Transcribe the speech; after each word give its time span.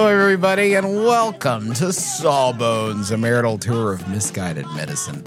Hello, 0.00 0.18
everybody, 0.18 0.72
and 0.72 0.94
welcome 1.04 1.74
to 1.74 1.92
Sawbones, 1.92 3.10
a 3.10 3.18
marital 3.18 3.58
tour 3.58 3.92
of 3.92 4.08
misguided 4.08 4.64
medicine. 4.74 5.22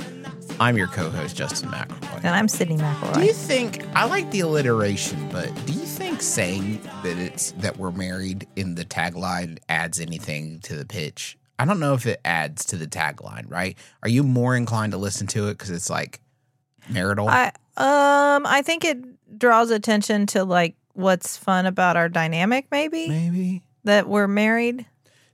I'm 0.60 0.78
your 0.78 0.88
co-host, 0.88 1.36
Justin 1.36 1.70
McElroy. 1.70 2.24
And 2.24 2.30
I'm 2.30 2.48
Sydnee 2.48 2.80
McElroy. 2.80 3.14
Do 3.14 3.24
you 3.24 3.34
think 3.34 3.86
I 3.96 4.06
like 4.06 4.32
the 4.32 4.40
alliteration, 4.40 5.30
but 5.30 5.54
do 5.68 5.74
you 5.74 5.86
think 5.86 6.24
saying 6.24 6.82
that 7.04 7.20
it's 7.20 7.52
that 7.52 7.78
we're 7.78 7.92
married 7.92 8.48
in 8.56 8.74
the 8.74 8.84
tagline 8.84 9.60
adds 9.70 10.00
anything 10.00 10.60
to 10.62 10.76
the 10.76 10.86
pitch? 10.88 11.38
I 11.60 11.66
don't 11.66 11.80
know 11.80 11.94
if 11.94 12.08
it 12.08 12.20
adds 12.26 12.66
to 12.66 12.76
the 12.76 12.88
tagline, 12.88 13.46
right? 13.52 13.78
Are 14.02 14.10
you 14.10 14.24
more 14.24 14.56
inclined 14.56 14.94
to 14.94 14.98
listen 14.98 15.28
to 15.28 15.50
it 15.50 15.60
because 15.60 15.70
it's 15.70 15.92
like 15.92 16.20
marital? 16.90 17.30
I 17.30 17.52
um 17.78 18.48
I 18.48 18.64
think 18.66 18.86
it 18.86 19.38
draws 19.38 19.70
attention 19.70 20.26
to 20.28 20.44
like 20.44 20.74
what's 20.94 21.38
fun 21.38 21.68
about 21.68 21.96
our 21.96 22.10
dynamic 22.10 22.66
maybe 22.72 23.08
Maybe 23.08 23.62
that 23.84 24.08
we're 24.08 24.28
married. 24.28 24.86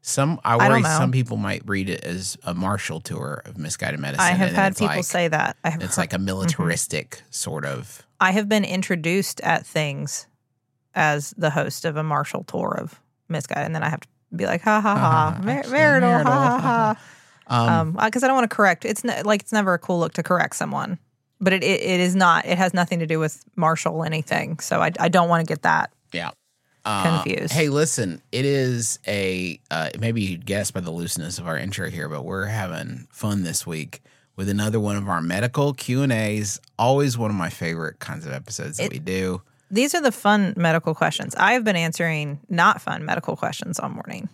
some. 0.02 0.39
I 0.44 0.55
I 0.55 0.69
worry 0.69 0.81
know. 0.81 0.89
some 0.97 1.11
people 1.11 1.38
might 1.38 1.61
read 1.67 1.89
it 1.89 2.03
as 2.03 2.38
a 2.44 2.53
martial 2.53 3.00
tour 3.02 3.42
of 3.45 3.58
misguided 3.58 4.00
medicine. 4.00 4.25
I 4.25 4.31
have 4.31 4.52
had 4.52 4.73
people 4.78 4.95
like- 4.95 5.03
say 5.05 5.28
that. 5.28 5.58
I 5.64 5.69
have 5.72 5.81
It's 5.83 5.95
heard- 5.95 6.02
like 6.03 6.14
a 6.14 6.19
militaristic 6.19 7.22
sort 7.30 7.66
of. 7.66 8.03
I 8.20 8.31
have 8.31 8.47
been 8.50 8.64
introduced 8.66 9.39
at 9.42 9.66
things 9.66 10.27
as 10.95 11.33
the 11.38 11.50
host 11.52 11.86
of 11.86 11.95
a 11.97 12.03
martial 12.03 12.44
tour 12.44 12.75
of 12.80 13.00
Misguided 13.30 13.66
and 13.67 13.75
then 13.75 13.83
I 13.83 13.89
have 13.89 14.00
to 14.02 14.08
be 14.36 14.45
like 14.47 14.61
ha 14.61 14.81
ha 14.81 14.95
ha 14.97 15.27
Uh-huh. 15.36 15.44
mar- 15.44 15.58
Actually, 15.59 15.73
marital, 15.73 16.09
marital, 16.09 16.31
ha 16.31 16.39
ha 16.39 16.59
ha, 16.59 16.94
ha. 17.47 17.77
Um, 17.77 17.97
Um 17.97 18.05
because 18.05 18.23
I 18.23 18.27
don't 18.27 18.36
want 18.36 18.50
to 18.50 18.55
correct. 18.55 18.86
It's 18.86 19.03
ne- 19.03 19.22
like 19.23 19.42
it's 19.42 19.52
never 19.52 19.73
a 19.75 19.80
cool 19.80 20.00
look 20.00 20.14
to 20.14 20.23
correct 20.23 20.55
someone. 20.55 20.97
But 21.42 21.53
it, 21.53 21.64
it, 21.64 21.81
it 21.81 22.00
is 22.00 22.16
not. 22.16 22.45
It 22.45 22.58
has 22.58 22.73
nothing 22.73 23.00
to 23.00 23.05
do 23.08 23.20
with 23.20 23.44
martial 23.55 24.03
anything. 24.03 24.59
So 24.59 24.81
I, 24.81 24.92
I 25.00 25.08
don't 25.09 25.30
want 25.30 25.45
to 25.45 25.52
get 25.52 25.61
that 25.61 25.92
yeah. 26.11 26.31
Uh, 26.85 27.22
confused. 27.23 27.53
Hey, 27.53 27.69
listen, 27.69 28.22
it 28.31 28.45
is 28.45 28.99
a 29.08 29.59
uh, 29.69 29.89
maybe 29.99 30.22
you'd 30.22 30.45
guess 30.45 30.72
by 30.72 30.80
the 30.80 30.91
looseness 30.91 31.38
of 31.39 31.47
our 31.47 31.58
intro 31.58 31.89
here, 31.89 32.08
but 32.09 32.23
we're 32.23 32.45
having 32.45 33.08
fun 33.11 33.43
this 33.43 33.67
week 33.67 34.02
with 34.36 34.48
another 34.49 34.80
one 34.80 34.95
of 34.95 35.08
our 35.09 35.21
medical 35.21 35.73
Q 35.73 36.02
and 36.04 36.11
A's. 36.11 36.59
Always 36.77 37.17
one 37.17 37.30
of 37.30 37.36
my 37.36 37.49
favorite 37.49 37.99
kinds 37.99 38.26
of 38.26 38.31
episodes 38.31 38.77
that 38.77 38.86
It- 38.86 38.92
we 38.93 38.99
do. 38.99 39.42
These 39.71 39.93
are 39.93 40.02
the 40.02 40.11
fun 40.11 40.54
medical 40.58 40.95
questions. 40.95 41.36
I 41.36 41.54
have 41.54 41.64
been 41.64 41.76
answering 41.76 42.39
not 42.49 42.81
fun 42.81 43.05
medical 43.05 43.36
questions 43.36 43.77
all 43.80 43.89
morning. 43.89 44.27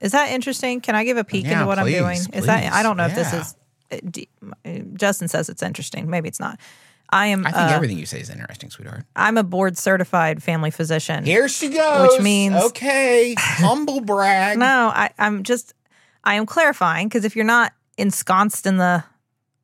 Is 0.00 0.12
that 0.12 0.30
interesting? 0.30 0.80
Can 0.80 0.94
I 0.94 1.04
give 1.04 1.18
a 1.18 1.24
peek 1.24 1.44
Yeah, 1.44 1.54
into 1.54 1.66
what 1.66 1.78
please, 1.78 1.96
I'm 1.96 2.02
doing? 2.02 2.18
Is 2.32 2.46
that 2.46 2.72
I 2.72 2.82
don't 2.82 2.96
know 2.96 3.06
if 3.06 3.14
this 3.14 3.32
is. 3.34 3.56
uh, 4.64 4.70
Justin 4.94 5.28
says 5.28 5.48
it's 5.50 5.62
interesting. 5.62 6.08
Maybe 6.08 6.28
it's 6.28 6.40
not. 6.40 6.58
I 7.10 7.28
am. 7.28 7.46
I 7.46 7.50
think 7.52 7.70
uh, 7.70 7.74
everything 7.74 7.98
you 7.98 8.06
say 8.06 8.20
is 8.20 8.28
interesting, 8.30 8.70
sweetheart. 8.70 9.04
I'm 9.16 9.38
a 9.38 9.42
board 9.42 9.78
certified 9.78 10.42
family 10.42 10.70
physician. 10.70 11.24
Here 11.24 11.48
she 11.48 11.70
goes. 11.70 12.12
Which 12.12 12.20
means- 12.22 12.56
okay, 12.66 13.34
humble 13.38 14.00
brag. 14.00 14.58
No, 14.58 14.92
I, 14.94 15.10
I'm 15.18 15.42
just. 15.42 15.74
I 16.24 16.34
am 16.34 16.44
clarifying 16.46 17.08
because 17.08 17.24
if 17.24 17.34
you're 17.36 17.44
not 17.46 17.72
ensconced 17.96 18.66
in 18.66 18.76
the 18.76 19.04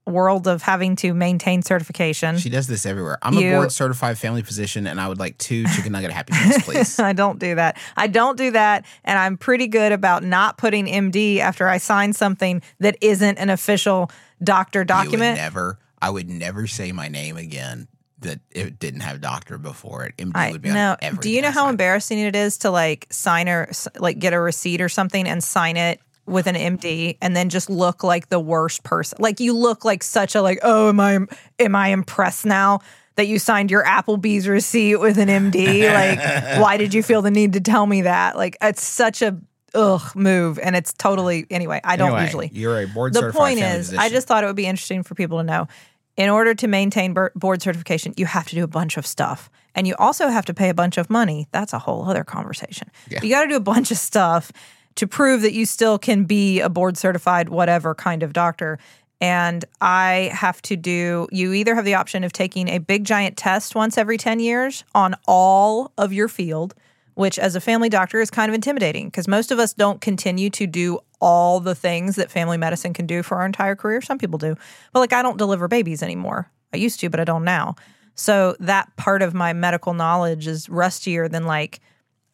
world 0.06 0.46
of 0.46 0.60
having 0.62 0.96
to 0.96 1.14
maintain 1.14 1.62
certification, 1.62 2.36
She 2.38 2.50
does 2.50 2.66
this 2.66 2.84
everywhere. 2.86 3.18
I'm 3.22 3.34
You- 3.34 3.52
a 3.52 3.56
board 3.56 3.72
certified 3.72 4.18
family 4.18 4.42
physician, 4.42 4.86
and 4.86 5.00
I 5.00 5.08
would 5.08 5.18
like 5.18 5.36
two 5.38 5.64
chicken 5.68 5.92
nugget 5.92 6.10
happy 6.12 6.32
meals, 6.32 6.62
please. 6.62 6.98
I 6.98 7.12
don't 7.14 7.38
do 7.38 7.54
that. 7.54 7.78
I 7.96 8.06
don't 8.06 8.36
do 8.36 8.50
that. 8.52 8.84
And 9.04 9.18
I'm 9.18 9.36
pretty 9.38 9.66
good 9.66 9.92
about 9.92 10.22
not 10.22 10.58
putting 10.58 10.86
MD 10.86 11.38
after 11.38 11.68
I 11.68 11.78
sign 11.78 12.12
something 12.12 12.60
that 12.80 12.96
isn't 13.00 13.38
an 13.38 13.48
official 13.50 14.10
doctor 14.42 14.84
document. 14.84 15.36
never. 15.38 15.78
I 16.04 16.10
would 16.10 16.28
never 16.28 16.66
say 16.66 16.92
my 16.92 17.08
name 17.08 17.38
again 17.38 17.88
that 18.18 18.40
it 18.50 18.78
didn't 18.78 19.00
have 19.00 19.22
doctor 19.22 19.56
before 19.56 20.04
it. 20.04 20.14
MD 20.18 20.32
I 20.34 20.52
would 20.52 20.60
be 20.60 20.68
on 20.68 20.74
no. 20.74 20.96
Do 21.18 21.30
you 21.30 21.40
know 21.40 21.50
how 21.50 21.70
embarrassing 21.70 22.18
it 22.18 22.36
is 22.36 22.58
to 22.58 22.70
like 22.70 23.06
sign 23.08 23.48
or 23.48 23.70
like 23.98 24.18
get 24.18 24.34
a 24.34 24.38
receipt 24.38 24.82
or 24.82 24.90
something 24.90 25.26
and 25.26 25.42
sign 25.42 25.78
it 25.78 26.00
with 26.26 26.46
an 26.46 26.56
MD 26.56 27.16
and 27.22 27.34
then 27.34 27.48
just 27.48 27.70
look 27.70 28.04
like 28.04 28.28
the 28.28 28.38
worst 28.38 28.82
person? 28.82 29.16
Like 29.18 29.40
you 29.40 29.56
look 29.56 29.86
like 29.86 30.02
such 30.02 30.34
a 30.34 30.42
like, 30.42 30.58
oh, 30.62 30.90
am 30.90 31.00
I 31.00 31.20
am 31.58 31.74
I 31.74 31.88
impressed 31.88 32.44
now? 32.44 32.80
That 33.16 33.26
you 33.26 33.38
signed 33.38 33.70
your 33.70 33.84
Applebee's 33.84 34.46
receipt 34.46 34.96
with 34.96 35.16
an 35.18 35.28
MD. 35.28 35.90
Like, 35.90 36.58
why 36.60 36.76
did 36.76 36.92
you 36.92 37.02
feel 37.02 37.22
the 37.22 37.30
need 37.30 37.54
to 37.54 37.60
tell 37.60 37.86
me 37.86 38.02
that? 38.02 38.36
Like, 38.36 38.58
it's 38.60 38.82
such 38.82 39.22
a 39.22 39.38
ugh 39.74 40.16
move, 40.16 40.58
and 40.58 40.74
it's 40.76 40.92
totally 40.92 41.46
anyway. 41.50 41.80
I 41.84 41.96
don't 41.96 42.08
Anyway, 42.08 42.22
usually 42.22 42.50
You're 42.52 42.82
a 42.82 42.86
board 42.86 43.12
the 43.12 43.20
certified 43.20 43.38
point 43.38 43.58
family 43.60 43.78
is, 43.78 43.94
I 43.94 44.08
just 44.08 44.26
thought 44.26 44.44
it 44.44 44.46
would 44.46 44.56
be 44.56 44.66
interesting 44.66 45.02
for 45.02 45.14
people 45.14 45.38
to 45.38 45.44
know. 45.44 45.68
In 46.16 46.30
order 46.30 46.54
to 46.54 46.68
maintain 46.68 47.16
board 47.34 47.60
certification, 47.60 48.14
you 48.16 48.26
have 48.26 48.46
to 48.48 48.54
do 48.54 48.62
a 48.62 48.68
bunch 48.68 48.96
of 48.96 49.06
stuff, 49.06 49.50
and 49.74 49.86
you 49.86 49.96
also 49.98 50.28
have 50.28 50.44
to 50.44 50.54
pay 50.54 50.68
a 50.68 50.74
bunch 50.74 50.96
of 50.96 51.10
money. 51.10 51.48
That's 51.50 51.72
a 51.72 51.78
whole 51.80 52.08
other 52.08 52.22
conversation. 52.22 52.88
Yeah. 53.08 53.20
You 53.22 53.30
got 53.30 53.42
to 53.42 53.48
do 53.48 53.56
a 53.56 53.60
bunch 53.60 53.90
of 53.90 53.96
stuff 53.96 54.52
to 54.94 55.08
prove 55.08 55.42
that 55.42 55.52
you 55.52 55.66
still 55.66 55.98
can 55.98 56.24
be 56.24 56.60
a 56.60 56.68
board 56.68 56.96
certified 56.96 57.48
whatever 57.48 57.96
kind 57.96 58.22
of 58.22 58.32
doctor. 58.32 58.78
And 59.20 59.64
I 59.80 60.30
have 60.32 60.62
to 60.62 60.76
do. 60.76 61.26
You 61.32 61.52
either 61.52 61.74
have 61.74 61.84
the 61.84 61.94
option 61.94 62.24
of 62.24 62.32
taking 62.32 62.68
a 62.68 62.78
big 62.78 63.04
giant 63.04 63.36
test 63.36 63.74
once 63.74 63.98
every 63.98 64.18
ten 64.18 64.38
years 64.38 64.84
on 64.94 65.16
all 65.26 65.92
of 65.98 66.12
your 66.12 66.28
field, 66.28 66.74
which 67.14 67.38
as 67.38 67.56
a 67.56 67.60
family 67.60 67.88
doctor 67.88 68.20
is 68.20 68.30
kind 68.30 68.50
of 68.50 68.54
intimidating 68.54 69.06
because 69.06 69.26
most 69.26 69.50
of 69.50 69.58
us 69.58 69.72
don't 69.72 70.00
continue 70.00 70.50
to 70.50 70.66
do 70.66 71.00
all 71.24 71.58
the 71.58 71.74
things 71.74 72.16
that 72.16 72.30
family 72.30 72.58
medicine 72.58 72.92
can 72.92 73.06
do 73.06 73.22
for 73.22 73.38
our 73.38 73.46
entire 73.46 73.74
career. 73.74 74.02
Some 74.02 74.18
people 74.18 74.38
do. 74.38 74.54
But 74.92 75.00
like 75.00 75.14
I 75.14 75.22
don't 75.22 75.38
deliver 75.38 75.68
babies 75.68 76.02
anymore. 76.02 76.50
I 76.74 76.76
used 76.76 77.00
to, 77.00 77.08
but 77.08 77.18
I 77.18 77.24
don't 77.24 77.44
now. 77.44 77.76
So 78.14 78.54
that 78.60 78.94
part 78.96 79.22
of 79.22 79.32
my 79.32 79.54
medical 79.54 79.94
knowledge 79.94 80.46
is 80.46 80.68
rustier 80.68 81.26
than 81.28 81.46
like 81.46 81.80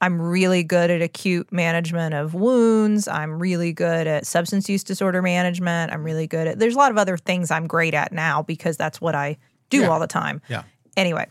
I'm 0.00 0.20
really 0.20 0.64
good 0.64 0.90
at 0.90 1.02
acute 1.02 1.52
management 1.52 2.14
of 2.14 2.34
wounds. 2.34 3.06
I'm 3.06 3.38
really 3.38 3.72
good 3.72 4.06
at 4.08 4.26
substance 4.26 4.68
use 4.68 4.82
disorder 4.82 5.22
management. 5.22 5.92
I'm 5.92 6.02
really 6.02 6.26
good 6.26 6.48
at 6.48 6.58
there's 6.58 6.74
a 6.74 6.78
lot 6.78 6.90
of 6.90 6.98
other 6.98 7.16
things 7.16 7.50
I'm 7.52 7.68
great 7.68 7.94
at 7.94 8.10
now 8.12 8.42
because 8.42 8.76
that's 8.76 9.00
what 9.00 9.14
I 9.14 9.36
do 9.68 9.82
Yeah. 9.82 9.88
all 9.90 10.00
the 10.00 10.06
time. 10.08 10.42
Yeah. 10.48 10.64
Anyway, 10.96 11.26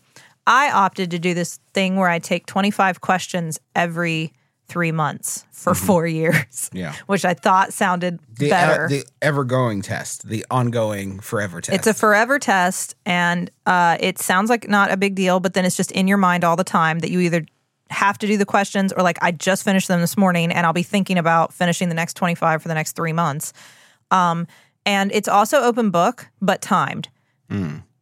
I 0.47 0.71
opted 0.71 1.11
to 1.11 1.19
do 1.19 1.33
this 1.33 1.59
thing 1.73 1.97
where 1.97 2.07
I 2.09 2.19
take 2.19 2.45
25 2.45 3.01
questions 3.01 3.59
every 3.75 4.31
three 4.69 4.91
months 4.91 5.45
for 5.51 5.75
four 5.75 6.07
years. 6.07 6.35
Mm-hmm. 6.35 6.77
Yeah. 6.79 6.93
Which 7.07 7.25
I 7.25 7.33
thought 7.33 7.73
sounded 7.73 8.19
the, 8.37 8.49
better. 8.49 8.85
uh, 8.85 8.87
the 8.87 9.03
ever 9.21 9.43
going 9.43 9.81
test, 9.81 10.27
the 10.29 10.45
ongoing 10.49 11.19
forever 11.19 11.59
test. 11.59 11.75
It's 11.75 11.87
a 11.87 11.93
forever 11.93 12.39
test, 12.39 12.95
and 13.05 13.49
uh, 13.65 13.97
it 13.99 14.19
sounds 14.19 14.49
like 14.49 14.69
not 14.69 14.91
a 14.91 14.97
big 14.97 15.15
deal, 15.15 15.39
but 15.39 15.53
then 15.55 15.65
it's 15.65 15.75
just 15.75 15.91
in 15.91 16.07
your 16.07 16.17
mind 16.17 16.43
all 16.43 16.55
the 16.55 16.63
time 16.63 16.99
that 16.99 17.09
you 17.11 17.19
either 17.21 17.45
have 17.89 18.17
to 18.19 18.27
do 18.27 18.37
the 18.37 18.45
questions 18.45 18.93
or 18.93 19.01
like 19.03 19.17
I 19.21 19.31
just 19.31 19.63
finished 19.63 19.87
them 19.87 19.99
this 19.99 20.15
morning, 20.15 20.51
and 20.51 20.65
I'll 20.65 20.73
be 20.73 20.83
thinking 20.83 21.17
about 21.17 21.51
finishing 21.53 21.89
the 21.89 21.95
next 21.95 22.13
twenty 22.13 22.35
five 22.35 22.61
for 22.61 22.67
the 22.67 22.75
next 22.75 22.95
three 22.95 23.13
months. 23.13 23.51
Um, 24.11 24.47
and 24.85 25.11
it's 25.11 25.27
also 25.27 25.61
open 25.61 25.89
book, 25.89 26.27
but 26.41 26.61
timed. 26.61 27.09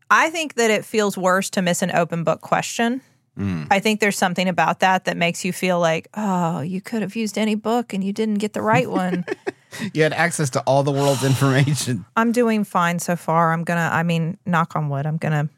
I 0.09 0.29
think 0.29 0.55
that 0.55 0.71
it 0.71 0.85
feels 0.85 1.17
worse 1.17 1.49
to 1.51 1.61
miss 1.61 1.81
an 1.81 1.91
open 1.91 2.23
book 2.23 2.41
question. 2.41 3.01
Mm. 3.37 3.67
I 3.69 3.79
think 3.79 3.99
there's 3.99 4.17
something 4.17 4.49
about 4.49 4.79
that 4.79 5.05
that 5.05 5.15
makes 5.15 5.45
you 5.45 5.53
feel 5.53 5.79
like, 5.79 6.07
oh, 6.15 6.61
you 6.61 6.81
could 6.81 7.01
have 7.01 7.15
used 7.15 7.37
any 7.37 7.55
book 7.55 7.93
and 7.93 8.03
you 8.03 8.11
didn't 8.11 8.35
get 8.35 8.53
the 8.53 8.61
right 8.61 8.89
one. 8.89 9.25
you 9.93 10.01
had 10.01 10.13
access 10.13 10.49
to 10.51 10.61
all 10.61 10.83
the 10.83 10.91
world's 10.91 11.23
information. 11.23 12.05
I'm 12.17 12.31
doing 12.31 12.63
fine 12.63 12.99
so 12.99 13.15
far. 13.15 13.53
I'm 13.53 13.63
gonna, 13.63 13.89
I 13.91 14.03
mean, 14.03 14.37
knock 14.45 14.75
on 14.75 14.89
wood, 14.89 15.05
I'm 15.05 15.17
gonna 15.17 15.49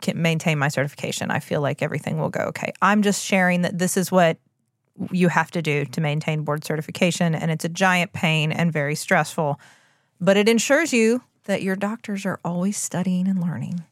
can 0.00 0.20
maintain 0.20 0.58
my 0.58 0.68
certification. 0.68 1.30
I 1.30 1.38
feel 1.38 1.60
like 1.60 1.82
everything 1.82 2.18
will 2.18 2.30
go 2.30 2.40
okay. 2.40 2.72
I'm 2.82 3.02
just 3.02 3.24
sharing 3.24 3.62
that 3.62 3.78
this 3.78 3.96
is 3.96 4.10
what 4.10 4.38
you 5.10 5.28
have 5.28 5.50
to 5.52 5.62
do 5.62 5.84
to 5.86 6.00
maintain 6.00 6.42
board 6.42 6.64
certification, 6.64 7.34
and 7.34 7.50
it's 7.50 7.64
a 7.64 7.68
giant 7.68 8.12
pain 8.12 8.52
and 8.52 8.72
very 8.72 8.94
stressful, 8.94 9.60
but 10.20 10.36
it 10.36 10.48
ensures 10.48 10.92
you 10.92 11.22
that 11.44 11.62
your 11.62 11.76
doctors 11.76 12.26
are 12.26 12.38
always 12.44 12.76
studying 12.76 13.26
and 13.26 13.40
learning. 13.40 13.82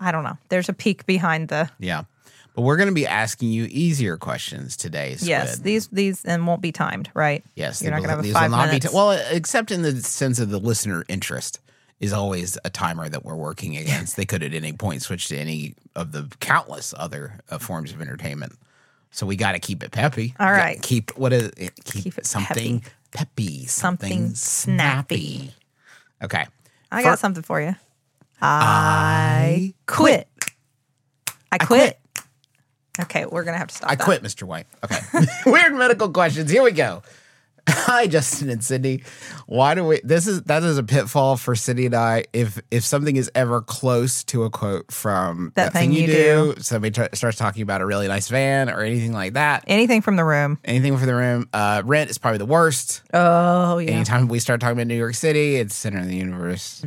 I 0.00 0.12
don't 0.12 0.24
know. 0.24 0.38
There's 0.48 0.68
a 0.68 0.72
peek 0.72 1.06
behind 1.06 1.48
the 1.48 1.70
Yeah. 1.78 2.04
But 2.54 2.62
we're 2.62 2.76
going 2.76 2.88
to 2.88 2.94
be 2.94 3.06
asking 3.06 3.50
you 3.50 3.68
easier 3.70 4.16
questions 4.16 4.76
today. 4.76 5.14
Squid. 5.14 5.28
yes. 5.28 5.58
These 5.58 5.88
these 5.88 6.24
and 6.24 6.44
won't 6.46 6.60
be 6.60 6.72
timed, 6.72 7.08
right? 7.14 7.44
Yes, 7.54 7.80
You're 7.82 7.92
not 7.92 7.98
gonna 8.00 8.10
have 8.10 8.18
a 8.18 8.22
these 8.22 8.32
five 8.32 8.50
will 8.50 8.58
not 8.58 8.64
be 8.64 8.68
minutes. 8.70 8.90
ti- 8.90 8.96
well, 8.96 9.12
except 9.30 9.70
in 9.70 9.82
the 9.82 10.00
sense 10.02 10.40
of 10.40 10.50
the 10.50 10.58
listener 10.58 11.04
interest 11.08 11.60
is 12.00 12.12
always 12.12 12.58
a 12.64 12.70
timer 12.70 13.08
that 13.08 13.24
we're 13.24 13.36
working 13.36 13.76
against. 13.76 14.16
they 14.16 14.24
could 14.24 14.42
at 14.42 14.54
any 14.54 14.72
point 14.72 15.02
switch 15.02 15.28
to 15.28 15.36
any 15.36 15.74
of 15.94 16.10
the 16.12 16.28
countless 16.40 16.92
other 16.96 17.38
uh, 17.50 17.58
forms 17.58 17.92
of 17.92 18.00
entertainment. 18.00 18.52
So 19.12 19.24
we 19.26 19.36
got 19.36 19.52
to 19.52 19.58
keep 19.60 19.82
it 19.84 19.90
peppy. 19.92 20.34
All 20.40 20.50
right, 20.50 20.82
keep 20.82 21.16
what 21.16 21.32
is 21.32 21.50
it? 21.56 21.72
Keep, 21.84 22.04
Keep 22.04 22.18
it 22.18 22.26
something 22.26 22.82
peppy, 23.12 23.66
Something 23.66 24.34
something, 24.34 24.34
snappy. 24.34 25.54
Okay, 26.22 26.46
I 26.90 27.02
got 27.04 27.18
something 27.20 27.42
for 27.44 27.60
you. 27.60 27.76
I 28.40 29.74
quit. 29.86 30.28
I 31.50 31.58
quit. 31.58 31.98
Okay, 33.00 33.26
we're 33.26 33.44
gonna 33.44 33.58
have 33.58 33.68
to 33.68 33.74
stop. 33.74 33.90
I 33.90 33.94
that. 33.94 34.04
quit, 34.04 34.22
Mr. 34.22 34.42
White. 34.42 34.66
Okay. 34.84 34.98
Weird 35.46 35.74
medical 35.74 36.10
questions. 36.10 36.50
Here 36.50 36.62
we 36.62 36.72
go. 36.72 37.02
Hi, 37.70 38.06
Justin 38.06 38.48
and 38.48 38.62
Sydnee. 38.62 39.04
Why 39.46 39.74
do 39.74 39.84
we 39.84 40.00
this 40.02 40.26
is 40.26 40.42
that 40.44 40.62
is 40.62 40.78
a 40.78 40.82
pitfall 40.82 41.36
for 41.36 41.54
Sydnee 41.54 41.86
and 41.86 41.94
I. 41.94 42.24
If 42.32 42.58
if 42.70 42.82
something 42.82 43.16
is 43.16 43.30
ever 43.34 43.60
close 43.60 44.24
to 44.24 44.44
a 44.44 44.50
quote 44.50 44.90
from 44.90 45.52
That 45.54 45.74
Thing 45.74 45.92
You 45.92 46.06
Do. 46.06 46.54
somebody 46.60 46.92
t- 46.92 47.08
starts 47.14 47.36
talking 47.36 47.62
about 47.62 47.82
a 47.82 47.86
really 47.86 48.08
nice 48.08 48.28
van 48.28 48.70
or 48.70 48.80
anything 48.80 49.12
like 49.12 49.34
that. 49.34 49.64
Anything 49.66 50.00
from 50.00 50.16
the 50.16 50.24
room. 50.24 50.58
Anything 50.64 50.96
from 50.96 51.06
the 51.06 51.14
room. 51.14 51.46
Uh, 51.52 51.82
rent 51.84 52.08
is 52.08 52.16
probably 52.16 52.38
the 52.38 52.46
worst. 52.46 53.02
Oh 53.12 53.76
yeah. 53.76 53.90
Anytime 53.90 54.28
we 54.28 54.38
start 54.38 54.60
talking 54.60 54.78
about 54.78 54.86
New 54.86 54.94
York 54.96 55.14
City, 55.14 55.56
it's 55.56 55.74
center 55.74 55.98
of 55.98 56.06
the 56.06 56.16
universe. 56.16 56.84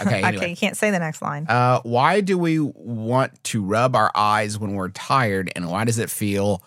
Okay, 0.00 0.22
anyway. 0.22 0.36
Okay, 0.36 0.50
you 0.50 0.56
can't 0.56 0.76
say 0.76 0.90
the 0.90 0.98
next 0.98 1.20
line. 1.20 1.44
Uh, 1.48 1.80
why 1.82 2.22
do 2.22 2.38
we 2.38 2.60
want 2.60 3.42
to 3.44 3.62
rub 3.62 3.94
our 3.94 4.10
eyes 4.14 4.58
when 4.58 4.72
we're 4.72 4.88
tired, 4.88 5.52
and 5.54 5.70
why 5.70 5.84
does 5.84 5.98
it 5.98 6.08
feel 6.08 6.62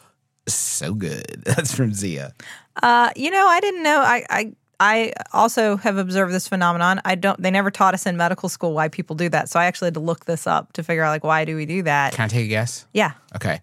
so 0.47 0.93
good? 0.93 1.41
That's 1.45 1.73
from 1.73 1.93
Zia. 1.93 2.33
Uh, 2.81 3.09
you 3.15 3.31
know, 3.31 3.47
I 3.47 3.59
didn't 3.59 3.83
know. 3.83 3.99
I, 3.99 4.25
I 4.29 4.53
I 4.79 5.13
also 5.31 5.77
have 5.77 5.97
observed 5.97 6.33
this 6.33 6.47
phenomenon. 6.47 7.01
I 7.05 7.13
don't. 7.13 7.39
They 7.41 7.51
never 7.51 7.69
taught 7.69 7.93
us 7.93 8.07
in 8.07 8.17
medical 8.17 8.49
school 8.49 8.73
why 8.73 8.87
people 8.87 9.15
do 9.15 9.29
that. 9.29 9.47
So 9.47 9.59
I 9.59 9.65
actually 9.65 9.87
had 9.87 9.93
to 9.93 9.99
look 9.99 10.25
this 10.25 10.47
up 10.47 10.73
to 10.73 10.83
figure 10.83 11.03
out 11.03 11.11
like 11.11 11.23
why 11.23 11.45
do 11.45 11.55
we 11.55 11.67
do 11.67 11.83
that? 11.83 12.13
Can 12.13 12.25
I 12.25 12.27
take 12.27 12.45
a 12.45 12.49
guess? 12.49 12.87
Yeah. 12.91 13.11
Okay. 13.35 13.61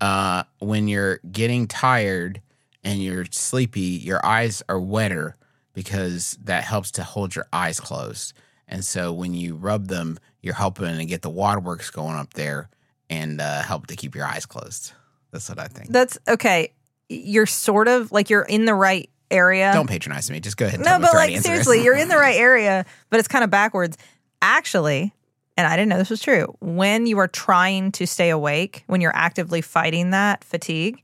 Uh, 0.00 0.44
when 0.60 0.86
you're 0.88 1.18
getting 1.30 1.66
tired 1.66 2.40
and 2.84 3.02
you're 3.02 3.24
sleepy, 3.32 3.80
your 3.80 4.24
eyes 4.24 4.62
are 4.68 4.80
wetter 4.80 5.36
because 5.72 6.38
that 6.44 6.64
helps 6.64 6.92
to 6.92 7.02
hold 7.02 7.34
your 7.34 7.46
eyes 7.52 7.80
closed. 7.80 8.32
And 8.68 8.84
so 8.84 9.12
when 9.12 9.34
you 9.34 9.56
rub 9.56 9.88
them, 9.88 10.18
you're 10.42 10.54
helping 10.54 10.96
to 10.96 11.04
get 11.04 11.22
the 11.22 11.30
waterworks 11.30 11.90
going 11.90 12.16
up 12.16 12.34
there 12.34 12.68
and 13.10 13.40
uh, 13.40 13.62
help 13.62 13.88
to 13.88 13.96
keep 13.96 14.14
your 14.14 14.26
eyes 14.26 14.46
closed. 14.46 14.92
That's 15.30 15.48
what 15.48 15.58
I 15.58 15.66
think. 15.66 15.90
That's 15.90 16.18
okay. 16.28 16.72
You're 17.08 17.46
sort 17.46 17.88
of 17.88 18.12
like 18.12 18.30
you're 18.30 18.42
in 18.42 18.64
the 18.64 18.74
right 18.74 19.10
area. 19.30 19.72
Don't 19.72 19.88
patronize 19.88 20.30
me. 20.30 20.40
Just 20.40 20.56
go 20.56 20.66
ahead. 20.66 20.80
And 20.80 20.84
no, 20.84 20.98
but 20.98 21.14
like 21.14 21.36
seriously, 21.38 21.82
you're 21.82 21.96
in 21.96 22.08
the 22.08 22.16
right 22.16 22.36
area, 22.38 22.84
but 23.10 23.18
it's 23.18 23.28
kind 23.28 23.44
of 23.44 23.50
backwards. 23.50 23.96
Actually, 24.40 25.12
and 25.56 25.66
I 25.66 25.76
didn't 25.76 25.88
know 25.88 25.98
this 25.98 26.10
was 26.10 26.22
true. 26.22 26.56
When 26.60 27.06
you 27.06 27.18
are 27.18 27.28
trying 27.28 27.92
to 27.92 28.06
stay 28.06 28.30
awake, 28.30 28.84
when 28.86 29.00
you're 29.00 29.14
actively 29.14 29.60
fighting 29.60 30.10
that 30.10 30.44
fatigue, 30.44 31.02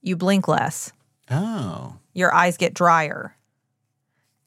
you 0.00 0.16
blink 0.16 0.48
less. 0.48 0.92
Oh. 1.30 1.96
Your 2.14 2.34
eyes 2.34 2.56
get 2.56 2.74
drier. 2.74 3.36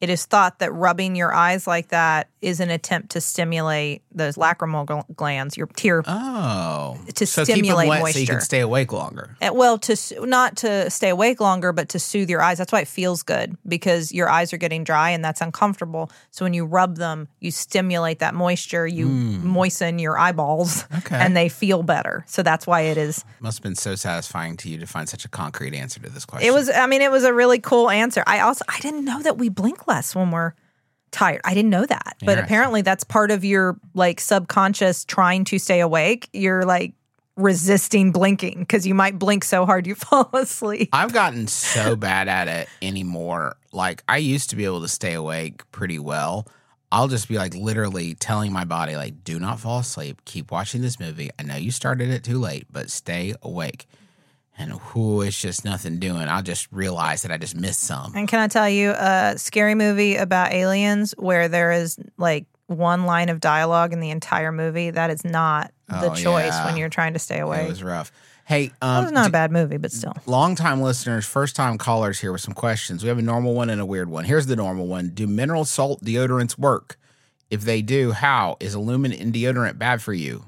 It 0.01 0.09
is 0.09 0.25
thought 0.25 0.59
that 0.59 0.73
rubbing 0.73 1.15
your 1.15 1.33
eyes 1.33 1.65
like 1.67 1.89
that 1.89 2.29
is 2.41 2.59
an 2.59 2.69
attempt 2.69 3.11
to 3.11 3.21
stimulate 3.21 4.03
those 4.15 4.35
lacrimal 4.35 4.85
gl- 4.85 5.05
glands, 5.15 5.57
your 5.57 5.67
tear 5.67 6.03
Oh. 6.07 6.97
To 7.15 7.25
so 7.25 7.43
stimulate 7.43 7.89
wet 7.89 8.13
so 8.13 8.19
you 8.19 8.27
can 8.27 8.41
stay 8.41 8.59
awake 8.61 8.91
longer. 8.91 9.35
Uh, 9.41 9.51
Well, 9.53 9.77
to 9.79 9.95
not 10.25 10.57
to 10.57 10.89
stay 10.89 11.09
awake 11.09 11.39
longer, 11.39 11.71
but 11.71 11.89
to 11.89 11.99
soothe 11.99 12.29
your 12.29 12.41
eyes. 12.41 12.57
That's 12.57 12.71
why 12.71 12.81
it 12.81 12.87
feels 12.87 13.23
good 13.23 13.57
because 13.67 14.11
your 14.11 14.29
eyes 14.29 14.53
are 14.53 14.57
getting 14.57 14.83
dry 14.83 15.09
and 15.11 15.23
that's 15.23 15.41
uncomfortable. 15.41 16.09
So 16.31 16.45
when 16.45 16.53
you 16.53 16.65
rub 16.65 16.97
them, 16.97 17.27
you 17.39 17.51
stimulate 17.51 18.19
that 18.19 18.33
moisture, 18.33 18.87
you 18.87 19.07
moisten 19.07 19.99
your 19.99 20.17
eyeballs. 20.17 20.85
Okay. 20.99 21.15
and 21.17 21.35
they 21.35 21.49
feel 21.49 21.83
better. 21.83 22.23
So 22.27 22.41
that's 22.43 22.65
why 22.65 22.81
it 22.81 22.97
is. 22.97 23.23
Must 23.39 23.57
have 23.59 23.63
been 23.63 23.75
so 23.75 23.95
satisfying 23.95 24.57
to 24.57 24.69
you 24.69 24.77
to 24.79 24.87
find 24.87 25.07
such 25.09 25.25
a 25.25 25.29
concrete 25.29 25.73
answer 25.73 25.99
to 25.99 26.09
this 26.09 26.25
question. 26.25 26.47
It 26.47 26.53
was. 26.53 26.69
I 26.69 26.87
mean, 26.87 27.01
it 27.01 27.11
was 27.11 27.23
a 27.23 27.33
really 27.33 27.59
cool 27.59 27.89
answer. 27.89 28.23
I 28.25 28.39
also 28.39 28.63
I 28.67 28.79
didn't 28.79 29.05
know 29.05 29.21
that 29.21 29.37
we 29.37 29.49
blink 29.49 29.87
less 29.87 30.15
when 30.15 30.31
we're 30.31 30.53
tired. 31.15 31.41
I 31.43 31.53
didn't 31.53 31.71
know 31.71 31.85
that, 31.85 32.17
but 32.23 32.37
apparently 32.37 32.81
that's 32.81 33.03
part 33.03 33.31
of 33.31 33.43
your 33.45 33.77
like 33.93 34.19
subconscious 34.19 35.05
trying 35.05 35.45
to 35.45 35.57
stay 35.57 35.79
awake. 35.79 36.29
You're 36.33 36.65
like 36.65 36.93
resisting 37.37 38.11
blinking 38.11 38.59
because 38.59 38.85
you 38.85 38.93
might 38.93 39.19
blink 39.19 39.43
so 39.43 39.65
hard 39.65 39.87
you 39.87 39.95
fall 39.95 40.29
asleep. 40.33 40.89
I've 40.93 41.13
gotten 41.13 41.47
so 41.47 41.95
bad 41.95 42.27
at 42.27 42.47
it 42.47 42.67
anymore. 42.81 43.55
Like 43.71 44.03
I 44.07 44.17
used 44.17 44.49
to 44.51 44.55
be 44.55 44.65
able 44.65 44.81
to 44.81 44.87
stay 44.87 45.13
awake 45.13 45.69
pretty 45.71 45.99
well. 45.99 46.47
I'll 46.91 47.07
just 47.07 47.27
be 47.27 47.37
like 47.37 47.55
literally 47.55 48.13
telling 48.15 48.53
my 48.53 48.63
body 48.63 48.95
like 48.95 49.23
do 49.23 49.39
not 49.39 49.59
fall 49.59 49.79
asleep. 49.79 50.21
Keep 50.25 50.51
watching 50.51 50.81
this 50.81 50.99
movie. 50.99 51.29
I 51.39 51.43
know 51.43 51.55
you 51.55 51.71
started 51.71 52.09
it 52.09 52.23
too 52.23 52.39
late, 52.39 52.67
but 52.71 52.89
stay 52.89 53.33
awake. 53.41 53.87
And 54.57 54.73
whoo, 54.93 55.21
it's 55.21 55.39
just 55.39 55.65
nothing 55.65 55.99
doing. 55.99 56.29
I'll 56.29 56.41
just 56.41 56.67
realize 56.71 57.23
that 57.23 57.31
I 57.31 57.37
just 57.37 57.55
missed 57.55 57.81
some. 57.81 58.13
And 58.15 58.27
can 58.27 58.39
I 58.39 58.47
tell 58.47 58.69
you 58.69 58.91
a 58.91 59.33
scary 59.37 59.75
movie 59.75 60.15
about 60.15 60.53
aliens 60.53 61.13
where 61.17 61.47
there 61.49 61.73
is 61.73 61.97
like 62.17 62.45
one 62.67 63.05
line 63.05 63.27
of 63.29 63.39
dialogue 63.41 63.91
in 63.91 63.99
the 63.99 64.11
entire 64.11 64.53
movie? 64.53 64.91
That 64.91 65.09
is 65.09 65.25
not 65.25 65.71
the 65.89 66.11
Oh, 66.11 66.15
choice 66.15 66.53
yeah. 66.53 66.65
when 66.65 66.77
you're 66.77 66.89
trying 66.89 67.13
to 67.13 67.19
stay 67.19 67.39
away. 67.39 67.65
It 67.65 67.69
was 67.69 67.83
rough. 67.83 68.11
Hey, 68.45 68.71
um, 68.81 68.99
It 68.99 69.05
was 69.07 69.11
not 69.11 69.27
a 69.27 69.31
bad 69.31 69.51
movie, 69.51 69.77
but 69.77 69.91
still. 69.91 70.13
Longtime 70.25 70.79
listeners, 70.81 71.25
first 71.25 71.55
time 71.55 71.77
callers 71.77 72.19
here 72.19 72.31
with 72.31 72.41
some 72.41 72.53
questions. 72.53 73.03
We 73.03 73.09
have 73.09 73.17
a 73.17 73.23
normal 73.23 73.55
one 73.55 73.69
and 73.69 73.81
a 73.81 73.85
weird 73.85 74.07
one. 74.09 74.23
Here's 74.23 74.45
the 74.45 74.55
normal 74.55 74.87
one 74.87 75.09
Do 75.09 75.27
mineral 75.27 75.65
salt 75.65 76.01
deodorants 76.03 76.57
work? 76.57 76.97
If 77.49 77.61
they 77.61 77.81
do, 77.81 78.11
how? 78.13 78.57
Is 78.59 78.73
aluminum 78.73 79.19
in 79.19 79.31
deodorant 79.31 79.77
bad 79.77 80.01
for 80.01 80.13
you? 80.13 80.45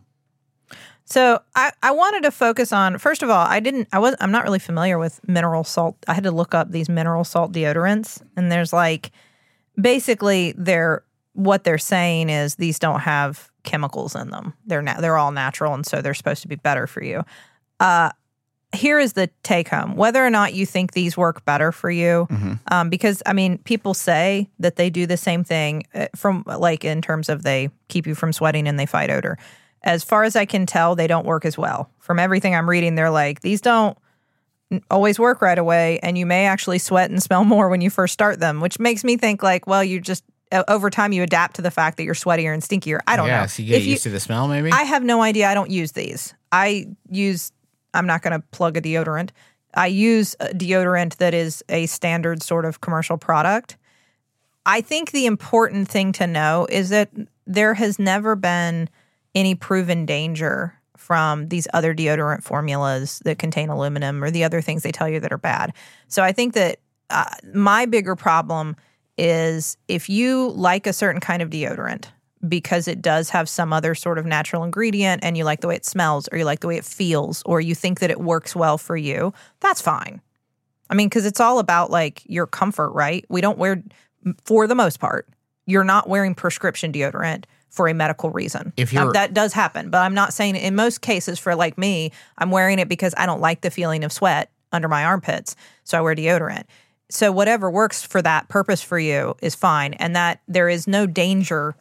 So 1.09 1.39
I, 1.55 1.71
I 1.81 1.91
wanted 1.91 2.23
to 2.23 2.31
focus 2.31 2.73
on 2.73 2.97
first 2.97 3.23
of 3.23 3.29
all, 3.29 3.45
I 3.47 3.61
didn't 3.61 3.87
I 3.93 3.99
was 3.99 4.15
I'm 4.19 4.31
not 4.31 4.43
really 4.43 4.59
familiar 4.59 4.99
with 4.99 5.25
mineral 5.27 5.63
salt. 5.63 5.95
I 6.07 6.13
had 6.13 6.25
to 6.25 6.31
look 6.31 6.53
up 6.53 6.71
these 6.71 6.89
mineral 6.89 7.23
salt 7.23 7.53
deodorants 7.53 8.21
and 8.35 8.51
there's 8.51 8.73
like 8.73 9.11
basically 9.79 10.53
they're 10.57 11.03
what 11.31 11.63
they're 11.63 11.77
saying 11.77 12.29
is 12.29 12.55
these 12.55 12.77
don't 12.77 12.99
have 12.99 13.49
chemicals 13.63 14.15
in 14.15 14.31
them. 14.31 14.53
They're 14.65 14.81
na- 14.81 14.99
they're 14.99 15.17
all 15.17 15.31
natural 15.31 15.73
and 15.73 15.85
so 15.85 16.01
they're 16.01 16.13
supposed 16.13 16.41
to 16.41 16.49
be 16.49 16.55
better 16.55 16.87
for 16.87 17.01
you. 17.01 17.23
Uh 17.79 18.11
here 18.73 18.99
is 18.99 19.13
the 19.13 19.29
take 19.43 19.69
home 19.69 19.95
whether 19.95 20.23
or 20.25 20.29
not 20.29 20.53
you 20.53 20.65
think 20.65 20.91
these 20.91 21.15
work 21.15 21.45
better 21.45 21.71
for 21.71 21.89
you 21.89 22.27
um, 22.69 22.89
because 22.89 23.23
i 23.25 23.31
mean 23.31 23.57
people 23.59 23.93
say 23.93 24.49
that 24.59 24.75
they 24.75 24.89
do 24.89 25.05
the 25.05 25.15
same 25.15 25.41
thing 25.41 25.83
uh, 25.95 26.07
from 26.17 26.43
like 26.45 26.83
in 26.83 27.01
terms 27.01 27.29
of 27.29 27.43
they 27.43 27.69
keep 27.87 28.05
you 28.05 28.13
from 28.13 28.33
sweating 28.33 28.67
and 28.67 28.77
they 28.77 28.85
fight 28.85 29.09
odor 29.09 29.37
as 29.83 30.03
far 30.03 30.23
as 30.23 30.35
i 30.35 30.45
can 30.45 30.65
tell 30.65 30.95
they 30.95 31.07
don't 31.07 31.25
work 31.25 31.45
as 31.45 31.57
well 31.57 31.89
from 31.99 32.19
everything 32.19 32.55
i'm 32.55 32.69
reading 32.69 32.95
they're 32.95 33.09
like 33.09 33.41
these 33.41 33.61
don't 33.61 33.97
always 34.91 35.17
work 35.17 35.41
right 35.41 35.57
away 35.57 35.99
and 36.03 36.17
you 36.17 36.25
may 36.25 36.45
actually 36.45 36.77
sweat 36.77 37.09
and 37.09 37.23
smell 37.23 37.43
more 37.45 37.69
when 37.69 37.81
you 37.81 37.89
first 37.89 38.13
start 38.13 38.39
them 38.39 38.61
which 38.61 38.79
makes 38.79 39.03
me 39.03 39.17
think 39.17 39.41
like 39.43 39.67
well 39.67 39.83
you 39.83 39.99
just 39.99 40.23
over 40.69 40.89
time 40.89 41.11
you 41.11 41.23
adapt 41.23 41.57
to 41.57 41.61
the 41.61 41.71
fact 41.71 41.97
that 41.97 42.03
you're 42.03 42.13
sweatier 42.13 42.53
and 42.53 42.63
stinkier 42.63 42.99
i 43.07 43.15
don't 43.15 43.27
yeah, 43.27 43.41
know 43.41 43.47
so 43.47 43.61
you 43.61 43.69
get 43.69 43.81
If 43.81 43.87
used 43.87 44.03
to 44.03 44.09
the 44.09 44.19
smell, 44.19 44.47
maybe? 44.47 44.71
I 44.71 44.83
have 44.83 45.03
no 45.03 45.21
idea. 45.21 45.47
I 45.47 45.53
don't 45.53 45.69
use 45.69 45.91
these. 45.91 46.33
I 46.51 46.87
use, 47.09 47.51
I'm 47.93 48.07
not 48.07 48.21
going 48.21 48.39
to 48.39 48.45
plug 48.51 48.77
a 48.77 48.81
deodorant. 48.81 49.31
I 49.73 49.87
use 49.87 50.35
a 50.39 50.47
deodorant 50.47 51.17
that 51.17 51.33
is 51.33 51.63
a 51.69 51.85
standard 51.87 52.41
sort 52.41 52.65
of 52.65 52.81
commercial 52.81 53.17
product. 53.17 53.77
I 54.65 54.81
think 54.81 55.11
the 55.11 55.25
important 55.25 55.87
thing 55.87 56.11
to 56.13 56.27
know 56.27 56.67
is 56.69 56.89
that 56.89 57.09
there 57.45 57.73
has 57.73 57.99
never 57.99 58.35
been 58.35 58.89
any 59.37 59.53
proven 59.53 60.03
danger 60.05 60.73
from 60.97 61.47
these 61.49 61.67
other 61.71 61.93
deodorant 61.93 62.41
formulas 62.41 63.21
that 63.23 63.37
contain 63.37 63.69
aluminum 63.69 64.23
or 64.23 64.31
the 64.31 64.43
other 64.43 64.61
things 64.61 64.81
they 64.81 64.91
tell 64.91 65.07
you 65.07 65.19
that 65.19 65.31
are 65.31 65.37
bad. 65.37 65.73
So 66.07 66.23
I 66.23 66.31
think 66.31 66.55
that 66.55 66.79
uh, 67.11 67.29
my 67.53 67.85
bigger 67.85 68.15
problem 68.15 68.75
is 69.15 69.77
if 69.87 70.09
you 70.09 70.49
like 70.49 70.87
a 70.87 70.93
certain 70.93 71.21
kind 71.21 71.43
of 71.43 71.51
deodorant 71.51 72.05
because 72.47 72.87
it 72.87 72.99
does 72.99 73.29
have 73.29 73.47
some 73.47 73.73
other 73.73 73.93
sort 73.93 74.17
of 74.17 74.25
natural 74.25 74.63
ingredient 74.63 75.23
and 75.23 75.37
you 75.37 75.43
like 75.43 75.61
the 75.61 75.67
way 75.67 75.75
it 75.75 75.85
smells 75.85 76.27
or 76.31 76.39
you 76.39 76.43
like 76.43 76.61
the 76.61 76.67
way 76.67 76.77
it 76.77 76.85
feels 76.85 77.43
or 77.45 77.61
you 77.61 77.75
think 77.75 77.99
that 77.99 78.09
it 78.09 78.19
works 78.19 78.55
well 78.55 78.77
for 78.77 78.97
you, 78.97 79.33
that's 79.59 79.81
fine. 79.81 80.19
I 80.89 80.95
mean, 80.95 81.09
because 81.09 81.27
it's 81.27 81.39
all 81.39 81.59
about 81.59 81.91
like 81.91 82.23
your 82.25 82.47
comfort, 82.47 82.89
right? 82.91 83.23
We 83.29 83.41
don't 83.41 83.57
wear, 83.57 83.83
for 84.45 84.65
the 84.65 84.75
most 84.75 84.99
part, 84.99 85.27
you're 85.67 85.83
not 85.83 86.09
wearing 86.09 86.33
prescription 86.33 86.91
deodorant 86.91 87.45
for 87.77 87.87
a 87.87 87.93
medical 87.93 88.31
reason. 88.31 88.73
If 88.75 88.91
um, 88.97 89.03
you're- 89.03 89.13
that 89.13 89.33
does 89.33 89.53
happen, 89.53 89.89
but 89.89 89.99
I'm 89.99 90.15
not 90.15 90.33
saying 90.33 90.55
in 90.57 90.75
most 90.75 91.01
cases 91.01 91.39
for 91.39 91.55
like 91.55 91.77
me, 91.77 92.11
I'm 92.37 92.51
wearing 92.51 92.79
it 92.79 92.89
because 92.89 93.13
I 93.15 93.25
don't 93.25 93.39
like 93.39 93.61
the 93.61 93.71
feeling 93.71 94.03
of 94.03 94.11
sweat 94.11 94.51
under 94.73 94.89
my 94.89 95.05
armpits, 95.05 95.55
so 95.85 95.97
I 95.97 96.01
wear 96.01 96.15
deodorant. 96.15 96.63
So 97.09 97.31
whatever 97.31 97.71
works 97.71 98.03
for 98.03 98.21
that 98.21 98.49
purpose 98.49 98.81
for 98.81 98.99
you 98.99 99.35
is 99.41 99.55
fine, 99.55 99.93
and 99.93 100.15
that 100.15 100.41
there 100.47 100.67
is 100.67 100.87
no 100.87 101.05
danger 101.05 101.75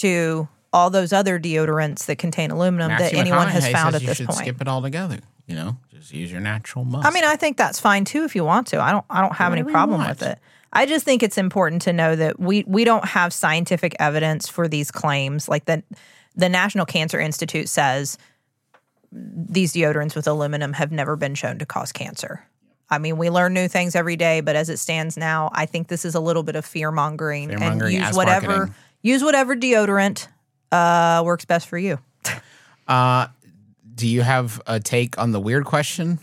to 0.00 0.48
all 0.72 0.88
those 0.88 1.12
other 1.12 1.38
deodorants 1.38 2.06
that 2.06 2.16
contain 2.16 2.50
aluminum 2.52 2.90
that 2.90 3.12
anyone 3.12 3.48
has 3.48 3.66
found 3.68 3.96
at 3.96 4.02
you 4.02 4.06
this 4.06 4.18
should 4.18 4.26
point. 4.28 4.38
Skip 4.38 4.60
it 4.60 4.68
all 4.68 4.80
together. 4.80 5.18
You 5.46 5.56
know, 5.56 5.76
just 6.00 6.14
use 6.14 6.32
your 6.32 6.40
natural 6.40 6.84
muscle. 6.84 7.06
I 7.06 7.12
mean, 7.12 7.24
I 7.24 7.36
think 7.36 7.56
that's 7.56 7.78
fine 7.78 8.04
too 8.04 8.24
if 8.24 8.34
you 8.34 8.44
want 8.44 8.68
to. 8.68 8.80
I 8.80 8.90
don't 8.90 9.04
I 9.10 9.20
don't 9.20 9.34
have 9.36 9.52
any 9.52 9.62
Whatever 9.62 9.72
problem 9.72 10.06
with 10.06 10.22
it. 10.22 10.38
I 10.72 10.86
just 10.86 11.04
think 11.04 11.22
it's 11.22 11.38
important 11.38 11.82
to 11.82 11.92
know 11.92 12.16
that 12.16 12.40
we 12.40 12.64
we 12.66 12.84
don't 12.84 13.04
have 13.04 13.32
scientific 13.32 13.94
evidence 13.98 14.48
for 14.48 14.66
these 14.66 14.90
claims. 14.90 15.48
Like 15.48 15.66
the 15.66 15.82
the 16.34 16.48
National 16.48 16.86
Cancer 16.86 17.20
Institute 17.20 17.68
says 17.68 18.16
these 19.12 19.72
deodorants 19.72 20.14
with 20.14 20.26
aluminum 20.26 20.72
have 20.72 20.92
never 20.92 21.16
been 21.16 21.34
shown 21.34 21.58
to 21.58 21.66
cause 21.66 21.92
cancer. 21.92 22.46
I 22.88 22.98
mean, 22.98 23.18
we 23.18 23.30
learn 23.30 23.52
new 23.52 23.68
things 23.68 23.94
every 23.94 24.16
day, 24.16 24.40
but 24.40 24.56
as 24.56 24.68
it 24.68 24.78
stands 24.78 25.16
now, 25.16 25.50
I 25.52 25.66
think 25.66 25.88
this 25.88 26.04
is 26.04 26.14
a 26.14 26.20
little 26.20 26.42
bit 26.42 26.56
of 26.56 26.64
fear 26.64 26.90
mongering 26.90 27.52
and 27.52 27.80
use 27.92 28.16
whatever 28.16 28.46
marketing. 28.46 28.74
use 29.02 29.22
whatever 29.22 29.54
deodorant 29.54 30.26
uh, 30.72 31.22
works 31.24 31.44
best 31.44 31.68
for 31.68 31.78
you. 31.78 31.98
Uh, 32.88 33.28
do 34.00 34.08
you 34.08 34.22
have 34.22 34.60
a 34.66 34.80
take 34.80 35.18
on 35.18 35.32
the 35.32 35.40
weird 35.40 35.64
question? 35.64 36.18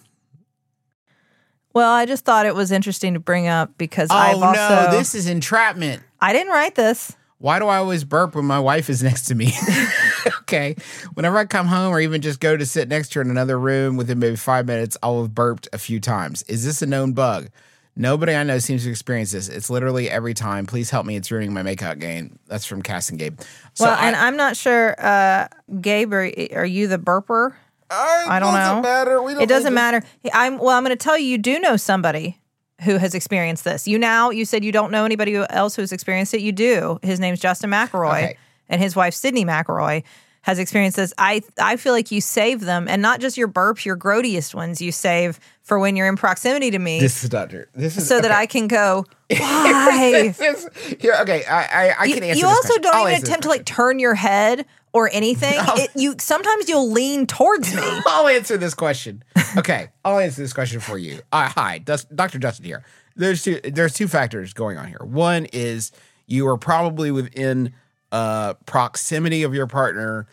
Well, 1.74 1.92
I 1.92 2.06
just 2.06 2.26
thought 2.26 2.48
it 2.48 2.56
was 2.56 2.72
interesting 2.72 3.14
to 3.14 3.20
bring 3.20 3.48
up 3.48 3.78
because 3.78 4.10
Oh 4.12 4.16
I've 4.16 4.42
also 4.42 4.90
no, 4.92 4.98
this 4.98 5.14
is 5.14 5.28
entrapment. 5.28 6.02
I 6.20 6.34
didn't 6.34 6.52
write 6.52 6.74
this. 6.74 7.16
Why 7.38 7.60
do 7.60 7.68
I 7.68 7.78
always 7.78 8.04
burp 8.04 8.34
when 8.34 8.46
my 8.46 8.60
wife 8.60 8.90
is 8.90 9.04
next 9.10 9.26
to 9.26 9.36
me? 9.36 9.54
okay. 10.42 10.76
Whenever 11.14 11.38
I 11.38 11.46
come 11.46 11.68
home 11.68 11.94
or 11.94 12.00
even 12.00 12.22
just 12.22 12.40
go 12.40 12.58
to 12.58 12.66
sit 12.66 12.88
next 12.90 13.10
to 13.10 13.20
her 13.20 13.24
in 13.24 13.30
another 13.30 13.60
room 13.60 13.96
within 13.96 14.18
maybe 14.18 14.36
five 14.36 14.66
minutes, 14.66 14.98
I'll 15.04 15.22
have 15.22 15.36
burped 15.36 15.68
a 15.72 15.78
few 15.78 16.00
times. 16.00 16.42
Is 16.44 16.66
this 16.66 16.82
a 16.82 16.88
known 16.88 17.14
bug? 17.14 17.50
Nobody 17.96 18.34
I 18.34 18.44
know 18.44 18.60
seems 18.60 18.84
to 18.84 18.90
experience 18.92 19.32
this. 19.32 19.50
It's 19.50 19.70
literally 19.70 20.08
every 20.08 20.36
time. 20.36 20.66
Please 20.68 20.90
help 20.90 21.06
me. 21.06 21.16
It's 21.16 21.32
ruining 21.32 21.54
my 21.54 21.64
makeout 21.64 22.00
game. 22.00 22.38
That's 22.48 22.66
from 22.66 22.84
Cass 22.84 23.10
and 23.10 23.18
Gabe. 23.18 23.40
So 23.74 23.86
well, 23.86 23.98
I, 23.98 24.08
and 24.08 24.16
I'm 24.16 24.38
not 24.38 24.56
sure, 24.56 24.96
uh, 25.00 25.48
Gabe, 25.82 26.14
are, 26.14 26.32
are 26.54 26.66
you 26.66 26.88
the 26.88 27.00
burper? 27.00 27.54
I 27.90 28.40
don't 28.40 28.54
know. 28.54 28.82
Matter. 28.82 29.22
We 29.22 29.34
don't 29.34 29.42
It 29.44 29.50
doesn't 29.50 29.74
matter. 29.74 30.04
I'm 30.34 30.58
well. 30.58 30.70
I'm 30.78 30.84
going 30.84 30.96
to 30.96 31.02
tell 31.04 31.18
you. 31.18 31.26
You 31.28 31.38
do 31.38 31.60
know 31.60 31.78
somebody 31.78 32.40
who 32.82 32.98
has 32.98 33.16
experienced 33.16 33.64
this. 33.64 33.88
You 33.88 33.98
now. 33.98 34.30
You 34.30 34.46
said 34.46 34.64
you 34.64 34.72
don't 34.72 34.92
know 34.92 35.06
anybody 35.06 35.36
else 35.36 35.76
who 35.76 35.82
has 35.82 35.92
experienced 35.92 36.34
it. 36.34 36.42
You 36.42 36.52
do. 36.52 37.00
His 37.02 37.20
name's 37.20 37.40
Justin 37.40 37.70
McElroy, 37.72 38.24
Okay. 38.24 38.38
and 38.70 38.82
his 38.82 38.96
wife 38.96 39.14
Sydnee 39.14 39.46
McElroy 39.46 40.04
has 40.44 40.60
experienced 40.60 40.98
this. 40.98 41.14
I 41.18 41.42
I 41.60 41.76
feel 41.78 41.94
like 41.94 42.12
you 42.12 42.22
save 42.22 42.62
them, 42.62 42.88
and 42.88 43.02
not 43.02 43.20
just 43.20 43.38
your 43.38 43.48
burps, 43.48 43.84
your 43.86 43.98
grodiest 43.98 44.54
ones. 44.54 44.82
You 44.82 44.92
save 44.92 45.40
for 45.68 45.78
when 45.78 45.98
you're 45.98 46.08
in 46.08 46.16
proximity 46.16 46.72
to 46.72 46.80
me, 46.80 47.00
This 47.02 47.24
is 47.26 47.30
Doctor. 47.30 47.70
This 47.76 47.98
is 47.98 48.08
so 48.08 48.22
that. 48.22 48.32
I 48.32 48.46
can 48.46 48.68
go. 48.70 49.06
Why? 49.30 50.34
This 50.38 50.40
is- 50.40 50.96
here, 51.02 51.14
okay, 51.22 51.44
I, 51.44 51.90
I, 51.90 51.96
I 52.00 52.04
you, 52.06 52.14
can 52.16 52.24
answer 52.24 52.40
you 52.40 52.46
also 52.48 52.62
question. 52.62 52.82
don't 52.84 52.96
I'll 52.96 53.10
even 53.10 53.22
attempt 53.22 53.44
to 53.44 53.50
like 53.50 53.66
turn 53.66 54.00
your 54.00 54.16
head 54.16 54.66
or 54.94 55.10
anything. 55.14 55.54
It, 55.58 55.92
you 55.96 56.16
sometimes 56.20 56.70
you'll 56.70 56.90
lean 56.90 57.28
towards 57.28 57.76
me. 57.76 57.82
I'll 58.08 58.30
answer 58.30 58.56
this 58.58 58.74
question. 58.74 59.24
Okay, 59.58 59.90
I'll 60.06 60.20
answer 60.20 60.42
this 60.42 60.54
question 60.54 60.80
for 60.80 60.98
you. 60.98 61.20
Uh, 61.34 61.50
hi, 61.50 61.80
Dr. 61.80 62.40
Justin 62.40 62.66
here. 62.66 62.84
There's 63.18 63.44
two. 63.44 63.60
There's 63.62 63.94
two 63.94 64.08
factors 64.08 64.54
going 64.54 64.78
on 64.78 64.88
here. 64.88 65.02
One 65.04 65.48
is 65.52 65.92
you 66.28 66.48
are 66.48 66.58
probably 66.58 67.12
within 67.12 67.74
uh, 68.14 68.54
proximity 68.66 69.44
of 69.44 69.54
your 69.54 69.68
partner 69.68 70.28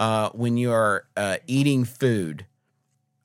uh, 0.00 0.30
when 0.30 0.56
you 0.56 0.72
are 0.72 1.04
uh, 1.16 1.36
eating 1.46 1.84
food 1.84 2.46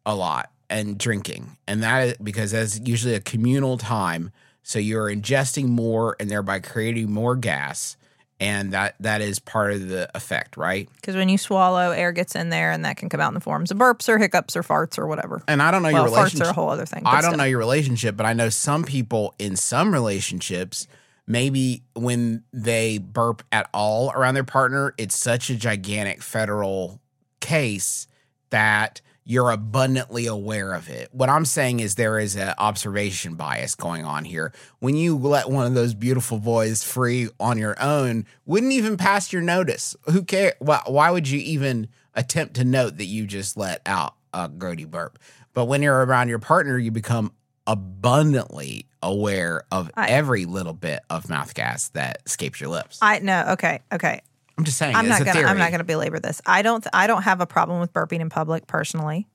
a 0.05 0.13
lot 0.13 0.51
and 0.69 0.97
drinking, 0.97 1.57
and 1.67 1.83
that 1.83 2.07
is 2.07 2.17
because 2.17 2.51
that's 2.51 2.79
usually 2.79 3.15
a 3.15 3.19
communal 3.19 3.77
time. 3.77 4.31
So 4.63 4.79
you're 4.79 5.09
ingesting 5.09 5.67
more 5.67 6.15
and 6.19 6.29
thereby 6.29 6.59
creating 6.59 7.11
more 7.11 7.35
gas, 7.35 7.97
and 8.39 8.73
that 8.73 8.95
that 8.99 9.21
is 9.21 9.39
part 9.39 9.73
of 9.73 9.87
the 9.87 10.09
effect, 10.15 10.57
right? 10.57 10.89
Because 10.95 11.15
when 11.15 11.29
you 11.29 11.37
swallow, 11.37 11.91
air 11.91 12.11
gets 12.11 12.35
in 12.35 12.49
there, 12.49 12.71
and 12.71 12.83
that 12.83 12.97
can 12.97 13.09
come 13.09 13.21
out 13.21 13.27
in 13.27 13.33
the 13.35 13.39
forms 13.39 13.71
of 13.71 13.77
burps 13.77 14.09
or 14.09 14.17
hiccups 14.17 14.55
or 14.55 14.63
farts 14.63 14.97
or 14.97 15.07
whatever. 15.07 15.43
And 15.47 15.61
I 15.61 15.71
don't 15.71 15.83
know 15.83 15.93
well, 15.93 16.07
your 16.07 16.17
farts 16.17 16.41
are 16.41 16.49
a 16.49 16.53
whole 16.53 16.69
other 16.69 16.85
thing. 16.85 17.03
I 17.05 17.21
don't 17.21 17.31
still. 17.31 17.37
know 17.37 17.43
your 17.43 17.59
relationship, 17.59 18.17
but 18.17 18.25
I 18.25 18.33
know 18.33 18.49
some 18.49 18.83
people 18.83 19.35
in 19.37 19.55
some 19.55 19.93
relationships, 19.93 20.87
maybe 21.27 21.83
when 21.93 22.43
they 22.51 22.97
burp 22.97 23.43
at 23.51 23.69
all 23.73 24.11
around 24.11 24.33
their 24.33 24.43
partner, 24.43 24.93
it's 24.97 25.15
such 25.15 25.49
a 25.49 25.55
gigantic 25.55 26.21
federal 26.21 26.99
case 27.39 28.07
that 28.49 29.01
you're 29.27 29.49
abundantly 29.49 30.27
aware 30.27 30.73
of 30.73 30.87
it. 30.87 31.09
What 31.11 31.29
I'm 31.29 31.45
saying 31.45 31.79
is 31.79 31.95
there 31.95 32.19
is 32.19 32.35
an 32.35 32.53
observation 32.59 33.33
bias 33.33 33.73
going 33.73 34.05
on 34.05 34.23
here. 34.23 34.53
When 34.79 34.95
you 34.95 35.17
let 35.17 35.49
one 35.49 35.65
of 35.65 35.73
those 35.73 35.95
beautiful 35.95 36.37
boys 36.39 36.83
free 36.83 37.29
on 37.39 37.57
your 37.57 37.75
own, 37.81 38.25
wouldn't 38.45 38.71
even 38.71 38.97
pass 38.97 39.33
your 39.33 39.41
notice. 39.41 39.95
Who 40.11 40.23
care? 40.23 40.53
Why, 40.59 40.81
why 40.85 41.09
would 41.09 41.27
you 41.27 41.39
even 41.39 41.87
attempt 42.13 42.53
to 42.55 42.63
note 42.63 42.97
that 42.97 43.05
you 43.05 43.25
just 43.25 43.57
let 43.57 43.81
out 43.87 44.13
a 44.31 44.47
grody 44.47 44.87
burp? 44.87 45.17
But 45.55 45.65
when 45.65 45.81
you're 45.81 46.05
around 46.05 46.29
your 46.29 46.39
partner, 46.39 46.77
you 46.77 46.91
become 46.91 47.31
abundantly 47.65 48.85
aware 49.01 49.63
of 49.71 49.89
I- 49.95 50.09
every 50.09 50.45
little 50.45 50.73
bit 50.73 50.99
of 51.09 51.29
mouth 51.29 51.55
gas 51.55 51.89
that 51.89 52.21
escapes 52.27 52.61
your 52.61 52.69
lips. 52.69 52.99
I 53.01 53.19
know. 53.19 53.45
Okay. 53.53 53.79
Okay. 53.91 54.21
I'm 54.57 54.63
just 54.63 54.77
saying. 54.77 54.95
I'm 54.95 55.05
it's 55.05 55.19
not 55.19 55.21
a 55.21 55.25
gonna. 55.25 55.47
I'm 55.47 55.57
not 55.57 55.71
gonna 55.71 55.83
belabor 55.83 56.19
this. 56.19 56.41
I 56.45 56.61
don't. 56.61 56.81
th- 56.81 56.91
I 56.93 57.07
don't 57.07 57.23
have 57.23 57.41
a 57.41 57.45
problem 57.45 57.79
with 57.79 57.91
burping 57.93 58.19
in 58.19 58.29
public 58.29 58.67
personally. 58.67 59.27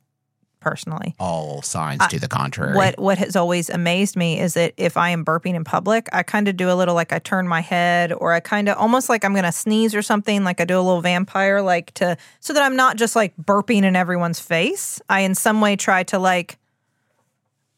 Personally, 0.60 1.14
All 1.18 1.62
signs 1.62 2.06
to 2.08 2.18
the 2.20 2.28
contrary. 2.28 2.74
what 2.76 2.98
what 2.98 3.16
has 3.16 3.34
always 3.34 3.70
amazed 3.70 4.14
me 4.14 4.38
is 4.38 4.52
that 4.54 4.74
if 4.76 4.98
I 4.98 5.08
am 5.08 5.24
burping 5.24 5.54
in 5.54 5.64
public, 5.64 6.06
I 6.12 6.22
kind 6.22 6.48
of 6.48 6.56
do 6.58 6.70
a 6.70 6.74
little 6.74 6.94
like 6.94 7.14
I 7.14 7.18
turn 7.18 7.48
my 7.48 7.62
head, 7.62 8.12
or 8.12 8.34
I 8.34 8.40
kind 8.40 8.68
of 8.68 8.76
almost 8.76 9.08
like 9.08 9.24
I'm 9.24 9.34
gonna 9.34 9.52
sneeze 9.52 9.94
or 9.94 10.02
something. 10.02 10.44
Like 10.44 10.60
I 10.60 10.66
do 10.66 10.78
a 10.78 10.82
little 10.82 11.00
vampire, 11.00 11.62
like 11.62 11.94
to 11.94 12.18
so 12.40 12.52
that 12.52 12.62
I'm 12.62 12.76
not 12.76 12.98
just 12.98 13.16
like 13.16 13.34
burping 13.38 13.84
in 13.84 13.96
everyone's 13.96 14.38
face. 14.38 15.00
I 15.08 15.20
in 15.20 15.34
some 15.34 15.62
way 15.62 15.76
try 15.76 16.02
to 16.02 16.18
like 16.18 16.58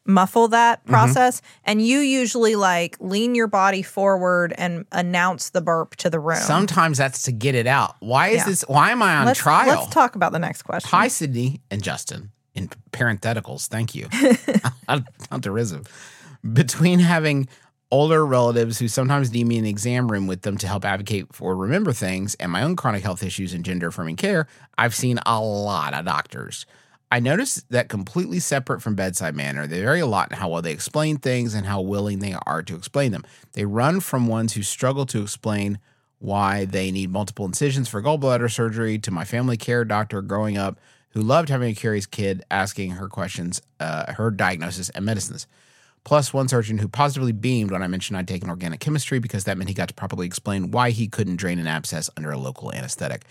muffle 0.05 0.47
that 0.49 0.81
Mm-hmm. 0.81 0.91
process 0.91 1.41
and 1.63 1.81
you 1.85 1.99
usually 1.99 2.55
like 2.55 2.97
lean 2.99 3.35
your 3.35 3.47
body 3.47 3.81
forward 3.81 4.53
and 4.57 4.85
announce 4.91 5.51
the 5.51 5.61
burp 5.61 5.95
to 5.97 6.09
the 6.09 6.19
room 6.19 6.37
Sometimes 6.37 6.97
that's 6.97 7.23
to 7.23 7.31
get 7.31 7.55
it 7.55 7.67
out. 7.67 7.95
Why 7.99 8.29
is 8.29 8.37
Yeah. 8.39 8.45
this? 8.45 8.61
Why 8.67 8.91
am 8.91 9.01
I 9.01 9.15
on 9.17 9.25
let's, 9.27 9.39
trial? 9.39 9.67
let's 9.67 9.93
talk 9.93 10.15
about 10.15 10.31
the 10.33 10.39
next 10.39 10.63
question 10.63 10.89
Hi, 10.89 11.07
Sydnee 11.07 11.61
and 11.71 11.81
Justin. 11.81 12.31
In 12.55 12.69
parentheticals, 12.91 13.67
thank 13.67 13.95
you. 13.95 14.07
not 14.87 15.41
derisive. 15.41 15.87
Between 16.53 16.99
having 16.99 17.47
older 17.89 18.25
relatives 18.25 18.79
who 18.79 18.87
sometimes 18.87 19.31
need 19.31 19.45
me 19.47 19.57
in 19.57 19.63
the 19.63 19.69
exam 19.69 20.11
room 20.11 20.27
with 20.27 20.41
them 20.41 20.57
to 20.57 20.67
help 20.67 20.83
advocate 20.83 21.33
for 21.33 21.55
remember 21.55 21.93
things 21.93 22.35
and 22.35 22.51
my 22.51 22.61
own 22.63 22.75
chronic 22.75 23.03
health 23.03 23.23
issues 23.23 23.53
and 23.53 23.63
gender 23.63 23.87
affirming 23.87 24.15
care, 24.15 24.47
I've 24.77 24.95
seen 24.95 25.19
a 25.25 25.39
lot 25.41 25.93
of 25.93 26.03
doctors. 26.05 26.65
I 27.13 27.19
noticed 27.19 27.69
that 27.69 27.89
completely 27.89 28.39
separate 28.39 28.81
from 28.81 28.95
bedside 28.95 29.35
manner, 29.35 29.67
they 29.67 29.81
vary 29.81 29.99
a 29.99 30.07
lot 30.07 30.31
in 30.31 30.37
how 30.37 30.49
well 30.49 30.63
they 30.63 30.71
explain 30.71 31.17
things 31.17 31.53
and 31.53 31.63
how 31.63 31.79
willing 31.79 32.17
they 32.17 32.35
are 32.47 32.63
to 32.63 32.75
explain 32.75 33.11
them. 33.11 33.23
They 33.51 33.65
run 33.65 33.99
from 33.99 34.25
ones 34.25 34.53
who 34.53 34.63
struggle 34.63 35.05
to 35.05 35.21
explain 35.21 35.77
why 36.17 36.65
they 36.65 36.89
need 36.89 37.11
multiple 37.11 37.45
incisions 37.45 37.87
for 37.87 38.01
gallbladder 38.01 38.51
surgery 38.51 38.97
to 38.97 39.11
my 39.11 39.25
family 39.25 39.57
care 39.57 39.85
doctor 39.85 40.23
growing 40.23 40.57
up 40.57 40.79
who 41.09 41.21
loved 41.21 41.49
having 41.49 41.69
a 41.69 41.75
curious 41.75 42.07
kid 42.07 42.43
asking 42.49 42.93
her 42.93 43.07
questions, 43.07 43.61
uh, 43.79 44.13
her 44.13 44.31
diagnosis, 44.31 44.89
and 44.89 45.05
medicines. 45.05 45.45
Plus, 46.03 46.33
one 46.33 46.47
surgeon 46.47 46.79
who 46.79 46.87
positively 46.87 47.31
beamed 47.31 47.69
when 47.69 47.83
I 47.83 47.87
mentioned 47.87 48.17
I'd 48.17 48.27
taken 48.27 48.49
organic 48.49 48.79
chemistry 48.79 49.19
because 49.19 49.43
that 49.43 49.55
meant 49.55 49.69
he 49.69 49.75
got 49.75 49.87
to 49.89 49.93
properly 49.93 50.25
explain 50.25 50.71
why 50.71 50.89
he 50.89 51.07
couldn't 51.07 51.35
drain 51.35 51.59
an 51.59 51.67
abscess 51.67 52.09
under 52.17 52.31
a 52.31 52.39
local 52.39 52.73
anesthetic. 52.73 53.25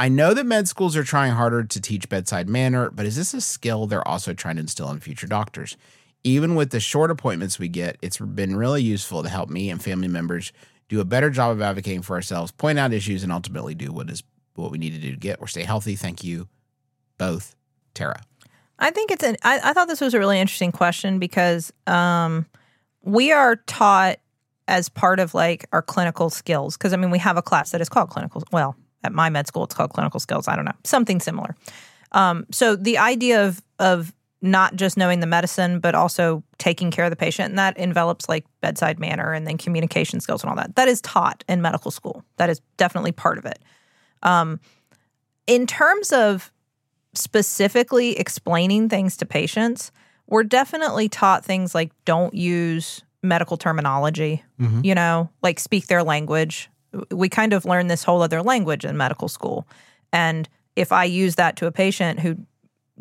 I 0.00 0.08
know 0.08 0.32
that 0.32 0.46
med 0.46 0.68
schools 0.68 0.96
are 0.96 1.02
trying 1.02 1.32
harder 1.32 1.64
to 1.64 1.80
teach 1.80 2.08
bedside 2.08 2.48
manner, 2.48 2.88
but 2.88 3.04
is 3.04 3.16
this 3.16 3.34
a 3.34 3.40
skill 3.40 3.88
they're 3.88 4.06
also 4.06 4.32
trying 4.32 4.54
to 4.54 4.60
instill 4.60 4.88
in 4.92 5.00
future 5.00 5.26
doctors? 5.26 5.76
Even 6.22 6.54
with 6.54 6.70
the 6.70 6.78
short 6.78 7.10
appointments 7.10 7.58
we 7.58 7.66
get, 7.66 7.96
it's 8.00 8.18
been 8.18 8.54
really 8.54 8.80
useful 8.80 9.24
to 9.24 9.28
help 9.28 9.50
me 9.50 9.68
and 9.70 9.82
family 9.82 10.06
members 10.06 10.52
do 10.88 11.00
a 11.00 11.04
better 11.04 11.30
job 11.30 11.50
of 11.50 11.60
advocating 11.60 12.02
for 12.02 12.14
ourselves, 12.14 12.52
point 12.52 12.78
out 12.78 12.92
issues, 12.92 13.24
and 13.24 13.32
ultimately 13.32 13.74
do 13.74 13.92
what 13.92 14.08
is 14.08 14.22
what 14.54 14.70
we 14.70 14.78
need 14.78 14.90
to 14.90 15.00
do 15.00 15.10
to 15.10 15.16
get 15.16 15.40
or 15.40 15.48
stay 15.48 15.64
healthy. 15.64 15.96
Thank 15.96 16.22
you, 16.22 16.48
both, 17.18 17.56
Tara. 17.92 18.22
I 18.78 18.92
think 18.92 19.10
it's 19.10 19.24
an. 19.24 19.36
I, 19.42 19.60
I 19.62 19.72
thought 19.72 19.88
this 19.88 20.00
was 20.00 20.14
a 20.14 20.18
really 20.18 20.38
interesting 20.38 20.70
question 20.70 21.18
because 21.18 21.72
um, 21.88 22.46
we 23.02 23.32
are 23.32 23.56
taught 23.56 24.18
as 24.68 24.88
part 24.88 25.18
of 25.18 25.34
like 25.34 25.66
our 25.72 25.82
clinical 25.82 26.30
skills. 26.30 26.76
Because 26.76 26.92
I 26.92 26.96
mean, 26.96 27.10
we 27.10 27.18
have 27.18 27.36
a 27.36 27.42
class 27.42 27.72
that 27.72 27.80
is 27.80 27.88
called 27.88 28.10
clinical. 28.10 28.44
Well, 28.52 28.76
at 29.04 29.12
my 29.12 29.30
med 29.30 29.46
school, 29.46 29.64
it's 29.64 29.74
called 29.74 29.90
clinical 29.90 30.20
skills. 30.20 30.48
I 30.48 30.56
don't 30.56 30.64
know, 30.64 30.72
something 30.84 31.20
similar. 31.20 31.54
Um, 32.12 32.46
so 32.50 32.76
the 32.76 32.98
idea 32.98 33.46
of 33.46 33.62
of 33.78 34.12
not 34.40 34.76
just 34.76 34.96
knowing 34.96 35.20
the 35.20 35.26
medicine, 35.26 35.80
but 35.80 35.96
also 35.96 36.44
taking 36.58 36.90
care 36.90 37.04
of 37.04 37.10
the 37.10 37.16
patient, 37.16 37.50
and 37.50 37.58
that 37.58 37.76
envelops 37.76 38.28
like 38.28 38.44
bedside 38.60 38.98
manner 38.98 39.32
and 39.32 39.46
then 39.46 39.58
communication 39.58 40.20
skills 40.20 40.42
and 40.42 40.50
all 40.50 40.56
that. 40.56 40.76
That 40.76 40.88
is 40.88 41.00
taught 41.00 41.42
in 41.48 41.60
medical 41.60 41.90
school. 41.90 42.24
That 42.36 42.48
is 42.48 42.60
definitely 42.76 43.12
part 43.12 43.38
of 43.38 43.46
it. 43.46 43.58
Um, 44.22 44.60
in 45.46 45.66
terms 45.66 46.12
of 46.12 46.52
specifically 47.14 48.16
explaining 48.18 48.88
things 48.88 49.16
to 49.16 49.26
patients, 49.26 49.90
we're 50.28 50.44
definitely 50.44 51.08
taught 51.08 51.44
things 51.44 51.74
like 51.74 51.90
don't 52.04 52.34
use 52.34 53.02
medical 53.22 53.56
terminology, 53.56 54.44
you 54.84 54.94
know, 54.94 55.30
like 55.42 55.58
speak 55.58 55.86
their 55.86 56.04
language. 56.04 56.70
We 57.10 57.28
kind 57.28 57.52
of 57.52 57.64
learn 57.64 57.88
this 57.88 58.04
whole 58.04 58.22
other 58.22 58.42
language 58.42 58.84
in 58.84 58.96
medical 58.96 59.28
school. 59.28 59.66
And 60.12 60.48
if 60.76 60.92
I 60.92 61.04
use 61.04 61.34
that 61.36 61.56
to 61.56 61.66
a 61.66 61.72
patient 61.72 62.20
who 62.20 62.36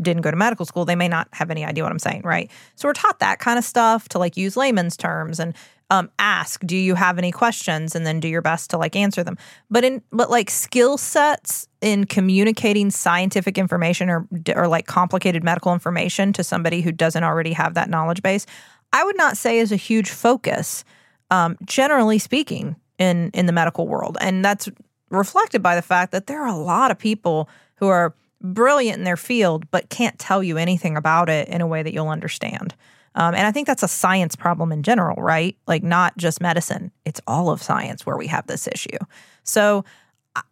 didn't 0.02 0.22
go 0.22 0.32
to 0.32 0.38
medical 0.38 0.66
school, 0.66 0.86
they 0.86 0.96
may 0.96 1.08
not 1.08 1.28
have 1.34 1.50
any 1.50 1.66
idea 1.66 1.84
what 1.84 1.92
I'm 1.92 2.00
saying, 2.00 2.22
right? 2.24 2.52
So 2.76 2.88
we're 2.88 2.94
taught 2.94 3.20
that 3.20 3.40
kind 3.40 3.58
of 3.58 3.66
stuff 3.66 4.10
to 4.10 4.20
like 4.20 4.38
use 4.38 4.56
layman's 4.56 4.98
terms 4.98 5.40
and 5.40 5.56
um, 5.90 6.10
ask, 6.20 6.66
do 6.66 6.76
you 6.76 6.96
have 6.96 7.18
any 7.18 7.32
questions, 7.32 7.96
and 7.96 8.06
then 8.06 8.20
do 8.20 8.28
your 8.28 8.42
best 8.42 8.70
to 8.72 8.78
like 8.78 8.96
answer 8.96 9.24
them. 9.24 9.38
But 9.70 9.86
in 9.86 10.02
but 10.12 10.30
like 10.30 10.50
skill 10.50 10.98
sets 10.98 11.68
in 11.82 12.06
communicating 12.06 12.92
scientific 12.92 13.58
information 13.58 14.10
or 14.10 14.28
or 14.54 14.68
like 14.68 14.86
complicated 14.86 15.44
medical 15.44 15.74
information 15.74 16.34
to 16.34 16.44
somebody 16.44 16.82
who 16.82 16.92
doesn't 16.92 17.24
already 17.24 17.54
have 17.54 17.76
that 17.76 17.90
knowledge 17.90 18.22
base, 18.22 18.46
I 18.92 19.04
would 19.04 19.18
not 19.18 19.38
say 19.38 19.60
is 19.60 19.72
a 19.72 19.78
huge 19.78 20.10
focus, 20.10 20.84
um, 21.32 21.58
generally 21.64 22.20
speaking, 22.20 22.76
in 22.98 23.32
in 23.34 23.46
the 23.46 23.52
medical 23.54 23.88
world, 23.88 24.18
and 24.22 24.44
that's 24.44 24.70
reflected 25.10 25.62
by 25.64 25.76
the 25.76 25.82
fact 25.82 26.12
that 26.12 26.28
there 26.28 26.42
are 26.42 26.48
a 26.48 26.56
lot 26.56 26.92
of 26.92 26.98
people 26.98 27.50
who 27.76 27.88
are 27.88 28.14
brilliant 28.42 28.98
in 28.98 29.04
their 29.04 29.18
field 29.18 29.70
but 29.72 29.90
can't 29.90 30.20
tell 30.20 30.44
you 30.44 30.58
anything 30.58 30.96
about 30.98 31.30
it 31.30 31.48
in 31.48 31.62
a 31.62 31.68
way 31.68 31.82
that 31.82 31.94
you'll 31.94 32.10
understand. 32.10 32.76
Um, 33.16 33.34
and 33.34 33.48
I 33.48 33.52
think 33.52 33.66
that's 33.66 33.82
a 33.82 33.88
science 33.88 34.36
problem 34.36 34.72
in 34.72 34.84
general, 34.84 35.22
right? 35.22 35.58
Like 35.66 35.82
not 35.84 36.16
just 36.18 36.40
medicine; 36.42 36.92
it's 37.06 37.22
all 37.26 37.50
of 37.50 37.64
science 37.64 38.06
where 38.06 38.18
we 38.18 38.28
have 38.28 38.46
this 38.48 38.68
issue. 38.68 38.98
So 39.44 39.86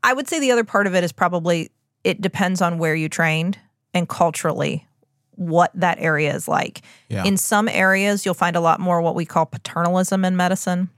I- 0.04 0.14
would 0.14 0.28
say 0.28 0.40
the 0.40 0.52
other 0.52 0.64
part 0.64 0.88
of 0.88 0.96
it 0.96 1.04
is 1.04 1.12
probably 1.12 1.72
it 2.04 2.22
depends 2.22 2.62
on 2.62 2.78
where 2.78 2.96
you 2.96 3.10
trained 3.10 3.60
and 3.94 4.08
culturally 4.10 4.88
what 5.36 5.72
that 5.75 5.98
area 6.00 6.34
is 6.34 6.48
like. 6.48 6.82
Yeah. 7.10 7.24
In 7.24 7.38
some 7.38 7.68
areas, 7.68 8.25
you'll 8.25 8.34
find 8.34 8.56
a 8.56 8.62
lot 8.62 8.80
more 8.80 9.02
what 9.02 9.16
we 9.16 9.25
call 9.25 9.46
paternalism 9.46 10.24
in 10.25 10.36
medicine, 10.36 10.90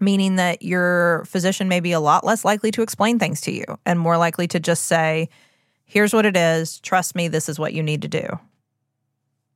meaning 0.00 0.36
that 0.36 0.62
your 0.62 1.24
physician 1.26 1.68
may 1.68 1.80
be 1.80 1.92
a 1.92 2.00
lot 2.00 2.24
less 2.24 2.44
likely 2.44 2.70
to 2.72 2.82
explain 2.82 3.18
things 3.18 3.40
to 3.42 3.52
you 3.52 3.64
and 3.86 3.98
more 3.98 4.16
likely 4.16 4.46
to 4.48 4.60
just 4.60 4.86
say, 4.86 5.28
here's 5.84 6.12
what 6.12 6.26
it 6.26 6.36
is, 6.36 6.80
trust 6.80 7.14
me, 7.14 7.28
this 7.28 7.48
is 7.48 7.58
what 7.58 7.72
you 7.72 7.82
need 7.82 8.02
to 8.02 8.08
do. 8.08 8.26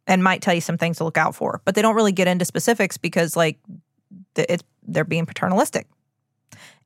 And 0.06 0.24
might 0.24 0.40
tell 0.40 0.54
you 0.54 0.60
some 0.60 0.78
things 0.78 0.98
to 0.98 1.04
look 1.04 1.18
out 1.18 1.34
for. 1.34 1.60
But 1.64 1.74
they 1.74 1.82
don't 1.82 1.94
really 1.94 2.12
get 2.12 2.28
into 2.28 2.44
specifics 2.44 2.96
because, 2.96 3.36
like, 3.36 3.58
it's, 4.36 4.64
they're 4.86 5.04
being 5.04 5.26
paternalistic. 5.26 5.86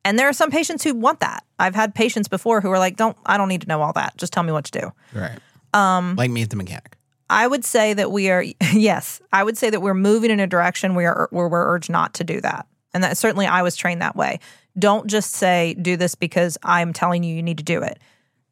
And 0.04 0.18
there 0.18 0.28
are 0.28 0.32
some 0.32 0.50
patients 0.50 0.82
who 0.82 0.94
want 0.94 1.20
that. 1.20 1.44
I've 1.58 1.74
had 1.74 1.94
patients 1.94 2.28
before 2.28 2.60
who 2.60 2.70
are 2.70 2.78
like, 2.78 2.96
"Don't 2.96 3.16
I 3.24 3.36
don't 3.36 3.48
need 3.48 3.60
to 3.60 3.68
know 3.68 3.80
all 3.80 3.92
that. 3.92 4.16
Just 4.16 4.32
tell 4.32 4.42
me 4.42 4.50
what 4.50 4.64
to 4.64 4.80
do." 4.80 4.92
Right. 5.14 5.38
Um, 5.74 6.16
like 6.16 6.30
me 6.30 6.42
at 6.42 6.50
the 6.50 6.56
mechanic. 6.56 6.96
I 7.30 7.46
would 7.46 7.64
say 7.64 7.94
that 7.94 8.10
we 8.10 8.28
are 8.30 8.42
yes, 8.72 9.20
I 9.32 9.44
would 9.44 9.56
say 9.56 9.70
that 9.70 9.80
we're 9.80 9.94
moving 9.94 10.30
in 10.30 10.40
a 10.40 10.46
direction 10.46 10.94
where 10.94 11.28
where 11.30 11.48
we're 11.48 11.74
urged 11.74 11.90
not 11.90 12.14
to 12.14 12.24
do 12.24 12.40
that. 12.40 12.66
And 12.94 13.02
that 13.04 13.16
certainly 13.16 13.46
I 13.46 13.62
was 13.62 13.76
trained 13.76 14.02
that 14.02 14.16
way. 14.16 14.40
Don't 14.78 15.06
just 15.06 15.32
say 15.32 15.74
do 15.74 15.96
this 15.96 16.14
because 16.14 16.58
I'm 16.62 16.92
telling 16.92 17.22
you 17.22 17.34
you 17.34 17.42
need 17.42 17.58
to 17.58 17.64
do 17.64 17.82
it. 17.82 17.98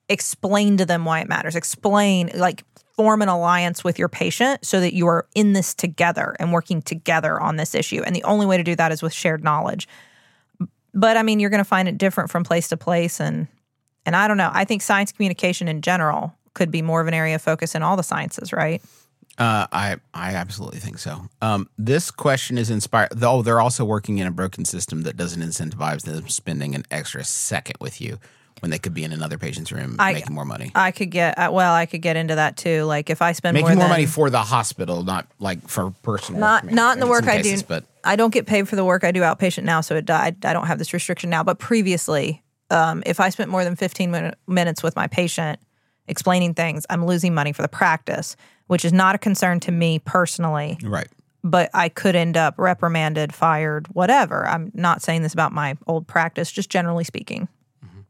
Explain 0.08 0.76
to 0.78 0.86
them 0.86 1.04
why 1.04 1.20
it 1.20 1.28
matters. 1.28 1.56
Explain 1.56 2.30
like 2.34 2.64
form 2.94 3.22
an 3.22 3.28
alliance 3.28 3.82
with 3.82 3.98
your 3.98 4.08
patient 4.08 4.64
so 4.64 4.80
that 4.80 4.92
you 4.92 5.06
are 5.06 5.26
in 5.34 5.52
this 5.52 5.74
together 5.74 6.36
and 6.38 6.52
working 6.52 6.82
together 6.82 7.40
on 7.40 7.56
this 7.56 7.74
issue. 7.74 8.02
And 8.04 8.14
the 8.14 8.24
only 8.24 8.46
way 8.46 8.56
to 8.56 8.64
do 8.64 8.76
that 8.76 8.92
is 8.92 9.02
with 9.02 9.12
shared 9.12 9.42
knowledge. 9.42 9.88
But 10.92 11.16
I 11.16 11.22
mean, 11.22 11.40
you're 11.40 11.50
going 11.50 11.58
to 11.58 11.64
find 11.64 11.88
it 11.88 11.98
different 11.98 12.30
from 12.30 12.44
place 12.44 12.68
to 12.68 12.76
place 12.76 13.20
and 13.20 13.46
and 14.06 14.16
I 14.16 14.26
don't 14.28 14.38
know. 14.38 14.50
I 14.52 14.64
think 14.64 14.82
science 14.82 15.12
communication 15.12 15.68
in 15.68 15.82
general 15.82 16.34
could 16.54 16.70
be 16.70 16.82
more 16.82 17.00
of 17.00 17.06
an 17.06 17.14
area 17.14 17.34
of 17.34 17.42
focus 17.42 17.74
in 17.74 17.82
all 17.82 17.96
the 17.96 18.02
sciences, 18.02 18.52
right? 18.52 18.82
Uh, 19.40 19.66
I 19.72 19.96
I 20.12 20.34
absolutely 20.34 20.80
think 20.80 20.98
so. 20.98 21.22
Um, 21.40 21.70
this 21.78 22.10
question 22.10 22.58
is 22.58 22.68
inspired. 22.68 23.08
Though 23.12 23.40
they're 23.40 23.60
also 23.60 23.86
working 23.86 24.18
in 24.18 24.26
a 24.26 24.30
broken 24.30 24.66
system 24.66 25.02
that 25.02 25.16
doesn't 25.16 25.42
incentivize 25.42 26.02
them 26.02 26.28
spending 26.28 26.74
an 26.74 26.84
extra 26.90 27.24
second 27.24 27.76
with 27.80 28.02
you 28.02 28.18
when 28.60 28.70
they 28.70 28.78
could 28.78 28.92
be 28.92 29.02
in 29.02 29.12
another 29.12 29.38
patient's 29.38 29.72
room 29.72 29.96
I- 29.98 30.12
making 30.12 30.34
more 30.34 30.44
money. 30.44 30.70
I 30.74 30.90
could 30.90 31.10
get 31.10 31.38
uh, 31.38 31.48
well, 31.50 31.72
I 31.72 31.86
could 31.86 32.02
get 32.02 32.16
into 32.16 32.34
that 32.34 32.58
too. 32.58 32.84
Like 32.84 33.08
if 33.08 33.22
I 33.22 33.32
spend 33.32 33.54
making 33.54 33.68
more, 33.68 33.76
more, 33.76 33.84
than, 33.84 33.90
money 33.90 34.04
for 34.04 34.28
the 34.28 34.42
hospital, 34.42 35.04
not 35.04 35.26
like 35.38 35.66
for 35.66 35.90
personal. 36.02 36.38
not 36.38 36.66
not 36.70 36.96
in 36.96 37.00
the 37.00 37.06
work 37.06 37.24
some 37.24 37.30
I 37.30 37.36
cases, 37.38 37.62
do. 37.62 37.68
but 37.68 37.84
I 38.04 38.16
don't 38.16 38.34
get 38.34 38.46
paid 38.46 38.68
for 38.68 38.76
the 38.76 38.84
work 38.84 39.04
I 39.04 39.10
do 39.10 39.22
outpatient 39.22 39.64
now, 39.64 39.80
so 39.80 39.96
it, 39.96 40.10
I, 40.10 40.36
I 40.44 40.52
don't 40.52 40.66
have 40.66 40.78
this 40.78 40.92
restriction 40.92 41.30
now. 41.30 41.42
But 41.42 41.58
previously, 41.58 42.42
um, 42.68 43.02
if 43.06 43.20
I 43.20 43.30
spent 43.30 43.50
more 43.50 43.64
than 43.64 43.74
15 43.74 44.10
min- 44.10 44.34
minutes 44.46 44.82
with 44.82 44.96
my 44.96 45.06
patient 45.06 45.60
explaining 46.08 46.52
things, 46.52 46.84
I'm 46.90 47.06
losing 47.06 47.32
money 47.32 47.52
for 47.52 47.62
the 47.62 47.68
practice, 47.68 48.36
which 48.70 48.84
is 48.84 48.92
not 48.92 49.16
a 49.16 49.18
concern 49.18 49.58
to 49.58 49.72
me 49.72 49.98
personally. 49.98 50.78
right. 50.84 51.08
But 51.42 51.70
I 51.74 51.88
could 51.88 52.14
end 52.14 52.36
up 52.36 52.54
reprimanded, 52.56 53.34
fired, 53.34 53.88
whatever. 53.88 54.46
I'm 54.46 54.70
not 54.74 55.02
saying 55.02 55.22
this 55.22 55.32
about 55.32 55.50
my 55.50 55.76
old 55.88 56.06
practice, 56.06 56.52
just 56.52 56.70
generally 56.70 57.02
speaking. 57.02 57.48
Mm-hmm. 57.84 58.02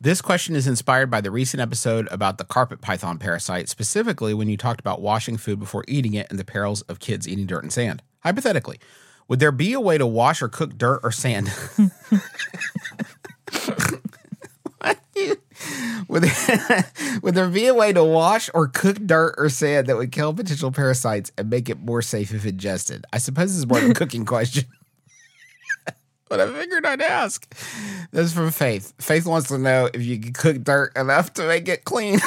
This 0.00 0.22
question 0.22 0.56
is 0.56 0.66
inspired 0.66 1.10
by 1.10 1.20
the 1.20 1.30
recent 1.30 1.60
episode 1.60 2.08
about 2.10 2.38
the 2.38 2.44
carpet 2.44 2.80
python 2.80 3.18
parasite, 3.18 3.68
specifically 3.68 4.32
when 4.32 4.48
you 4.48 4.56
talked 4.56 4.80
about 4.80 5.02
washing 5.02 5.36
food 5.36 5.58
before 5.58 5.84
eating 5.86 6.14
it 6.14 6.28
and 6.30 6.38
the 6.38 6.46
perils 6.46 6.80
of 6.82 6.98
kids 6.98 7.28
eating 7.28 7.44
dirt 7.44 7.62
and 7.62 7.72
sand. 7.72 8.02
Hypothetically, 8.20 8.80
would 9.28 9.38
there 9.38 9.52
be 9.52 9.74
a 9.74 9.80
way 9.80 9.98
to 9.98 10.06
wash 10.06 10.40
or 10.40 10.48
cook 10.48 10.78
dirt 10.78 11.00
or 11.02 11.12
sand? 11.12 11.52
would, 16.08 16.22
there, 16.24 16.84
would 17.22 17.34
there 17.34 17.48
be 17.48 17.66
a 17.66 17.74
way 17.74 17.92
to 17.92 18.02
wash 18.04 18.48
or 18.54 18.66
cook 18.68 18.96
dirt 19.06 19.34
or 19.38 19.48
sand 19.48 19.86
that 19.88 19.96
would 19.96 20.12
kill 20.12 20.32
potential 20.34 20.72
parasites 20.72 21.30
and 21.38 21.50
make 21.50 21.68
it 21.68 21.78
more 21.80 22.02
safe 22.02 22.32
if 22.34 22.44
ingested? 22.46 23.04
I 23.12 23.18
suppose 23.18 23.50
this 23.50 23.58
is 23.58 23.66
more 23.66 23.78
of 23.78 23.90
a 23.90 23.94
cooking 23.94 24.24
question. 24.26 24.64
but 26.28 26.40
I 26.40 26.46
figured 26.52 26.86
I'd 26.86 27.02
ask. 27.02 27.52
This 28.12 28.26
is 28.26 28.32
from 28.32 28.50
Faith. 28.50 28.92
Faith 28.98 29.26
wants 29.26 29.48
to 29.48 29.58
know 29.58 29.88
if 29.92 30.02
you 30.02 30.18
can 30.18 30.32
cook 30.32 30.62
dirt 30.62 30.96
enough 30.96 31.32
to 31.34 31.46
make 31.46 31.68
it 31.68 31.84
clean. 31.84 32.18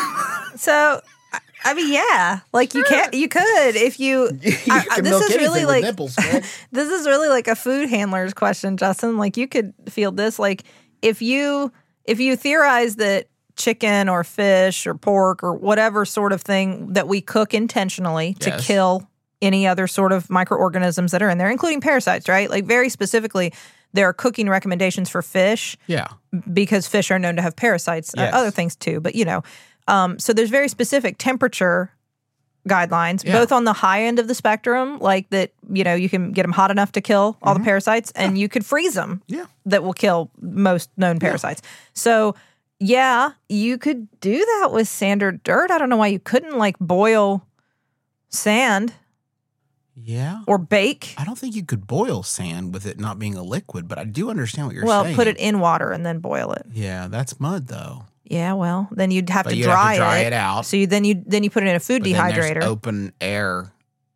So, 0.55 1.01
I- 1.31 1.39
I 1.65 1.73
mean, 1.73 1.93
yeah, 1.93 2.39
like 2.51 2.73
you 2.73 2.83
can't, 2.83 3.13
you 3.13 3.29
could 3.29 3.41
if 3.75 3.97
you. 3.99 4.37
you 4.41 4.53
I- 4.69 4.79
I- 4.79 4.95
can 4.95 5.03
this 5.05 5.11
milk 5.11 5.23
is 5.29 5.35
really 5.37 5.61
with 5.61 5.69
like 5.69 5.83
nipples, 5.83 6.15
this 6.15 6.89
is 6.89 7.07
really 7.07 7.29
like 7.29 7.47
a 7.47 7.55
food 7.55 7.89
handler's 7.89 8.33
question, 8.33 8.75
Justin. 8.77 9.17
Like 9.17 9.37
you 9.37 9.47
could 9.47 9.73
feel 9.89 10.11
this. 10.11 10.37
Like 10.37 10.63
if 11.01 11.21
you 11.21 11.71
if 12.05 12.19
you 12.19 12.35
theorize 12.35 12.97
that 12.97 13.27
chicken 13.55 14.09
or 14.09 14.23
fish 14.23 14.87
or 14.87 14.95
pork 14.95 15.43
or 15.43 15.53
whatever 15.53 16.05
sort 16.05 16.33
of 16.33 16.41
thing 16.41 16.93
that 16.93 17.07
we 17.07 17.21
cook 17.21 17.53
intentionally 17.53 18.33
to 18.35 18.57
kill 18.57 19.07
any 19.41 19.67
other 19.67 19.87
sort 19.87 20.11
of 20.11 20.29
microorganisms 20.29 21.11
that 21.11 21.21
are 21.21 21.29
in 21.29 21.37
there, 21.37 21.51
including 21.51 21.81
parasites, 21.81 22.27
right? 22.29 22.49
Like 22.49 22.65
very 22.65 22.89
specifically, 22.89 23.53
there 23.91 24.07
are 24.07 24.13
cooking 24.13 24.49
recommendations 24.49 25.09
for 25.09 25.21
fish 25.21 25.77
yeah. 25.85 26.07
because 26.51 26.87
fish 26.87 27.11
are 27.11 27.19
known 27.19 27.35
to 27.35 27.41
have 27.41 27.55
parasites, 27.55 28.13
Yes. 28.17 28.33
other 28.33 28.49
things 28.49 28.75
too. 28.75 28.99
But 28.99 29.15
you 29.15 29.25
know, 29.25 29.43
um, 29.87 30.17
so 30.17 30.33
there's 30.33 30.49
very 30.49 30.69
specific 30.69 31.17
temperature 31.17 31.91
guidelines, 32.67 33.25
Yeah. 33.25 33.33
both 33.33 33.51
on 33.51 33.63
the 33.65 33.73
high 33.73 34.03
end 34.03 34.19
of 34.19 34.27
the 34.27 34.35
spectrum, 34.35 34.99
like 34.99 35.29
that 35.31 35.51
you 35.71 35.83
know 35.83 35.95
you 35.95 36.09
can 36.09 36.31
get 36.31 36.43
them 36.43 36.51
hot 36.53 36.71
enough 36.71 36.91
to 36.93 37.01
kill 37.01 37.37
all 37.41 37.53
the 37.53 37.59
parasites, 37.59 38.11
and 38.15 38.37
you 38.37 38.47
could 38.49 38.65
freeze 38.65 38.93
them 38.93 39.21
Mm-hmm. 39.27 39.35
Yeah. 39.39 39.45
that 39.65 39.83
will 39.83 39.93
kill 39.93 40.31
most 40.41 40.89
known 40.97 41.19
parasites. 41.19 41.61
So 41.93 42.35
yeah, 42.79 43.31
you 43.49 43.77
could 43.77 44.07
do 44.19 44.37
that 44.37 44.69
with 44.71 44.87
sand 44.87 45.23
or 45.23 45.31
dirt. 45.33 45.71
I 45.71 45.77
don't 45.77 45.89
know 45.89 45.97
why 45.97 46.07
you 46.07 46.19
couldn't 46.19 46.57
like 46.57 46.77
boil 46.79 47.45
sand 48.29 48.93
Yeah. 49.95 50.41
or 50.47 50.57
bake. 50.57 51.13
I 51.17 51.23
don't 51.23 51.37
think 51.37 51.55
you 51.55 51.63
could 51.63 51.85
boil 51.87 52.23
sand 52.23 52.73
with 52.73 52.85
it 52.85 52.99
not 52.99 53.19
being 53.19 53.35
a 53.35 53.43
liquid, 53.43 53.87
but 53.87 53.97
I 53.99 54.03
do 54.05 54.29
understand 54.29 54.67
what 54.67 54.75
you're 54.75 54.85
Well, 54.85 55.03
saying. 55.03 55.15
Well, 55.15 55.25
put 55.25 55.27
it 55.27 55.37
in 55.37 55.59
water 55.59 55.91
and 55.91 56.05
then 56.05 56.19
boil 56.19 56.51
it. 56.53 56.65
Yeah, 56.73 57.07
that's 57.07 57.39
mud 57.39 57.67
though. 57.67 58.05
Yeah, 58.33 58.53
well, 58.53 58.87
then 58.91 59.11
you'd 59.11 59.29
have 59.29 59.47
to 59.47 59.55
you'd 59.55 59.67
have 59.67 59.73
to 59.73 59.81
dry, 59.81 59.97
dry 59.97 60.17
it. 60.19 60.27
it 60.27 60.33
out. 60.33 60.65
So 60.65 60.77
you 60.77 60.87
then 60.87 61.03
you 61.05 61.23
then 61.25 61.43
you 61.43 61.49
put 61.49 61.63
it 61.63 61.67
in 61.67 61.75
a 61.75 61.79
food 61.79 62.03
But 62.03 62.11
dehydrator, 62.11 62.63
open 62.63 63.13
air. 63.21 63.71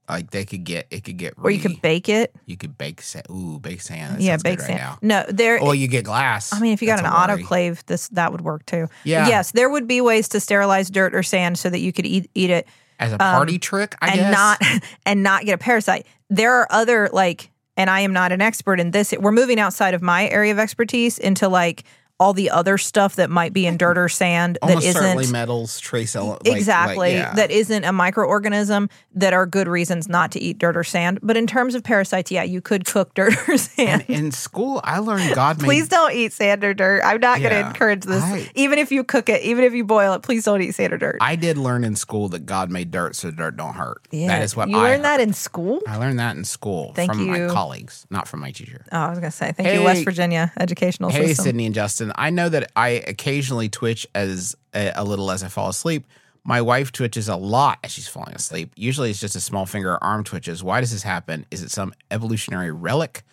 Like 0.09 0.31
they 0.31 0.45
could 0.45 0.63
get 0.63 0.87
it 0.89 1.03
could 1.03 1.17
get 1.17 1.33
or 1.35 1.51
you 1.51 1.59
could 1.59 1.81
bake 1.81 2.07
it. 2.07 2.33
you 2.45 2.55
could 2.55 2.77
bake 2.77 3.01
sand. 3.01 3.25
Ooh, 3.29 3.59
bake 3.59 3.81
sand. 3.81 4.15
That 4.15 4.21
yeah, 4.21 4.37
bake 4.37 4.59
right 4.59 4.67
sand. 4.67 4.79
now. 4.79 4.97
No, 5.01 5.25
there. 5.27 5.61
Or 5.61 5.75
you 5.75 5.89
get 5.89 6.05
glass. 6.05 6.53
I 6.53 6.61
mean, 6.61 6.71
if 6.71 6.81
you 6.81 6.87
got 6.87 7.03
That's 7.03 7.13
an 7.13 7.43
autoclave, 7.43 7.85
this 7.87 8.07
that 8.09 8.31
would 8.31 8.39
work 8.39 8.65
too. 8.65 8.87
Yeah. 9.03 9.27
Yes, 9.27 9.51
there 9.51 9.69
would 9.69 9.85
be 9.85 9.99
ways 9.99 10.29
to 10.29 10.39
sterilize 10.39 10.89
dirt 10.89 11.13
or 11.13 11.23
sand 11.23 11.59
so 11.59 11.69
that 11.69 11.79
you 11.79 11.91
could 11.91 12.05
eat 12.05 12.31
eat 12.33 12.49
it 12.49 12.67
as 12.99 13.11
a 13.11 13.17
party 13.17 13.59
trick, 13.59 13.95
I 14.01 14.07
um, 14.07 14.11
and 14.13 14.19
guess. 14.21 14.33
not 14.33 14.83
and 15.05 15.23
not 15.23 15.43
get 15.43 15.53
a 15.53 15.57
parasite. 15.57 16.07
There 16.29 16.53
are 16.53 16.67
other 16.69 17.09
like, 17.11 17.51
and 17.75 17.89
I 17.89 17.99
am 17.99 18.13
not 18.13 18.31
an 18.31 18.41
expert 18.41 18.79
in 18.79 18.91
this. 18.91 19.13
We're 19.19 19.33
moving 19.33 19.59
outside 19.59 19.93
of 19.93 20.01
my 20.01 20.29
area 20.29 20.53
of 20.53 20.59
expertise 20.59 21.17
into 21.17 21.49
like 21.49 21.83
all 22.19 22.33
the 22.33 22.49
other 22.49 22.77
stuff 22.79 23.15
that 23.17 23.29
might 23.29 23.53
be 23.53 23.67
in 23.67 23.77
dirt 23.77 23.97
or 23.97 24.09
sand 24.09 24.57
that 24.63 24.69
Almost 24.69 24.91
certainly 24.93 25.23
isn't 25.23 25.31
metals, 25.33 25.79
trace 25.79 26.15
elements. 26.15 26.49
exactly 26.49 27.11
yeah. 27.13 27.33
that 27.35 27.51
isn't 27.51 27.83
a 27.83 27.91
microorganism 27.91 28.89
that 29.13 29.33
are 29.33 29.45
good 29.45 29.67
reasons 29.67 30.07
not 30.09 30.31
to 30.31 30.39
eat 30.39 30.57
dirt 30.57 30.75
or 30.75 30.83
sand. 30.83 31.19
But 31.21 31.37
in 31.37 31.47
terms 31.47 31.75
of 31.75 31.83
parasites, 31.83 32.31
yeah, 32.31 32.43
you 32.43 32.61
could 32.61 32.85
cook 32.85 33.13
dirt 33.15 33.35
or 33.47 33.57
sand. 33.57 34.05
And 34.07 34.17
in 34.17 34.31
school, 34.31 34.81
I 34.83 34.99
learned 34.99 35.35
God 35.35 35.59
made. 35.61 35.65
Please 35.65 35.87
don't 35.89 36.11
eat 36.13 36.33
sand 36.33 36.63
or 36.63 36.73
dirt. 36.73 37.01
I'm 37.05 37.19
not 37.19 37.39
going 37.39 37.51
to 37.51 37.67
encourage 37.67 38.03
this. 38.03 38.23
I- 38.23 38.49
even 38.55 38.79
if 38.79 38.91
you 38.91 39.03
cook 39.03 39.29
it, 39.29 39.43
even 39.43 39.63
if 39.63 39.73
you 39.73 39.83
boil 39.83 40.13
it, 40.13 40.23
please 40.23 40.43
don't 40.43 40.61
eat 40.61 40.73
sand 40.73 40.93
or 40.93 40.97
dirt. 40.97 41.17
I 41.21 41.35
did 41.35 41.57
learn 41.57 41.83
in 41.83 41.95
school 41.95 42.29
that 42.29 42.45
God 42.45 42.71
made 42.71 42.91
dirt 42.91 43.15
so 43.15 43.31
dirt 43.31 43.57
don't 43.57 43.75
hurt. 43.75 44.07
yeah, 44.11 44.27
that 44.27 44.41
is 44.41 44.55
what 44.55 44.69
you 44.69 44.77
I 44.77 44.81
learned 44.81 45.05
that 45.05 45.19
in 45.19 45.33
school. 45.33 45.81
I 45.87 45.97
learned 45.97 46.19
that 46.19 46.35
in 46.35 46.43
school 46.45 46.93
Thank 46.93 47.11
from 47.11 47.21
you. 47.25 47.47
my 47.47 47.53
colleagues, 47.53 48.05
not 48.09 48.27
from 48.27 48.39
my 48.39 48.51
teacher. 48.51 48.85
Oh, 48.91 48.97
I 48.97 49.09
was 49.09 49.19
going 49.19 49.31
to 49.31 49.37
say 49.37 49.51
thank 49.51 49.67
Hey. 49.69 49.77
you, 49.77 49.83
West 49.83 50.03
Virginia 50.03 50.51
educational 50.59 51.09
Hey, 51.11 51.27
system. 51.33 51.57
Sydnee 51.57 51.65
and 51.67 51.75
Justin. 51.75 52.06
I 52.15 52.29
know 52.29 52.49
that 52.49 52.71
I 52.75 52.89
occasionally 53.07 53.69
twitch 53.69 54.07
as 54.15 54.55
a, 54.73 54.91
a 54.95 55.03
little 55.03 55.31
as 55.31 55.43
I 55.43 55.47
fall 55.47 55.69
asleep. 55.69 56.05
My 56.43 56.61
wife 56.61 56.91
twitches 56.91 57.27
a 57.27 57.35
lot 57.35 57.79
as 57.83 57.91
she's 57.91 58.07
falling 58.07 58.33
asleep. 58.35 58.71
Usually, 58.77 59.09
it's 59.09 59.19
just 59.19 59.35
a 59.35 59.41
small 59.41 59.65
finger 59.65 59.93
or 59.93 60.03
arm 60.03 60.23
twitches. 60.23 60.63
Why 60.63 60.79
does 60.79 60.91
this 60.91 61.03
happen? 61.03 61.45
Is 61.51 61.61
it 61.61 61.71
some 61.71 61.93
evolutionary 62.09 62.71
relic? 62.71 63.23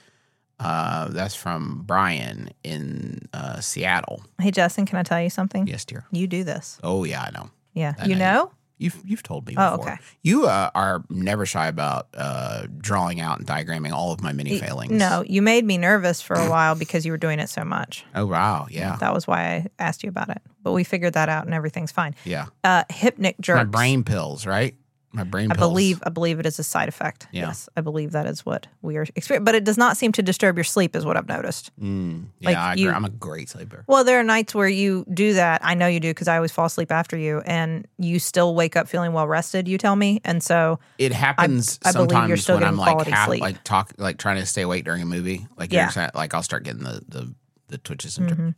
Uh, 0.58 1.08
that's 1.08 1.34
from 1.34 1.82
Brian 1.84 2.50
in 2.62 3.28
uh, 3.32 3.60
Seattle. 3.60 4.22
Hey, 4.40 4.50
Justin, 4.50 4.86
can 4.86 4.98
I 4.98 5.02
tell 5.02 5.20
you 5.20 5.30
something? 5.30 5.66
Yes, 5.66 5.84
dear. 5.84 6.04
You 6.10 6.26
do 6.26 6.44
this. 6.44 6.78
Oh 6.82 7.04
yeah, 7.04 7.22
I 7.22 7.30
know. 7.32 7.50
Yeah, 7.72 7.94
I 7.98 8.06
you- 8.06 8.14
know. 8.14 8.50
You've 8.76 9.00
you've 9.04 9.22
told 9.22 9.46
me 9.46 9.54
Oh, 9.56 9.76
before. 9.76 9.92
okay. 9.92 10.02
You 10.22 10.46
uh, 10.46 10.70
are 10.74 11.04
never 11.08 11.46
shy 11.46 11.68
about 11.68 12.08
uh, 12.14 12.66
drawing 12.78 13.20
out 13.20 13.38
and 13.38 13.46
diagramming 13.46 13.92
all 13.92 14.12
of 14.12 14.20
my 14.20 14.32
mini 14.32 14.58
failings. 14.58 14.90
No, 14.92 15.22
you 15.26 15.42
made 15.42 15.64
me 15.64 15.78
nervous 15.78 16.20
for 16.20 16.34
a 16.34 16.50
while 16.50 16.74
because 16.74 17.06
you 17.06 17.12
were 17.12 17.18
doing 17.18 17.38
it 17.38 17.48
so 17.48 17.64
much. 17.64 18.04
Oh 18.16 18.26
wow. 18.26 18.66
Yeah. 18.70 18.96
That 18.96 19.14
was 19.14 19.26
why 19.26 19.42
I 19.44 19.66
asked 19.78 20.02
you 20.02 20.08
about 20.08 20.28
it. 20.30 20.40
But 20.62 20.72
we 20.72 20.82
figured 20.84 21.12
that 21.14 21.28
out 21.28 21.44
and 21.44 21.54
everything's 21.54 21.92
fine. 21.92 22.14
Yeah. 22.24 22.46
Uh, 22.64 22.84
hypnic 22.90 23.38
jerks. 23.40 23.58
My 23.58 23.64
brain 23.64 24.02
pills, 24.04 24.46
right? 24.46 24.74
My 25.14 25.22
brain 25.24 25.50
I 25.50 25.54
pills. 25.54 25.70
believe 25.70 26.02
I 26.04 26.10
believe 26.10 26.40
it 26.40 26.44
is 26.46 26.58
a 26.58 26.64
side 26.64 26.88
effect. 26.88 27.28
Yeah. 27.30 27.46
Yes, 27.46 27.68
I 27.76 27.80
believe 27.82 28.10
that 28.12 28.26
is 28.26 28.44
what 28.44 28.66
we 28.82 28.96
are 28.96 29.06
experiencing. 29.14 29.44
But 29.44 29.54
it 29.54 29.62
does 29.62 29.78
not 29.78 29.96
seem 29.96 30.10
to 30.12 30.22
disturb 30.22 30.56
your 30.56 30.64
sleep, 30.64 30.96
is 30.96 31.04
what 31.04 31.16
I've 31.16 31.28
noticed. 31.28 31.70
Mm, 31.80 32.26
yeah, 32.40 32.48
like 32.48 32.56
I 32.58 32.72
agree. 32.72 32.82
you- 32.82 32.90
I'm 32.90 33.04
a 33.04 33.10
great 33.10 33.48
sleeper. 33.48 33.84
Well, 33.86 34.02
there 34.02 34.18
are 34.18 34.24
nights 34.24 34.54
where 34.56 34.66
you 34.68 35.06
do 35.14 35.34
that. 35.34 35.60
I 35.64 35.74
know 35.74 35.86
you 35.86 36.00
do 36.00 36.10
because 36.10 36.26
I 36.26 36.34
always 36.36 36.50
fall 36.50 36.66
asleep 36.66 36.90
after 36.90 37.16
you, 37.16 37.40
and 37.46 37.86
you 37.96 38.18
still 38.18 38.54
wake 38.56 38.74
up 38.76 38.88
feeling 38.88 39.12
well 39.12 39.28
rested. 39.28 39.68
You 39.68 39.78
tell 39.78 39.94
me, 39.94 40.20
and 40.24 40.42
so 40.42 40.80
It 40.98 41.12
happens 41.12 41.78
I 41.84 41.92
believe 41.92 42.10
sometimes 42.10 42.28
you're 42.28 42.36
still 42.36 42.56
when 42.56 42.64
I'm 42.64 42.76
like 42.76 43.06
half, 43.06 43.28
sleep. 43.28 43.40
like 43.40 43.62
talk 43.62 43.92
like 43.98 44.18
trying 44.18 44.38
to 44.40 44.46
stay 44.46 44.62
awake 44.62 44.84
during 44.84 45.00
a 45.00 45.06
movie. 45.06 45.46
Like 45.56 45.72
Yeah. 45.72 45.82
you're 45.84 45.92
saying, 45.92 46.10
like 46.14 46.34
I'll 46.34 46.42
start 46.42 46.64
getting 46.64 46.82
the 46.82 47.00
the, 47.08 47.34
the 47.68 47.78
twitches 47.78 48.18
and 48.18 48.28
Mm-hmm. 48.30 48.48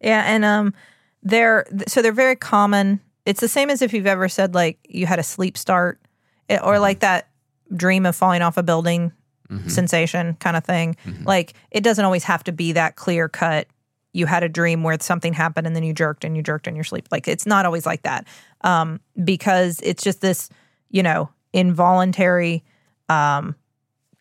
Yeah, 0.00 0.24
and 0.26 0.44
um, 0.44 0.74
they're 1.22 1.64
so 1.86 2.02
they're 2.02 2.10
very 2.12 2.34
common. 2.34 3.00
It's 3.24 3.40
the 3.40 3.48
same 3.48 3.70
as 3.70 3.82
if 3.82 3.92
you've 3.92 4.06
ever 4.06 4.28
said 4.28 4.54
like 4.54 4.78
you 4.88 5.06
had 5.06 5.18
a 5.18 5.22
sleep 5.22 5.56
start, 5.56 6.00
it- 6.48 6.60
or 6.62 6.74
Mm-hmm. 6.74 6.82
like 6.82 7.00
that 7.00 7.28
dream 7.74 8.04
of 8.06 8.14
falling 8.16 8.42
off 8.42 8.56
a 8.56 8.62
building 8.62 9.12
Mhm. 9.50 9.70
sensation 9.70 10.34
kind 10.40 10.56
of 10.56 10.64
thing. 10.64 10.96
Mhm. 11.04 11.24
Like 11.26 11.54
it 11.70 11.82
doesn't 11.84 12.04
always 12.04 12.24
have 12.24 12.42
to 12.44 12.52
be 12.52 12.72
that 12.72 12.96
clear 12.96 13.28
cut. 13.28 13.66
You 14.12 14.26
had 14.26 14.42
a 14.42 14.48
dream 14.48 14.82
where 14.82 14.96
something 15.00 15.32
happened 15.32 15.66
and 15.66 15.74
then 15.76 15.82
you 15.84 15.92
jerked 15.94 16.24
and 16.24 16.36
you 16.36 16.42
jerked 16.42 16.66
in 16.66 16.74
your 16.74 16.84
sleep. 16.84 17.08
Like 17.10 17.28
it's 17.28 17.46
not 17.46 17.64
always 17.66 17.86
like 17.86 18.02
that, 18.02 18.26
um, 18.62 19.00
because 19.24 19.80
it's 19.82 20.02
just 20.02 20.20
this, 20.20 20.48
you 20.90 21.02
know, 21.02 21.30
involuntary 21.52 22.62
um, 23.08 23.54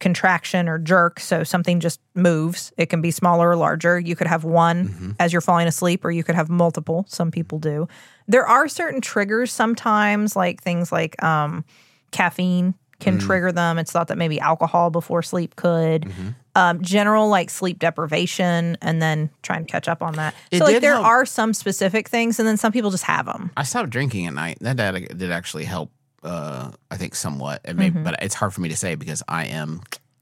contraction 0.02 0.68
or 0.68 0.78
jerk. 0.78 1.22
So 1.22 1.46
something 1.46 1.80
just 1.80 2.02
moves. 2.16 2.74
It 2.78 2.88
can 2.88 3.00
be 3.02 3.12
smaller 3.12 3.50
or 3.52 3.56
larger. 3.56 3.98
You 3.98 4.18
could 4.18 4.28
have 4.28 4.44
one 4.44 4.90
Mhm. 4.90 5.16
as 5.20 5.32
you're 5.32 5.42
falling 5.42 5.68
asleep, 5.68 6.04
or 6.04 6.12
you 6.12 6.24
could 6.26 6.36
have 6.36 6.50
multiple. 6.50 7.06
Some 7.08 7.32
people 7.32 7.58
do. 7.60 7.88
There 8.28 8.46
are 8.46 8.68
certain 8.68 9.00
triggers 9.00 9.54
sometimes, 9.54 10.36
like 10.36 10.62
things 10.62 10.92
like 10.92 11.22
um, 11.24 11.64
caffeine 12.12 12.74
can 13.00 13.18
Mm. 13.18 13.22
trigger 13.22 13.52
them. 13.52 13.78
It's 13.80 13.92
thought 13.92 14.10
that 14.10 14.18
maybe 14.18 14.40
alcohol 14.40 14.90
before 14.92 15.24
sleep 15.24 15.56
could. 15.56 16.04
Mhm. 16.04 16.36
Um, 16.54 16.82
general 16.82 17.30
like 17.30 17.50
sleep 17.50 17.80
deprivation, 17.80 18.78
and 18.82 19.02
then 19.02 19.30
trying 19.42 19.66
to 19.66 19.72
catch 19.72 19.88
up 19.88 20.02
on 20.04 20.16
that. 20.16 20.34
It 20.52 20.60
so 20.60 20.66
like 20.66 20.82
there 20.82 20.94
help. 20.94 21.06
are 21.06 21.26
some 21.26 21.54
specific 21.54 22.10
things, 22.10 22.40
and 22.40 22.48
then 22.48 22.58
some 22.58 22.72
people 22.74 22.92
just 22.92 23.06
have 23.06 23.26
them. 23.26 23.52
I 23.56 23.64
stopped 23.64 23.90
drinking 23.90 24.28
at 24.28 24.34
night. 24.34 24.58
That 24.62 24.76
did 24.76 25.32
actually 25.32 25.64
help. 25.66 25.92
Uh, 26.24 26.72
I 26.92 26.98
think 26.98 27.16
somewhat. 27.16 27.62
It 27.66 27.76
may, 27.76 27.90
Mm-hmm. 27.90 28.04
but 28.04 28.22
it's 28.22 28.36
hard 28.36 28.54
for 28.54 28.62
me 28.62 28.70
to 28.70 28.76
say 28.76 28.96
because 28.96 29.24
I 29.28 29.46
am 29.46 29.82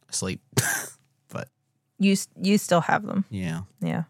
asleep. 0.09 0.41
but 1.29 1.49
You 1.97 2.15
you 2.41 2.57
still 2.57 2.81
have 2.81 3.05
them. 3.05 3.25
yeah, 3.29 3.61
Yeah. 3.81 4.03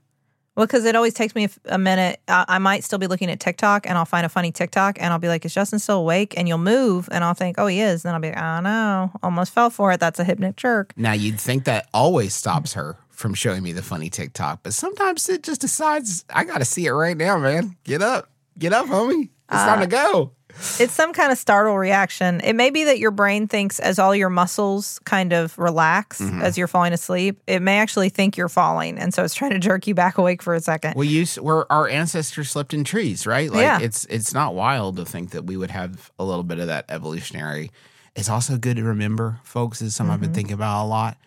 Well, 0.55 0.65
because 0.67 0.83
it 0.83 0.93
always 0.95 1.13
takes 1.13 1.35
me 1.35 1.47
a 1.65 1.77
minute. 1.77 2.19
I, 2.27 2.43
I 2.49 2.57
might 2.57 2.83
still 2.83 2.99
be 2.99 3.07
looking 3.07 3.31
at 3.31 3.39
TikTok 3.39 3.87
and 3.87 3.97
I'll 3.97 4.03
find 4.03 4.25
a 4.25 4.29
funny 4.29 4.51
TikTok 4.51 4.97
and 4.99 5.13
I'll 5.13 5.19
be 5.19 5.29
like, 5.29 5.45
is 5.45 5.53
Justin 5.53 5.79
still 5.79 5.99
awake? 5.99 6.33
And 6.37 6.49
you'll 6.49 6.57
move 6.57 7.07
and 7.13 7.23
I'll 7.23 7.33
think, 7.33 7.57
oh, 7.57 7.67
he 7.67 7.79
is. 7.79 8.03
Then 8.03 8.13
I'll 8.13 8.19
be 8.19 8.27
like, 8.29 8.37
oh, 8.37 8.59
no, 8.59 9.09
almost 9.23 9.53
fell 9.53 9.69
for 9.69 9.93
it. 9.93 10.01
That's 10.01 10.19
a 10.19 10.25
hypnic 10.25 10.57
jerk. 10.57 10.91
Now 10.97 11.13
you'd 11.13 11.39
think 11.39 11.63
that 11.63 11.87
always 11.93 12.35
stops 12.35 12.73
her 12.73 12.97
from 13.09 13.35
showing 13.35 13.63
me 13.63 13.71
the 13.71 13.81
funny 13.83 14.09
TikTok, 14.09 14.59
but 14.63 14.73
sometimes 14.73 15.29
it 15.29 15.43
just 15.43 15.61
decides 15.61 16.25
I 16.29 16.43
got 16.43 16.57
to 16.57 16.65
see 16.65 16.85
it 16.87 16.91
right 16.91 17.15
now, 17.15 17.37
man. 17.37 17.77
Get 17.85 18.01
up, 18.01 18.29
get 18.57 18.73
up, 18.73 18.87
homie. 18.87 19.29
It's 19.51 19.63
time 19.63 19.79
to 19.79 19.87
go. 19.87 20.33
It's 20.79 20.91
some 20.93 21.13
kind 21.13 21.31
of 21.31 21.37
startle 21.37 21.77
reaction. 21.77 22.41
It 22.41 22.53
may 22.53 22.69
be 22.69 22.83
that 22.85 22.99
your 22.99 23.11
brain 23.11 23.47
thinks 23.47 23.79
as 23.79 23.99
all 23.99 24.15
your 24.15 24.29
muscles 24.29 24.99
kind 25.05 25.31
of 25.31 25.57
relax 25.57 26.19
Mm-hmm. 26.19 26.41
as 26.41 26.57
you're 26.57 26.67
falling 26.67 26.91
asleep, 26.91 27.39
it 27.47 27.61
may 27.61 27.77
actually 27.79 28.09
think 28.09 28.35
you're 28.35 28.49
falling. 28.49 28.97
And 28.97 29.13
so 29.13 29.23
it's 29.23 29.35
trying 29.35 29.51
to 29.51 29.59
jerk 29.59 29.87
you 29.87 29.93
back 29.95 30.17
awake 30.17 30.41
for 30.41 30.53
a 30.55 30.59
second. 30.59 30.95
We 30.95 31.07
used 31.07 31.37
where 31.37 31.71
our 31.71 31.87
ancestors 31.87 32.49
slept 32.49 32.73
in 32.73 32.83
trees, 32.83 33.25
right? 33.27 33.49
Like 33.51 33.61
Yeah. 33.61 33.79
it's 33.79 34.05
it's 34.05 34.33
not 34.33 34.53
wild 34.55 34.97
to 34.97 35.05
think 35.05 35.31
that 35.31 35.45
we 35.45 35.55
would 35.55 35.71
have 35.71 36.11
a 36.19 36.25
little 36.25 36.43
bit 36.43 36.59
of 36.59 36.67
that 36.67 36.85
evolutionary. 36.89 37.71
It's 38.15 38.29
also 38.29 38.57
good 38.57 38.75
to 38.77 38.83
remember, 38.83 39.39
folks. 39.43 39.81
Is 39.81 39.95
something 39.95 40.13
I've 40.13 40.19
been 40.21 40.33
thinking 40.33 40.53
about 40.55 40.83
a 40.83 40.87
lot. 40.87 41.17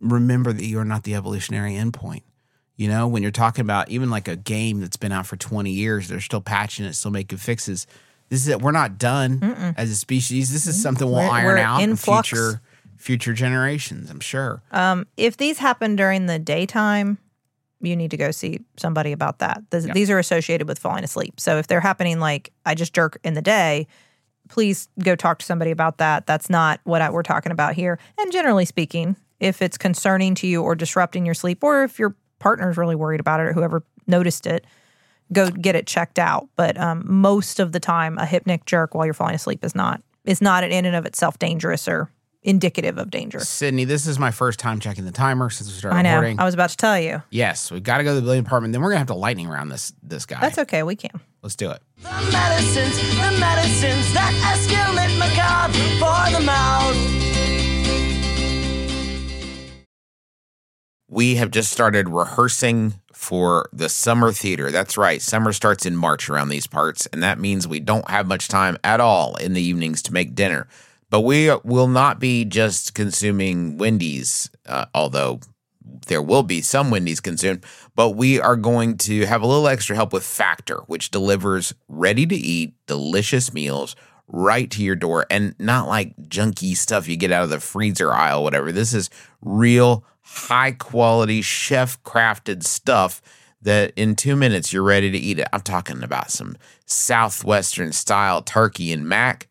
Remember 0.00 0.52
that 0.52 0.64
you 0.64 0.78
are 0.78 0.84
not 0.84 1.04
the 1.04 1.14
evolutionary 1.14 1.72
endpoint. 1.72 2.22
You 2.76 2.88
know, 2.88 3.08
when 3.08 3.22
you're 3.22 3.32
talking 3.32 3.62
about 3.62 3.88
even 3.88 4.10
like 4.10 4.28
a 4.28 4.36
game 4.36 4.80
that's 4.80 4.98
been 4.98 5.10
out 5.10 5.26
for 5.26 5.36
20 5.36 5.70
years, 5.70 6.08
they're 6.08 6.20
still 6.20 6.42
patching 6.42 6.84
it, 6.84 6.92
still 6.94 7.10
making 7.10 7.38
fixes. 7.38 7.86
This 8.28 8.40
is 8.42 8.48
it. 8.48 8.60
We're 8.62 8.72
not 8.72 8.98
done 8.98 9.74
as 9.76 9.90
a 9.90 9.96
species. 9.96 10.52
This 10.52 10.66
is 10.66 10.80
something 10.80 11.06
we'll 11.06 11.16
We're- 11.18 11.28
iron 11.30 11.44
we're 11.46 11.58
out 11.58 11.82
in 11.82 11.90
in 11.90 11.96
future 11.96 12.60
future 12.96 13.32
generations. 13.32 14.10
I'm 14.10 14.20
sure. 14.20 14.62
Um, 14.72 15.06
if 15.16 15.36
these 15.36 15.58
happen 15.58 15.94
during 15.96 16.26
the 16.26 16.38
daytime, 16.38 17.18
you 17.80 17.94
need 17.94 18.10
to 18.10 18.16
go 18.16 18.30
see 18.32 18.60
somebody 18.78 19.12
about 19.12 19.38
that. 19.38 19.62
Th- 19.70 19.84
Yeah. 19.84 19.92
These 19.92 20.10
are 20.10 20.18
associated 20.18 20.66
with 20.66 20.78
falling 20.78 21.04
asleep. 21.04 21.38
So 21.38 21.58
if 21.58 21.66
they're 21.68 21.80
happening 21.82 22.18
like 22.18 22.52
I 22.64 22.74
just 22.74 22.92
jerk 22.94 23.18
in 23.22 23.34
the 23.34 23.42
day, 23.42 23.86
please 24.48 24.88
go 24.98 25.14
talk 25.14 25.38
to 25.40 25.44
somebody 25.46 25.70
about 25.70 25.98
that. 25.98 26.26
That's 26.26 26.48
not 26.50 26.80
what 26.84 27.00
I, 27.02 27.10
we're 27.10 27.22
talking 27.22 27.52
about 27.52 27.74
here. 27.74 27.98
And 28.18 28.32
generally 28.32 28.64
speaking, 28.64 29.14
if 29.40 29.60
it's 29.60 29.76
concerning 29.78 30.34
to 30.36 30.46
you 30.46 30.62
or 30.62 30.74
disrupting 30.74 31.26
your 31.26 31.34
sleep, 31.34 31.62
or 31.62 31.84
if 31.84 31.98
your 31.98 32.16
partner's 32.38 32.76
really 32.76 32.94
worried 32.96 33.20
about 33.20 33.40
it 33.40 33.44
or 33.44 33.52
whoever 33.52 33.82
noticed 34.06 34.46
it, 34.46 34.66
go 35.32 35.50
get 35.50 35.74
it 35.76 35.86
checked 35.86 36.18
out. 36.18 36.48
But 36.56 36.78
um, 36.78 37.04
most 37.06 37.60
of 37.60 37.72
the 37.72 37.80
time, 37.80 38.18
a 38.18 38.24
hypnic 38.24 38.64
jerk 38.66 38.94
while 38.94 39.04
you're 39.04 39.14
falling 39.14 39.34
asleep 39.34 39.64
is 39.64 39.74
not 39.74 40.02
is 40.24 40.40
not 40.40 40.64
in 40.64 40.84
and 40.84 40.96
of 40.96 41.06
itself 41.06 41.38
dangerous 41.38 41.86
or 41.86 42.10
indicative 42.42 42.96
of 42.96 43.10
danger. 43.10 43.38
Sydnee, 43.38 43.86
this 43.86 44.06
is 44.06 44.18
my 44.18 44.30
first 44.30 44.58
time 44.58 44.78
checking 44.78 45.04
the 45.04 45.12
timer 45.12 45.50
since 45.50 45.68
we 45.68 45.76
started 45.76 45.96
I 45.96 46.02
know. 46.02 46.14
recording. 46.14 46.38
I 46.40 46.44
was 46.44 46.54
about 46.54 46.70
to 46.70 46.76
tell 46.76 46.98
you. 46.98 47.22
Yes, 47.30 47.70
we've 47.72 47.82
got 47.82 47.98
to 47.98 48.04
go 48.04 48.10
to 48.10 48.20
the 48.20 48.22
billion 48.22 48.44
department. 48.44 48.72
Then 48.72 48.82
we're 48.82 48.90
gonna 48.90 48.98
have 48.98 49.08
to 49.08 49.14
lightning 49.14 49.48
round 49.48 49.70
this 49.70 49.92
this 50.02 50.26
guy. 50.26 50.40
That's 50.40 50.58
okay. 50.58 50.82
We 50.82 50.96
can. 50.96 51.20
Let's 51.42 51.56
do 51.56 51.70
it. 51.70 51.82
The 52.02 52.08
medicines, 52.32 52.96
the 52.96 53.38
medicines 53.38 54.12
that 54.14 54.32
escalate 54.54 55.18
macabre 55.18 55.72
for 55.98 56.38
the 56.38 56.44
mouth. 56.44 56.96
We 61.08 61.36
have 61.36 61.50
just 61.50 61.70
started 61.72 62.08
rehearsing 62.08 62.94
for 63.16 63.66
the 63.72 63.88
summer 63.88 64.30
theater. 64.30 64.70
That's 64.70 64.98
right. 64.98 65.22
Summer 65.22 65.54
starts 65.54 65.86
in 65.86 65.96
March 65.96 66.28
around 66.28 66.50
these 66.50 66.66
parts, 66.66 67.06
and 67.06 67.22
that 67.22 67.40
means 67.40 67.66
we 67.66 67.80
don't 67.80 68.08
have 68.10 68.26
much 68.28 68.46
time 68.46 68.76
at 68.84 69.00
all 69.00 69.36
in 69.36 69.54
the 69.54 69.62
evenings 69.62 70.02
to 70.02 70.12
make 70.12 70.34
dinner. 70.34 70.68
But 71.08 71.22
we 71.22 71.50
will 71.64 71.88
not 71.88 72.20
be 72.20 72.44
just 72.44 72.92
consuming 72.92 73.78
Wendy's, 73.78 74.50
uh, 74.66 74.84
although 74.94 75.40
there 76.08 76.20
will 76.20 76.42
be 76.42 76.60
some 76.60 76.90
Wendy's 76.90 77.20
consumed, 77.20 77.64
but 77.94 78.10
we 78.10 78.38
are 78.38 78.54
going 78.54 78.98
to 78.98 79.24
have 79.24 79.40
a 79.40 79.46
little 79.46 79.66
extra 79.66 79.96
help 79.96 80.12
with 80.12 80.22
Factor, 80.22 80.80
which 80.86 81.10
delivers 81.10 81.74
ready 81.88 82.26
to 82.26 82.36
eat, 82.36 82.74
delicious 82.86 83.54
meals 83.54 83.96
right 84.28 84.70
to 84.72 84.82
your 84.82 84.96
door 84.96 85.26
and 85.30 85.54
not 85.58 85.86
like 85.88 86.16
junky 86.28 86.76
stuff 86.76 87.08
you 87.08 87.16
get 87.16 87.32
out 87.32 87.44
of 87.44 87.50
the 87.50 87.60
freezer 87.60 88.12
aisle, 88.12 88.42
whatever. 88.42 88.72
This 88.72 88.92
is 88.92 89.10
real 89.40 90.04
high 90.22 90.72
quality, 90.72 91.42
chef 91.42 92.02
crafted 92.02 92.64
stuff 92.64 93.22
that 93.62 93.92
in 93.96 94.16
two 94.16 94.36
minutes 94.36 94.72
you're 94.72 94.82
ready 94.82 95.10
to 95.10 95.18
eat 95.18 95.38
it. 95.38 95.48
I'm 95.52 95.60
talking 95.60 96.02
about 96.02 96.30
some 96.30 96.56
Southwestern 96.86 97.92
style 97.92 98.42
turkey 98.42 98.92
and 98.92 99.08
mac. 99.08 99.48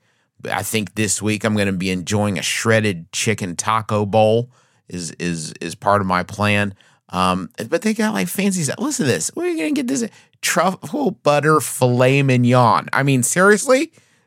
I 0.50 0.64
think 0.64 0.96
this 0.96 1.22
week 1.22 1.44
I'm 1.44 1.56
going 1.56 1.68
to 1.68 1.74
be 1.74 1.90
enjoying 1.90 2.38
a 2.38 2.44
shredded 2.44 3.12
chicken 3.12 3.56
taco 3.56 4.06
bowl 4.06 4.52
is 4.88 5.12
is 5.12 5.54
is 5.62 5.76
part 5.76 6.02
of 6.02 6.08
my 6.08 6.24
plan. 6.24 6.76
Um, 7.10 7.50
but 7.70 7.82
they 7.82 7.94
got 7.94 8.14
like 8.14 8.28
fancy 8.28 8.64
stuff. 8.64 8.80
Listen 8.80 9.06
to 9.06 9.12
this. 9.12 9.32
Where 9.34 9.46
are 9.46 9.50
you 9.50 9.58
gonna 9.58 9.72
get 9.72 9.88
this 9.88 10.08
truffle 10.42 11.12
butter 11.12 11.60
filet 11.60 12.24
mignon? 12.24 12.90
I 12.94 13.04
mean, 13.04 13.24
seriously, 13.24 13.92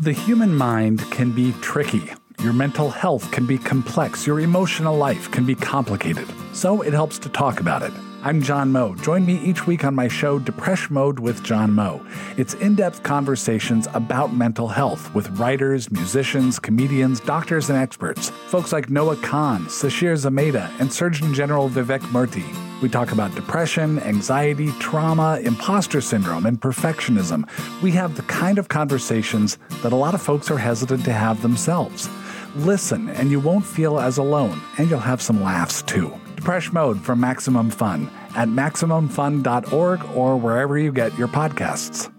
The 0.00 0.12
human 0.12 0.54
mind 0.56 1.02
can 1.10 1.30
be 1.30 1.52
tricky. 1.60 2.10
Your 2.42 2.54
mental 2.54 2.88
health 2.88 3.30
can 3.32 3.44
be 3.44 3.58
complex. 3.58 4.26
Your 4.26 4.40
emotional 4.40 4.96
life 4.96 5.30
can 5.30 5.44
be 5.44 5.54
complicated. 5.54 6.26
So 6.54 6.80
it 6.80 6.94
helps 6.94 7.18
to 7.18 7.28
talk 7.28 7.60
about 7.60 7.82
it. 7.82 7.92
I'm 8.22 8.42
John 8.42 8.70
Moe. 8.70 8.94
Join 8.96 9.24
me 9.24 9.38
each 9.38 9.66
week 9.66 9.82
on 9.82 9.94
my 9.94 10.06
show, 10.06 10.38
Depresh 10.38 10.90
Mode 10.90 11.18
with 11.18 11.42
John 11.42 11.72
Moe. 11.72 12.04
It's 12.36 12.52
in 12.52 12.74
depth 12.74 13.02
conversations 13.02 13.88
about 13.94 14.34
mental 14.34 14.68
health 14.68 15.14
with 15.14 15.30
writers, 15.38 15.90
musicians, 15.90 16.58
comedians, 16.58 17.20
doctors, 17.20 17.70
and 17.70 17.78
experts. 17.78 18.28
Folks 18.48 18.74
like 18.74 18.90
Noah 18.90 19.16
Kahan, 19.16 19.64
Sasheer 19.68 20.12
Zamata, 20.12 20.70
and 20.78 20.92
Surgeon 20.92 21.32
General 21.32 21.70
Vivek 21.70 22.00
Murthy. 22.12 22.44
We 22.82 22.90
talk 22.90 23.12
about 23.12 23.34
depression, 23.34 23.98
anxiety, 24.00 24.70
trauma, 24.80 25.40
imposter 25.42 26.02
syndrome, 26.02 26.44
and 26.44 26.60
perfectionism. 26.60 27.48
We 27.80 27.90
have 27.92 28.16
the 28.16 28.22
kind 28.24 28.58
of 28.58 28.68
conversations 28.68 29.56
that 29.82 29.94
a 29.94 29.96
lot 29.96 30.12
of 30.12 30.20
folks 30.20 30.50
are 30.50 30.58
hesitant 30.58 31.06
to 31.06 31.12
have 31.14 31.40
themselves. 31.40 32.10
Listen, 32.54 33.08
and 33.08 33.30
you 33.30 33.40
won't 33.40 33.64
feel 33.64 33.98
as 33.98 34.18
alone, 34.18 34.60
and 34.76 34.90
you'll 34.90 35.00
have 35.00 35.22
some 35.22 35.42
laughs 35.42 35.80
too. 35.80 36.12
Depresh 36.40 36.72
Mode 36.72 36.98
for 37.00 37.14
Maximum 37.14 37.68
Fun 37.68 38.10
at 38.34 38.48
MaximumFun.org 38.48 40.04
or 40.16 40.36
wherever 40.38 40.78
you 40.78 40.90
get 40.90 41.16
your 41.18 41.28
podcasts. 41.28 42.10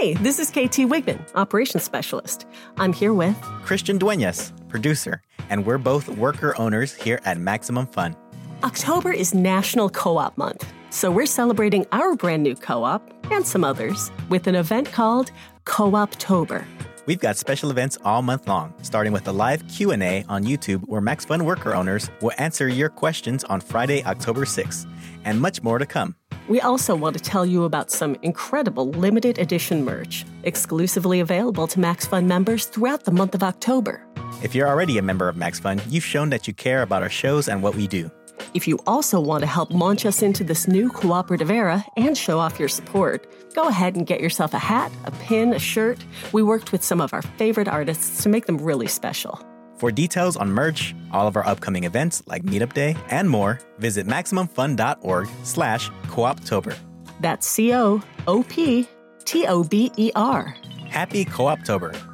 Hey, 0.00 0.14
this 0.14 0.38
is 0.38 0.48
KT 0.48 0.88
Wigman, 0.88 1.20
Operations 1.34 1.84
Specialist. 1.84 2.46
I'm 2.78 2.92
here 2.94 3.12
with 3.12 3.36
Christian 3.64 3.98
Duenas, 3.98 4.52
producer, 4.68 5.20
and 5.50 5.66
we're 5.66 5.78
both 5.78 6.08
worker 6.08 6.58
owners 6.58 6.94
here 6.94 7.20
at 7.26 7.38
Maximum 7.38 7.86
Fun. 7.86 8.16
October 8.64 9.12
is 9.12 9.34
National 9.34 9.90
Co 9.90 10.16
op 10.16 10.38
Month, 10.38 10.66
so 10.88 11.10
we're 11.10 11.26
celebrating 11.26 11.84
our 11.92 12.16
brand 12.16 12.42
new 12.42 12.56
co 12.56 12.82
op 12.82 13.12
and 13.30 13.46
some 13.46 13.62
others 13.62 14.10
with 14.30 14.46
an 14.46 14.54
event 14.54 14.90
called 14.90 15.30
Co-optober. 15.64 16.64
We've 17.04 17.18
got 17.18 17.36
special 17.36 17.72
events 17.72 17.98
all 18.04 18.22
month 18.22 18.46
long, 18.46 18.74
starting 18.82 19.12
with 19.12 19.26
a 19.26 19.32
live 19.32 19.66
Q&A 19.66 20.24
on 20.28 20.44
YouTube 20.44 20.86
where 20.86 21.00
Max 21.00 21.24
Fun 21.24 21.44
worker 21.44 21.74
owners 21.74 22.08
will 22.20 22.30
answer 22.38 22.68
your 22.68 22.88
questions 22.88 23.42
on 23.44 23.60
Friday, 23.60 24.04
October 24.04 24.42
6th, 24.42 24.88
and 25.24 25.40
much 25.40 25.64
more 25.64 25.78
to 25.80 25.86
come. 25.86 26.14
We 26.48 26.60
also 26.60 26.94
want 26.94 27.16
to 27.16 27.22
tell 27.22 27.44
you 27.44 27.64
about 27.64 27.90
some 27.90 28.16
incredible 28.22 28.88
limited 28.90 29.40
edition 29.40 29.84
merch, 29.84 30.24
exclusively 30.44 31.18
available 31.18 31.66
to 31.68 31.80
Max 31.80 32.06
Fun 32.06 32.28
members 32.28 32.66
throughout 32.66 33.02
the 33.02 33.10
month 33.10 33.34
of 33.34 33.42
October. 33.42 34.06
If 34.44 34.54
you're 34.54 34.68
already 34.68 34.96
a 34.98 35.02
member 35.02 35.28
of 35.28 35.36
Max 35.36 35.58
Fun, 35.58 35.80
you've 35.88 36.04
shown 36.04 36.30
that 36.30 36.46
you 36.46 36.54
care 36.54 36.82
about 36.82 37.02
our 37.02 37.10
shows 37.10 37.48
and 37.48 37.64
what 37.64 37.74
we 37.74 37.88
do. 37.88 38.12
If 38.54 38.68
you 38.68 38.78
also 38.86 39.20
want 39.20 39.42
to 39.42 39.46
help 39.46 39.72
launch 39.72 40.04
us 40.04 40.22
into 40.22 40.44
this 40.44 40.68
new 40.68 40.90
cooperative 40.90 41.50
era 41.50 41.84
and 41.96 42.16
show 42.16 42.38
off 42.38 42.58
your 42.58 42.68
support, 42.68 43.26
go 43.54 43.68
ahead 43.68 43.96
and 43.96 44.06
get 44.06 44.20
yourself 44.20 44.54
a 44.54 44.58
hat, 44.58 44.92
a 45.04 45.10
pin, 45.10 45.52
a 45.52 45.58
shirt. 45.58 46.04
We 46.32 46.42
worked 46.42 46.72
with 46.72 46.82
some 46.82 47.00
of 47.00 47.12
our 47.12 47.22
favorite 47.22 47.68
artists 47.68 48.22
to 48.22 48.28
make 48.28 48.46
them 48.46 48.58
really 48.58 48.86
special. 48.88 49.40
For 49.76 49.90
details 49.90 50.36
on 50.36 50.50
merch, 50.52 50.94
all 51.10 51.26
of 51.26 51.34
our 51.34 51.44
upcoming 51.46 51.84
events 51.84 52.22
like 52.26 52.44
Meetup 52.44 52.72
Day, 52.72 52.94
and 53.10 53.28
more, 53.28 53.58
visit 53.78 54.06
MaximumFun.org 54.06 55.28
slash 55.42 55.90
Cooptober. 56.04 56.76
That's 57.20 57.46
C 57.46 57.74
O 57.74 58.02
O 58.28 58.42
P 58.44 58.86
T 59.24 59.46
O 59.46 59.64
B 59.64 59.90
E 59.96 60.12
R. 60.14 60.54
Happy 60.88 61.24
Cooptober! 61.24 62.11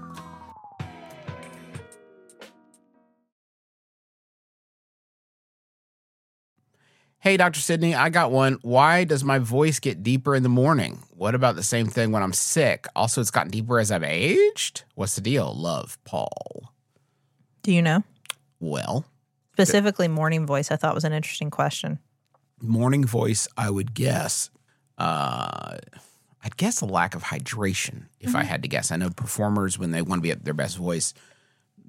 Hey, 7.20 7.36
Dr. 7.36 7.58
Sydnee, 7.60 7.96
I 7.96 8.10
got 8.10 8.30
one. 8.30 8.58
Why 8.62 9.02
does 9.04 9.24
my 9.24 9.40
voice 9.40 9.80
get 9.80 10.04
deeper 10.04 10.36
in 10.36 10.44
the 10.44 10.48
morning? 10.48 11.02
What 11.10 11.34
about 11.34 11.56
the 11.56 11.64
same 11.64 11.86
thing 11.88 12.12
when 12.12 12.22
I'm 12.22 12.32
sick? 12.32 12.86
Also, 12.94 13.20
it's 13.20 13.32
gotten 13.32 13.50
deeper 13.50 13.80
as 13.80 13.90
I've 13.90 14.04
aged? 14.04 14.84
What's 14.94 15.16
the 15.16 15.20
deal? 15.20 15.52
Love, 15.52 15.98
Paul. 16.04 16.72
Do 17.62 17.72
you 17.72 17.82
know? 17.82 18.04
Well, 18.60 19.04
Specifically, 19.54 20.06
morning 20.06 20.46
voice, 20.46 20.70
I 20.70 20.76
thought 20.76 20.94
was 20.94 21.02
an 21.04 21.12
interesting 21.12 21.50
question. 21.50 21.98
morning 22.62 23.04
voice, 23.04 23.48
I 23.56 23.68
would 23.70 23.92
guess. 23.94 24.50
Uh, 24.96 25.78
I'd 26.44 26.56
guess 26.56 26.80
a 26.80 26.86
lack 26.86 27.16
of 27.16 27.24
hydration, 27.24 28.04
if 28.20 28.36
I 28.36 28.44
had 28.44 28.62
to 28.62 28.68
guess. 28.68 28.92
I 28.92 28.96
know 28.96 29.10
performers, 29.10 29.76
when 29.76 29.90
they 29.90 30.02
want 30.02 30.20
to 30.20 30.22
be 30.22 30.30
at 30.30 30.44
their 30.44 30.54
best 30.54 30.76
voice, 30.76 31.12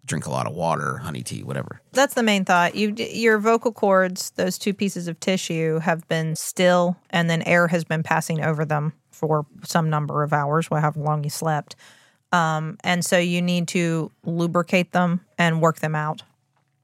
drink 0.10 0.26
a 0.26 0.32
lot 0.32 0.48
of 0.48 0.54
water, 0.54 0.98
honey 0.98 1.22
tea, 1.22 1.44
whatever. 1.44 1.80
That's 1.94 2.16
the 2.16 2.24
main 2.24 2.44
thought. 2.44 2.76
You, 2.76 2.94
your 2.98 3.38
vocal 3.38 3.72
cords, 3.72 4.32
those 4.32 4.58
two 4.58 4.74
pieces 4.74 5.08
of 5.08 5.20
tissue, 5.20 5.80
have 5.80 6.06
been 6.10 6.36
still, 6.36 6.98
and 7.12 7.30
then 7.30 7.44
air 7.44 7.68
has 7.68 7.86
been 7.86 8.04
passing 8.04 8.44
over 8.44 8.66
them 8.66 8.94
for 9.12 9.46
some 9.64 9.90
number 9.90 10.24
of 10.24 10.34
hours, 10.34 10.68
however 10.68 11.00
long 11.00 11.24
you 11.24 11.30
slept. 11.30 11.76
Um, 12.32 12.78
and 12.84 13.06
so 13.06 13.18
you 13.18 13.42
need 13.42 13.68
to 13.70 14.12
lubricate 14.24 14.92
them 14.92 15.22
and 15.38 15.62
work 15.62 15.80
them 15.80 15.96
out. 15.96 16.24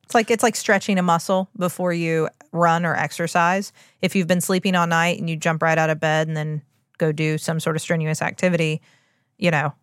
It's 0.04 0.14
like 0.14 0.30
it's 0.30 0.44
like 0.44 0.56
stretching 0.56 1.00
a 1.00 1.04
muscle 1.04 1.50
before 1.58 1.92
you 1.92 2.30
run 2.52 2.86
or 2.86 2.96
exercise. 2.96 3.74
If 4.02 4.16
you've 4.16 4.28
been 4.28 4.42
sleeping 4.42 4.76
all 4.76 4.88
night 4.88 5.20
and 5.20 5.30
you 5.30 5.36
jump 5.36 5.64
right 5.64 5.78
out 5.78 5.90
of 5.90 6.00
bed 6.00 6.28
and 6.28 6.38
then 6.38 6.62
go 6.98 7.12
do 7.12 7.38
some 7.38 7.60
sort 7.60 7.76
of 7.76 7.82
strenuous 7.82 8.22
activity, 8.22 8.82
you 9.38 9.50
know, 9.50 9.74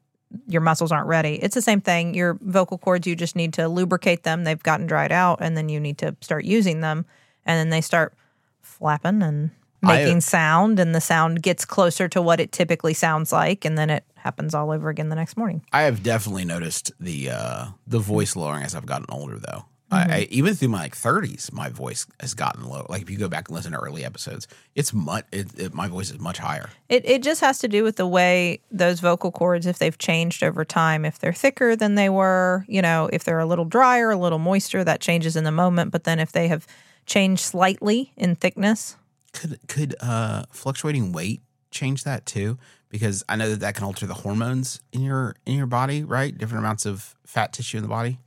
your 0.46 0.60
muscles 0.60 0.92
aren't 0.92 1.06
ready. 1.06 1.34
It's 1.42 1.54
the 1.54 1.62
same 1.62 1.80
thing. 1.80 2.14
Your 2.14 2.38
vocal 2.40 2.78
cords, 2.78 3.06
you 3.06 3.14
just 3.16 3.36
need 3.36 3.52
to 3.54 3.68
lubricate 3.68 4.22
them. 4.22 4.44
They've 4.44 4.62
gotten 4.62 4.86
dried 4.86 5.12
out, 5.12 5.38
and 5.40 5.56
then 5.56 5.68
you 5.68 5.80
need 5.80 5.98
to 5.98 6.16
start 6.20 6.44
using 6.44 6.80
them, 6.80 7.04
and 7.44 7.58
then 7.58 7.70
they 7.70 7.80
start 7.80 8.14
flapping 8.60 9.22
and 9.22 9.50
I- 9.82 9.98
making 9.98 10.20
sound, 10.20 10.78
and 10.78 10.94
the 10.94 11.00
sound 11.00 11.42
gets 11.42 11.64
closer 11.64 12.08
to 12.08 12.22
what 12.22 12.40
it 12.40 12.52
typically 12.52 12.94
sounds 12.94 13.32
like, 13.32 13.64
and 13.64 13.76
then 13.76 13.90
it 13.90 14.04
happens 14.14 14.54
all 14.54 14.70
over 14.70 14.88
again 14.88 15.08
the 15.08 15.16
next 15.16 15.36
morning. 15.36 15.64
I 15.72 15.82
have 15.82 16.02
definitely 16.02 16.44
noticed 16.44 16.92
the 17.00 17.30
uh, 17.30 17.66
the 17.86 17.98
voice 17.98 18.36
lowering 18.36 18.62
as 18.62 18.74
I've 18.74 18.86
gotten 18.86 19.06
older, 19.08 19.38
though. 19.38 19.64
Mm-hmm. 19.92 20.10
I, 20.10 20.16
I 20.16 20.28
even 20.30 20.54
through 20.54 20.68
my 20.68 20.80
like 20.80 20.96
30s, 20.96 21.52
my 21.52 21.68
voice 21.68 22.06
has 22.20 22.34
gotten 22.34 22.64
low. 22.64 22.86
Like 22.88 23.02
if 23.02 23.10
you 23.10 23.18
go 23.18 23.28
back 23.28 23.48
and 23.48 23.56
listen 23.56 23.72
to 23.72 23.78
early 23.78 24.04
episodes, 24.04 24.48
it's 24.74 24.92
much. 24.92 25.26
It, 25.32 25.58
it, 25.58 25.74
my 25.74 25.88
voice 25.88 26.10
is 26.10 26.18
much 26.18 26.38
higher. 26.38 26.70
It 26.88 27.04
it 27.04 27.22
just 27.22 27.40
has 27.42 27.58
to 27.60 27.68
do 27.68 27.84
with 27.84 27.96
the 27.96 28.06
way 28.06 28.60
those 28.70 29.00
vocal 29.00 29.30
cords, 29.30 29.66
if 29.66 29.78
they've 29.78 29.96
changed 29.98 30.42
over 30.42 30.64
time, 30.64 31.04
if 31.04 31.18
they're 31.18 31.32
thicker 31.32 31.76
than 31.76 31.94
they 31.94 32.08
were, 32.08 32.64
you 32.68 32.80
know, 32.80 33.08
if 33.12 33.24
they're 33.24 33.38
a 33.38 33.46
little 33.46 33.64
drier, 33.66 34.10
a 34.10 34.16
little 34.16 34.38
moister, 34.38 34.82
that 34.84 35.00
changes 35.00 35.36
in 35.36 35.44
the 35.44 35.52
moment. 35.52 35.90
But 35.90 36.04
then 36.04 36.18
if 36.18 36.32
they 36.32 36.48
have 36.48 36.66
changed 37.06 37.42
slightly 37.42 38.12
in 38.16 38.34
thickness, 38.34 38.96
Could 39.32 39.58
could 39.68 39.94
uh, 40.00 40.44
fluctuating 40.50 41.12
weight 41.12 41.42
change 41.70 42.04
that 42.04 42.26
too? 42.26 42.58
Because 42.88 43.24
I 43.28 43.36
know 43.36 43.50
that 43.50 43.60
that 43.60 43.74
can 43.74 43.84
alter 43.84 44.06
the 44.06 44.14
hormones 44.14 44.80
in 44.92 45.02
your 45.02 45.36
in 45.46 45.56
your 45.56 45.66
body, 45.66 46.04
right? 46.04 46.36
Different 46.36 46.64
amounts 46.64 46.86
of 46.86 47.14
fat 47.26 47.52
tissue 47.52 47.78
in 47.78 47.82
the 47.82 47.88
body. 47.88 48.18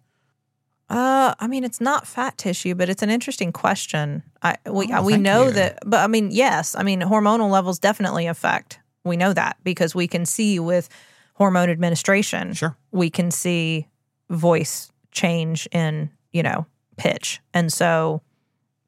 Uh, 0.90 1.34
I 1.40 1.48
mean, 1.48 1.64
it's 1.64 1.82
not 1.82 2.06
fat 2.08 2.38
tissue, 2.38 2.76
but 2.76 2.90
it's 2.90 3.02
an 3.02 3.10
interesting 3.10 3.52
question. 3.52 4.24
I 4.42 4.58
we 4.70 4.88
Oh, 4.94 5.04
we 5.04 5.18
know 5.18 5.46
you. 5.46 5.52
that, 5.54 5.80
but 5.86 6.00
I 6.02 6.08
mean, 6.08 6.30
yes, 6.32 6.76
I 6.76 6.84
mean, 6.84 7.02
hormonal 7.02 7.50
levels 7.50 7.80
definitely 7.80 8.28
affect. 8.28 8.80
We 9.04 9.18
know 9.18 9.34
that 9.34 9.58
because 9.64 9.96
we 9.96 10.08
can 10.08 10.26
see 10.26 10.60
with 10.60 10.88
hormone 11.36 11.70
administration. 11.70 12.54
Sure. 12.54 12.76
we 12.92 13.10
can 13.10 13.30
see 13.32 13.88
voice 14.30 14.92
change 15.12 15.68
in 15.72 16.10
you 16.34 16.42
know 16.44 16.66
pitch 16.98 17.40
and 17.54 17.72
so 17.72 18.22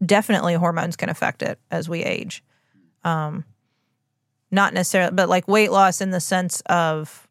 definitely 0.05 0.53
hormones 0.55 0.95
can 0.95 1.09
affect 1.09 1.41
it 1.41 1.59
as 1.71 1.87
we 1.87 2.03
age 2.03 2.43
um 3.03 3.43
not 4.51 4.73
necessarily 4.73 5.11
but 5.13 5.29
like 5.29 5.47
weight 5.47 5.71
loss 5.71 6.01
in 6.01 6.09
the 6.11 6.19
sense 6.19 6.61
of 6.67 7.26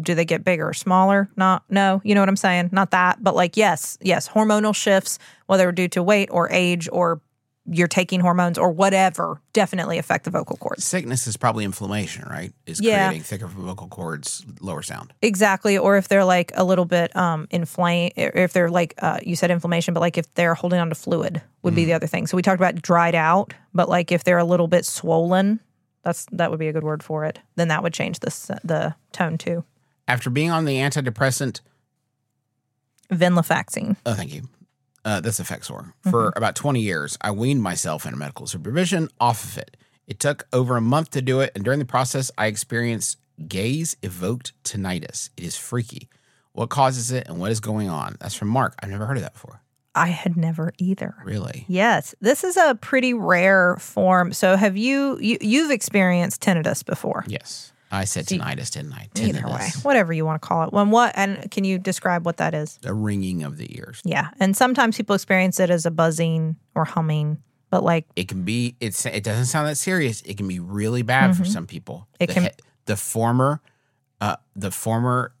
do 0.00 0.14
they 0.14 0.24
get 0.24 0.44
bigger 0.44 0.68
or 0.68 0.72
smaller 0.74 1.28
not 1.36 1.64
no 1.68 2.00
you 2.04 2.14
know 2.14 2.20
what 2.22 2.28
i'm 2.28 2.36
saying 2.36 2.68
not 2.72 2.90
that 2.92 3.22
but 3.22 3.34
like 3.34 3.56
yes 3.56 3.98
yes 4.00 4.28
hormonal 4.28 4.74
shifts 4.74 5.18
whether 5.46 5.72
due 5.72 5.88
to 5.88 6.02
weight 6.02 6.28
or 6.30 6.48
age 6.50 6.88
or 6.92 7.20
you're 7.70 7.86
taking 7.88 8.18
hormones 8.18 8.58
or 8.58 8.72
whatever 8.72 9.40
definitely 9.52 9.96
affect 9.98 10.24
the 10.24 10.30
vocal 10.30 10.56
cords 10.56 10.84
Sickness 10.84 11.28
is 11.28 11.36
probably 11.36 11.64
inflammation, 11.64 12.26
right? 12.28 12.52
Is 12.66 12.80
Yeah. 12.80 13.06
creating 13.06 13.22
thicker 13.22 13.46
vocal 13.46 13.86
cords, 13.86 14.44
lower 14.60 14.82
sound. 14.82 15.12
Exactly. 15.22 15.78
Or 15.78 15.96
if 15.96 16.08
they're 16.08 16.24
like 16.24 16.50
a 16.56 16.64
little 16.64 16.84
bit 16.84 17.14
um 17.14 17.46
inflamed, 17.52 18.14
if 18.16 18.52
they're 18.52 18.68
like, 18.68 18.94
uh, 18.98 19.20
you 19.22 19.36
said 19.36 19.52
inflammation, 19.52 19.94
but 19.94 20.00
like 20.00 20.18
if 20.18 20.34
they're 20.34 20.54
holding 20.56 20.80
on 20.80 20.88
to 20.88 20.96
fluid 20.96 21.40
would 21.62 21.76
be 21.76 21.84
the 21.84 21.92
other 21.92 22.08
thing. 22.08 22.26
So 22.26 22.36
we 22.36 22.42
talked 22.42 22.58
about 22.58 22.82
dried 22.82 23.14
out, 23.14 23.54
but 23.72 23.88
like 23.88 24.10
if 24.10 24.24
they're 24.24 24.38
a 24.38 24.44
little 24.44 24.66
bit 24.66 24.84
swollen, 24.84 25.60
that's 26.02 26.26
that 26.32 26.50
would 26.50 26.58
be 26.58 26.66
a 26.66 26.72
good 26.72 26.82
word 26.82 27.04
for 27.04 27.24
it. 27.26 27.38
Then 27.54 27.68
that 27.68 27.84
would 27.84 27.94
change 27.94 28.18
the 28.18 28.60
the 28.64 28.96
tone 29.12 29.38
too. 29.38 29.62
After 30.12 30.28
being 30.28 30.50
on 30.50 30.66
the 30.66 30.76
antidepressant 30.76 31.62
Venlafaxine. 33.10 33.96
Oh, 34.04 34.12
thank 34.12 34.34
you. 34.34 34.42
Uh, 35.06 35.20
that's 35.20 35.40
Effexor. 35.40 35.94
For 36.10 36.34
about 36.36 36.54
20 36.54 36.80
years, 36.80 37.16
I 37.22 37.30
weaned 37.30 37.62
myself 37.62 38.04
in 38.04 38.18
medical 38.18 38.46
supervision 38.46 39.08
off 39.18 39.42
of 39.42 39.56
it. 39.56 39.78
It 40.06 40.20
took 40.20 40.46
over 40.52 40.76
a 40.76 40.82
month 40.82 41.12
to 41.12 41.22
do 41.22 41.40
it, 41.40 41.52
and 41.54 41.64
during 41.64 41.78
the 41.78 41.86
process, 41.86 42.30
I 42.36 42.48
experienced 42.48 43.16
gaze 43.48 43.96
evoked 44.02 44.52
tinnitus. 44.64 45.30
It 45.38 45.44
is 45.44 45.56
freaky. 45.56 46.10
What 46.52 46.68
causes 46.68 47.10
it 47.10 47.26
and 47.26 47.40
what 47.40 47.50
is 47.50 47.60
going 47.60 47.88
on? 47.88 48.16
That's 48.20 48.34
from 48.34 48.48
Mark. 48.48 48.74
I've 48.82 48.90
never 48.90 49.06
heard 49.06 49.16
of 49.16 49.22
that 49.22 49.32
before. 49.32 49.62
I 49.94 50.08
had 50.08 50.36
never 50.36 50.74
either. 50.76 51.14
Really? 51.24 51.64
Yes, 51.68 52.14
this 52.20 52.44
is 52.44 52.58
a 52.58 52.74
pretty 52.82 53.14
rare 53.14 53.76
form. 53.78 54.34
So 54.34 54.56
have 54.56 54.76
you, 54.76 55.18
you 55.20 55.38
you've 55.40 55.70
experienced 55.70 56.42
tinnitus 56.42 56.84
before? 56.84 57.24
Yes. 57.26 57.71
I 57.92 58.04
said 58.04 58.26
See, 58.26 58.38
tinnitus, 58.38 58.70
didn't 58.70 58.94
I? 58.94 59.08
Either 59.16 59.46
way, 59.46 59.52
Tinnitus. 59.52 59.84
whatever 59.84 60.12
you 60.14 60.24
want 60.24 60.40
to 60.40 60.48
call 60.48 60.66
it. 60.66 60.72
When 60.72 60.90
what 60.90 61.12
and 61.14 61.50
can 61.50 61.62
you 61.64 61.78
describe 61.78 62.24
what 62.24 62.38
that 62.38 62.54
is? 62.54 62.78
A 62.84 62.94
ringing 62.94 63.42
of 63.44 63.58
the 63.58 63.76
ears. 63.78 64.00
Yeah, 64.04 64.30
and 64.40 64.56
sometimes 64.56 64.96
people 64.96 65.14
experience 65.14 65.60
it 65.60 65.68
as 65.68 65.84
a 65.84 65.90
buzzing 65.90 66.56
or 66.74 66.86
humming, 66.86 67.36
but 67.68 67.84
like 67.84 68.06
It 68.16 68.28
can 68.28 68.42
be. 68.44 68.76
It's. 68.80 69.04
It 69.04 69.22
doesn't 69.22 69.44
sound 69.46 69.68
that 69.68 69.76
serious. 69.76 70.22
It 70.22 70.38
can 70.38 70.48
be 70.48 70.58
really 70.58 71.02
bad 71.02 71.36
for 71.36 71.44
some 71.44 71.66
people. 71.66 72.08
Mm-hmm. 72.14 72.22
It 72.24 72.26
the, 72.28 72.32
can- 72.34 72.50
the 72.86 72.96
former, 72.96 73.60
uh, 74.20 74.36
the 74.56 74.70
former 74.70 75.34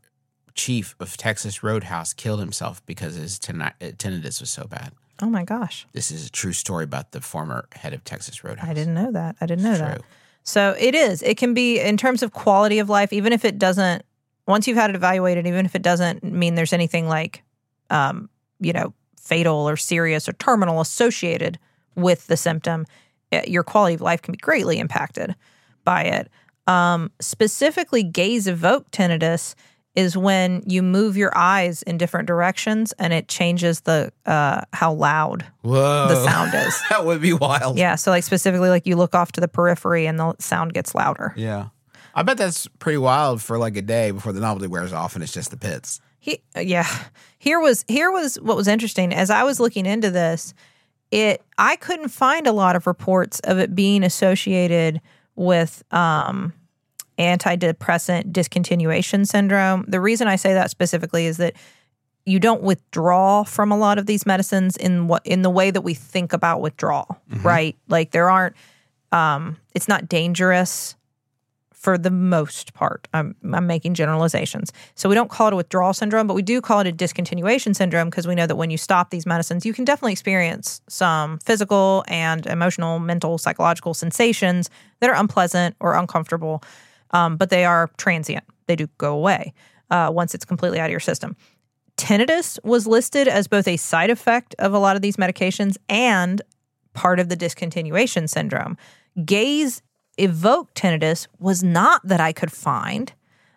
chief 0.54 0.94
of 1.00 1.16
Texas 1.16 1.62
Roadhouse 1.62 2.12
killed 2.12 2.38
himself 2.40 2.84
because 2.84 3.14
his 3.14 3.40
uh, 3.48 3.70
tinnitus 3.80 4.40
was 4.42 4.50
so 4.50 4.66
bad. 4.66 4.92
oh 5.22 5.30
my 5.30 5.44
gosh, 5.44 5.86
This 5.92 6.10
is 6.10 6.26
a 6.26 6.30
true 6.30 6.52
story 6.52 6.84
about 6.84 7.12
the 7.12 7.22
former 7.22 7.66
head 7.72 7.94
of 7.94 8.04
Texas 8.04 8.44
Roadhouse. 8.44 8.68
I 8.68 8.74
didn't 8.74 8.92
know 8.92 9.10
that. 9.12 9.36
I 9.40 9.46
didn't 9.46 9.64
know 9.64 9.78
that. 9.78 9.96
True. 10.00 10.04
So 10.44 10.74
it 10.78 10.94
is. 10.94 11.22
It 11.22 11.36
can 11.36 11.54
be 11.54 11.78
in 11.78 11.96
terms 11.96 12.22
of 12.22 12.32
quality 12.32 12.78
of 12.78 12.88
life, 12.88 13.12
even 13.12 13.32
if 13.32 13.44
it 13.44 13.58
doesn't. 13.58 14.04
Once 14.46 14.66
you've 14.66 14.76
had 14.76 14.90
it 14.90 14.96
evaluated, 14.96 15.46
even 15.46 15.64
if 15.64 15.74
it 15.76 15.82
doesn't 15.82 16.24
mean 16.24 16.56
there's 16.56 16.72
anything 16.72 17.06
like, 17.06 17.44
um, 17.90 18.28
you 18.58 18.72
know, 18.72 18.92
fatal 19.20 19.68
or 19.68 19.76
serious 19.76 20.28
or 20.28 20.32
terminal 20.32 20.80
associated 20.80 21.58
with 21.94 22.26
the 22.26 22.36
symptom, 22.36 22.84
eh, 23.30 23.44
your 23.46 23.62
quality 23.62 23.94
of 23.94 24.00
life 24.00 24.20
can 24.20 24.32
be 24.32 24.38
greatly 24.38 24.78
impacted 24.78 25.36
by 25.84 26.02
it. 26.02 26.28
Um, 26.66 27.10
specifically, 27.20 28.02
gaze 28.02 28.46
evoked 28.48 28.92
tinnitus 28.92 29.54
is 29.94 30.16
when 30.16 30.62
you 30.66 30.82
move 30.82 31.16
your 31.16 31.36
eyes 31.36 31.82
in 31.82 31.98
different 31.98 32.26
directions 32.26 32.92
and 32.98 33.12
it 33.12 33.28
changes 33.28 33.80
the 33.82 34.10
uh, 34.24 34.62
how 34.72 34.92
loud 34.92 35.44
Whoa, 35.62 36.08
the 36.08 36.24
sound 36.24 36.54
is. 36.54 36.80
that 36.90 37.04
would 37.04 37.20
be 37.20 37.32
wild. 37.32 37.76
Yeah, 37.76 37.96
so 37.96 38.10
like 38.10 38.24
specifically, 38.24 38.70
like 38.70 38.86
you 38.86 38.96
look 38.96 39.14
off 39.14 39.32
to 39.32 39.40
the 39.40 39.48
periphery 39.48 40.06
and 40.06 40.18
the 40.18 40.34
sound 40.38 40.72
gets 40.74 40.94
louder. 40.94 41.34
yeah. 41.36 41.68
I 42.14 42.22
bet 42.22 42.36
that's 42.36 42.66
pretty 42.78 42.98
wild 42.98 43.40
for 43.40 43.56
like 43.56 43.74
a 43.74 43.80
day 43.80 44.10
before 44.10 44.34
the 44.34 44.40
novelty 44.40 44.66
wears 44.66 44.92
off 44.92 45.14
and 45.14 45.24
it's 45.24 45.32
just 45.32 45.50
the 45.50 45.56
pits. 45.56 45.98
He, 46.18 46.42
yeah, 46.54 46.86
here 47.38 47.58
was 47.58 47.86
here 47.88 48.10
was 48.10 48.36
what 48.36 48.54
was 48.54 48.68
interesting 48.68 49.14
as 49.14 49.30
I 49.30 49.44
was 49.44 49.58
looking 49.58 49.86
into 49.86 50.10
this. 50.10 50.52
It 51.10 51.42
I 51.56 51.76
couldn't 51.76 52.10
find 52.10 52.46
a 52.46 52.52
lot 52.52 52.76
of 52.76 52.86
reports 52.86 53.40
of 53.40 53.58
it 53.58 53.74
being 53.74 54.04
associated 54.04 55.00
with 55.36 55.82
um, 55.90 56.52
antidepressant 57.18 58.32
discontinuation 58.32 59.26
syndrome. 59.26 59.84
The 59.88 60.00
reason 60.00 60.28
I 60.28 60.36
say 60.36 60.54
that 60.54 60.70
specifically 60.70 61.26
is 61.26 61.36
that 61.38 61.54
you 62.24 62.38
don't 62.38 62.62
withdraw 62.62 63.42
from 63.42 63.72
a 63.72 63.76
lot 63.76 63.98
of 63.98 64.06
these 64.06 64.24
medicines 64.24 64.76
in 64.76 65.08
what 65.08 65.26
in 65.26 65.42
the 65.42 65.50
way 65.50 65.70
that 65.70 65.80
we 65.82 65.94
think 65.94 66.32
about 66.32 66.60
withdrawal, 66.60 67.20
right? 67.42 67.76
Like 67.88 68.12
there 68.12 68.30
aren't 68.30 68.54
um, 69.10 69.56
it's 69.74 69.88
not 69.88 70.08
dangerous 70.08 70.96
for 71.82 71.98
the 71.98 72.12
most 72.12 72.74
part. 72.74 73.08
I'm, 73.12 73.34
I'm 73.52 73.66
making 73.66 73.94
generalizations. 73.94 74.72
So 74.94 75.08
we 75.08 75.16
don't 75.16 75.28
call 75.28 75.48
it 75.48 75.52
a 75.52 75.56
withdrawal 75.56 75.92
syndrome, 75.92 76.28
but 76.28 76.34
we 76.34 76.42
do 76.42 76.60
call 76.60 76.78
it 76.78 76.86
a 76.86 76.92
discontinuation 76.92 77.74
syndrome 77.74 78.08
because 78.08 78.24
we 78.24 78.36
know 78.36 78.46
that 78.46 78.54
when 78.54 78.70
you 78.70 78.78
stop 78.78 79.10
these 79.10 79.26
medicines, 79.26 79.66
you 79.66 79.72
can 79.72 79.84
definitely 79.84 80.12
experience 80.12 80.80
some 80.88 81.38
physical 81.38 82.04
and 82.06 82.46
emotional, 82.46 83.00
mental, 83.00 83.36
psychological 83.36 83.94
sensations 83.94 84.70
that 85.00 85.10
are 85.10 85.16
unpleasant 85.16 85.74
or 85.80 85.96
uncomfortable, 85.96 86.62
um, 87.12 87.36
but 87.36 87.50
they 87.50 87.64
are 87.64 87.90
transient. 87.96 88.44
They 88.66 88.76
do 88.76 88.88
go 88.98 89.14
away 89.14 89.52
uh, 89.90 90.10
once 90.12 90.34
it's 90.34 90.44
completely 90.44 90.80
out 90.80 90.86
of 90.86 90.90
your 90.90 91.00
system. 91.00 91.36
Tinnitus 91.96 92.58
was 92.64 92.86
listed 92.86 93.28
as 93.28 93.46
both 93.46 93.68
a 93.68 93.76
side 93.76 94.10
effect 94.10 94.54
of 94.58 94.72
a 94.72 94.78
lot 94.78 94.96
of 94.96 95.02
these 95.02 95.16
medications 95.16 95.76
and 95.88 96.42
part 96.94 97.20
of 97.20 97.28
the 97.28 97.36
discontinuation 97.36 98.28
syndrome. 98.28 98.76
Gaze 99.24 99.82
evoked 100.18 100.74
tinnitus 100.74 101.26
was 101.38 101.62
not 101.62 102.06
that 102.06 102.20
I 102.20 102.32
could 102.32 102.52
find. 102.52 103.12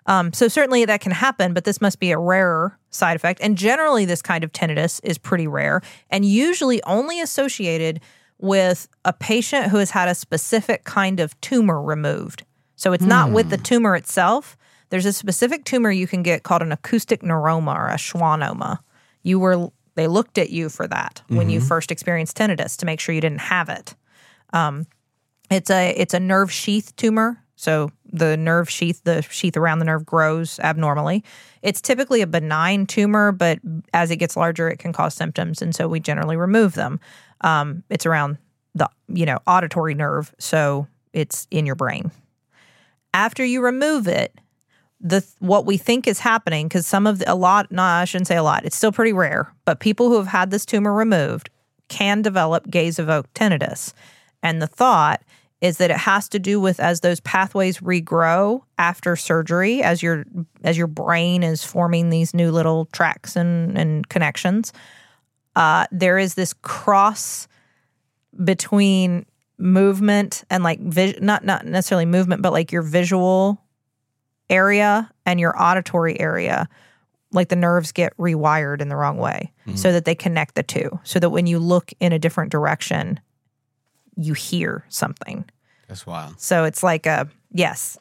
Um, 0.07 0.33
so 0.33 0.47
certainly 0.47 0.85
that 0.85 1.01
can 1.01 1.11
happen, 1.11 1.53
but 1.53 1.63
this 1.63 1.81
must 1.81 1.99
be 1.99 2.11
a 2.11 2.19
rarer 2.19 2.77
side 2.91 3.15
effect. 3.15 3.39
And 3.41 3.57
generally, 3.57 4.05
this 4.05 4.21
kind 4.21 4.43
of 4.43 4.51
tinnitus 4.51 4.99
is 5.03 5.17
pretty 5.17 5.47
rare 5.47 5.81
and 6.09 6.25
usually 6.25 6.83
only 6.83 7.19
associated 7.19 8.01
with 8.37 8.87
a 9.03 9.13
patient 9.13 9.67
who 9.67 9.77
has 9.77 9.91
had 9.91 10.07
a 10.07 10.15
specific 10.15 10.83
kind 10.83 11.19
of 11.19 11.39
tumor 11.41 11.81
removed. 11.81 12.43
So 12.75 12.93
it's 12.93 13.03
not 13.05 13.31
with 13.31 13.49
the 13.49 13.57
tumor 13.57 13.95
itself. 13.95 14.57
There's 14.89 15.05
a 15.05 15.13
specific 15.13 15.65
tumor 15.65 15.91
you 15.91 16.07
can 16.07 16.23
get 16.23 16.43
called 16.43 16.61
an 16.61 16.71
acoustic 16.71 17.21
neuroma 17.21 17.75
or 17.75 17.87
a 17.87 17.95
schwannoma. 17.95 18.79
You 19.23 19.39
were 19.39 19.69
they 19.95 20.07
looked 20.07 20.37
at 20.37 20.49
you 20.49 20.69
for 20.69 20.87
that 20.87 21.21
when 21.27 21.49
you 21.49 21.61
first 21.61 21.89
experienced 21.89 22.37
tinnitus 22.37 22.77
to 22.77 22.85
make 22.85 22.99
sure 22.99 23.15
you 23.15 23.21
didn't 23.21 23.39
have 23.39 23.69
it. 23.69 23.95
Um, 24.53 24.87
it's 25.49 25.69
a 25.69 25.91
it's 25.91 26.13
a 26.13 26.19
nerve 26.19 26.51
sheath 26.51 26.95
tumor. 26.95 27.41
So 27.55 27.91
the 28.11 28.35
nerve 28.35 28.69
sheath, 28.69 29.01
the 29.05 29.21
sheath 29.21 29.55
around 29.55 29.79
the 29.79 29.85
nerve 29.85 30.05
grows 30.05 30.59
abnormally. 30.59 31.23
It's 31.61 31.81
typically 31.81 32.21
a 32.21 32.27
benign 32.27 32.85
tumor, 32.85 33.31
but 33.31 33.59
as 33.93 34.11
it 34.11 34.17
gets 34.17 34.35
larger, 34.35 34.69
it 34.69 34.77
can 34.77 34.91
cause 34.91 35.13
symptoms, 35.13 35.61
and 35.61 35.73
so 35.73 35.87
we 35.87 35.99
generally 35.99 36.35
remove 36.35 36.73
them. 36.73 36.99
Um, 37.41 37.83
it's 37.89 38.05
around 38.05 38.37
the 38.75 38.89
you 39.07 39.25
know 39.25 39.39
auditory 39.47 39.93
nerve, 39.93 40.35
so 40.37 40.87
it's 41.13 41.47
in 41.49 41.65
your 41.65 41.75
brain. 41.75 42.11
After 43.15 43.43
you 43.43 43.61
remove 43.61 44.07
it, 44.07 44.39
the 45.01 45.25
what 45.39 45.65
we 45.65 45.77
think 45.77 46.07
is 46.07 46.19
happening 46.19 46.67
because 46.67 46.85
some 46.85 47.07
of 47.07 47.19
the, 47.19 47.31
a 47.31 47.35
lot 47.35 47.69
no 47.69 47.83
i 47.83 48.05
shouldn't 48.05 48.27
say 48.27 48.37
a 48.37 48.41
lot 48.41 48.63
it's 48.63 48.77
still 48.77 48.93
pretty 48.93 49.11
rare 49.11 49.53
but 49.65 49.81
people 49.81 50.07
who 50.07 50.15
have 50.15 50.27
had 50.27 50.51
this 50.51 50.65
tumor 50.65 50.93
removed 50.93 51.49
can 51.87 52.21
develop 52.21 52.69
gaze 52.69 52.99
evoked 52.99 53.33
tinnitus. 53.33 53.93
And 54.41 54.61
the 54.61 54.67
thought 54.67 55.21
is 55.61 55.77
that 55.77 55.89
it 55.89 55.97
has 55.97 56.29
to 56.29 56.39
do 56.39 56.59
with 56.59 56.79
as 56.79 56.99
those 56.99 57.19
pathways 57.21 57.79
regrow 57.79 58.61
after 58.77 59.15
surgery 59.15 59.81
as 59.81 60.03
your 60.03 60.25
as 60.63 60.77
your 60.77 60.87
brain 60.87 61.43
is 61.43 61.63
forming 61.63 62.09
these 62.09 62.33
new 62.33 62.51
little 62.51 62.85
tracks 62.85 63.35
and, 63.35 63.77
and 63.77 64.07
connections 64.09 64.73
uh, 65.55 65.85
there 65.91 66.17
is 66.17 66.35
this 66.35 66.53
cross 66.53 67.47
between 68.43 69.25
movement 69.57 70.43
and 70.49 70.63
like 70.63 70.79
vis- 70.79 71.19
not 71.21 71.43
not 71.45 71.65
necessarily 71.65 72.05
movement 72.05 72.41
but 72.41 72.51
like 72.51 72.71
your 72.71 72.81
visual 72.81 73.61
area 74.49 75.09
and 75.25 75.39
your 75.39 75.59
auditory 75.61 76.19
area 76.19 76.67
like 77.31 77.49
the 77.49 77.55
nerves 77.55 77.91
get 77.91 78.15
rewired 78.17 78.81
in 78.81 78.89
the 78.89 78.95
wrong 78.95 79.17
way 79.17 79.51
so 79.75 79.91
that 79.91 80.05
they 80.05 80.15
connect 80.15 80.55
the 80.55 80.63
two 80.63 80.99
so 81.03 81.19
that 81.19 81.29
when 81.31 81.47
you 81.47 81.57
look 81.57 81.91
in 81.99 82.11
a 82.13 82.19
different 82.19 82.51
direction 82.51 83.19
you 84.15 84.33
hear 84.33 84.85
something. 84.89 85.45
That's 85.87 86.05
wild. 86.07 86.39
so 86.39 86.63
it's 86.63 86.81
like 86.81 87.05
a 87.05 87.27
yes 87.51 87.97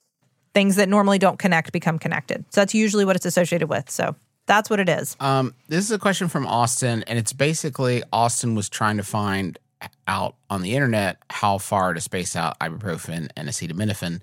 things 0.54 0.76
that 0.76 0.88
normally 0.88 1.18
don't 1.18 1.38
connect 1.38 1.72
become 1.72 1.98
connected. 1.98 2.44
So 2.50 2.60
that's 2.60 2.74
usually 2.74 3.04
what 3.04 3.16
it's 3.16 3.26
associated 3.26 3.68
with. 3.68 3.90
So 3.90 4.14
that's 4.46 4.70
what 4.70 4.78
it 4.78 4.88
is. 4.88 5.16
Um, 5.20 5.54
this 5.68 5.84
is 5.84 5.90
a 5.90 5.98
question 5.98 6.28
from 6.28 6.46
Austin, 6.46 7.02
and 7.08 7.18
it's 7.18 7.32
basically 7.32 8.02
Austin 8.12 8.54
was 8.54 8.68
trying 8.68 8.96
to 8.98 9.02
find 9.02 9.58
out 10.06 10.36
on 10.50 10.62
the 10.62 10.74
internet 10.74 11.18
how 11.30 11.58
far 11.58 11.94
to 11.94 12.00
space 12.00 12.36
out 12.36 12.58
ibuprofen 12.60 13.28
and 13.36 13.48
acetaminophen, 13.48 14.20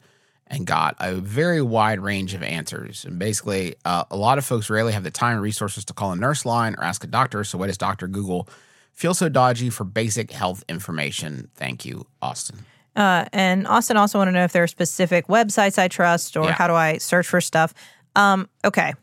and 0.47 0.67
got 0.67 0.95
a 0.99 1.13
very 1.15 1.61
wide 1.61 1.99
range 1.99 2.33
of 2.33 2.43
answers. 2.43 3.05
And 3.05 3.17
basically, 3.17 3.75
uh, 3.85 4.03
a 4.11 4.17
lot 4.17 4.37
of 4.37 4.45
folks 4.45 4.69
rarely 4.69 4.91
have 4.93 5.03
the 5.03 5.11
time 5.11 5.33
and 5.33 5.41
resources 5.41 5.85
to 5.85 5.93
call 5.93 6.11
a 6.11 6.15
nurse 6.15 6.45
line 6.45 6.75
or 6.77 6.83
ask 6.83 7.03
a 7.03 7.07
doctor. 7.07 7.43
So, 7.43 7.57
what 7.57 7.67
does 7.67 7.77
Doctor 7.77 8.07
Google 8.07 8.49
feel 8.93 9.13
so 9.13 9.29
dodgy 9.29 9.69
for 9.69 9.83
basic 9.85 10.31
health 10.31 10.63
information? 10.67 11.49
Thank 11.55 11.85
you, 11.85 12.05
Austin. 12.21 12.65
Uh, 12.95 13.25
and 13.31 13.65
Austin 13.67 13.95
also 13.95 14.17
want 14.17 14.27
to 14.27 14.33
know 14.33 14.43
if 14.43 14.51
there 14.51 14.63
are 14.63 14.67
specific 14.67 15.27
websites 15.27 15.79
I 15.79 15.87
trust 15.87 16.35
or 16.35 16.45
Yeah. 16.47 16.51
how 16.53 16.67
do 16.67 16.73
I 16.73 16.97
search 16.97 17.25
for 17.27 17.39
stuff. 17.39 17.73
Um, 18.17 18.49
okay, 18.65 18.93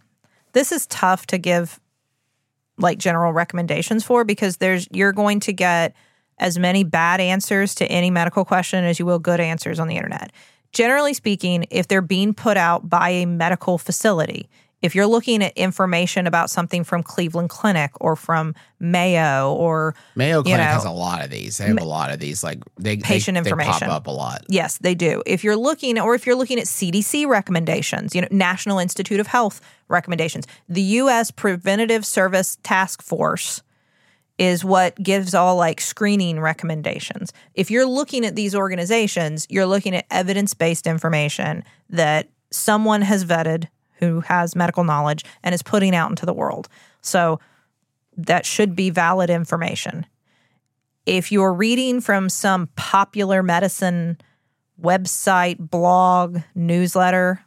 this 0.52 0.72
is 0.72 0.86
tough 0.88 1.26
to 1.28 1.38
give 1.38 1.80
like 2.76 2.98
general 2.98 3.32
recommendations 3.32 4.04
for 4.04 4.24
because 4.24 4.58
there's 4.58 4.86
you're 4.92 5.12
going 5.14 5.40
to 5.40 5.52
get 5.54 5.94
as 6.38 6.58
many 6.58 6.84
bad 6.84 7.20
answers 7.20 7.74
to 7.76 7.86
any 7.86 8.10
medical 8.10 8.44
question 8.44 8.84
as 8.84 8.98
you 8.98 9.06
will 9.06 9.18
good 9.18 9.40
answers 9.40 9.78
on 9.78 9.88
the 9.88 9.96
internet. 9.96 10.32
Generally 10.72 11.14
speaking, 11.14 11.66
if 11.70 11.88
they're 11.88 12.02
being 12.02 12.34
put 12.34 12.56
out 12.56 12.88
by 12.88 13.10
a 13.10 13.26
medical 13.26 13.78
facility, 13.78 14.48
if 14.80 14.94
you're 14.94 15.06
looking 15.06 15.42
at 15.42 15.56
information 15.56 16.26
about 16.26 16.50
something 16.50 16.84
from 16.84 17.02
Cleveland 17.02 17.48
Clinic 17.48 17.90
or 18.00 18.14
from 18.14 18.54
Mayo 18.78 19.52
or 19.54 19.94
Mayo 20.14 20.42
Clinic 20.42 20.58
know, 20.60 20.64
has 20.64 20.84
a 20.84 20.90
lot 20.90 21.24
of 21.24 21.30
these. 21.30 21.58
They 21.58 21.64
have 21.64 21.80
a 21.80 21.84
lot 21.84 22.12
of 22.12 22.20
these. 22.20 22.44
Like 22.44 22.60
they 22.76 22.94
they- 22.96 23.02
Patient 23.02 23.34
they, 23.34 23.40
information. 23.40 23.88
pop 23.88 23.96
up 23.96 24.06
a 24.06 24.10
lot. 24.12 24.44
Yes, 24.48 24.78
they 24.78 24.94
do. 24.94 25.22
If 25.26 25.42
you're 25.42 25.56
looking, 25.56 25.98
or 25.98 26.14
if 26.14 26.26
you're 26.26 26.36
looking 26.36 26.60
at 26.60 26.66
CDC 26.66 27.26
recommendations, 27.26 28.14
you 28.14 28.20
know, 28.20 28.28
National 28.30 28.78
Institute 28.78 29.18
of 29.18 29.26
Health 29.26 29.60
recommendations, 29.88 30.46
the 30.68 30.82
U.S. 30.82 31.32
Preventative 31.32 32.06
Service 32.06 32.58
Task 32.62 33.02
Force 33.02 33.62
is 34.38 34.64
what 34.64 35.00
gives 35.02 35.34
all 35.34 35.56
like 35.56 35.80
screening 35.80 36.40
recommendations. 36.40 37.32
If 37.54 37.70
you're 37.70 37.86
looking 37.86 38.24
at 38.24 38.36
these 38.36 38.54
organizations, 38.54 39.46
you're 39.50 39.66
looking 39.66 39.94
at 39.94 40.06
evidence 40.10 40.54
based 40.54 40.86
information 40.86 41.64
that 41.90 42.28
someone 42.50 43.02
has 43.02 43.24
vetted 43.24 43.68
who 43.94 44.20
has 44.20 44.54
medical 44.54 44.84
knowledge 44.84 45.24
and 45.42 45.54
is 45.54 45.62
putting 45.62 45.94
out 45.94 46.08
into 46.08 46.24
the 46.24 46.32
world. 46.32 46.68
So 47.00 47.40
that 48.16 48.46
should 48.46 48.76
be 48.76 48.90
valid 48.90 49.28
information 49.28 50.06
if 51.08 51.32
you're 51.32 51.54
reading 51.54 52.02
from 52.02 52.28
some 52.28 52.68
popular 52.76 53.42
medicine 53.42 54.18
website, 54.80 55.56
blog, 55.58 56.40
newsletter, 56.54 57.42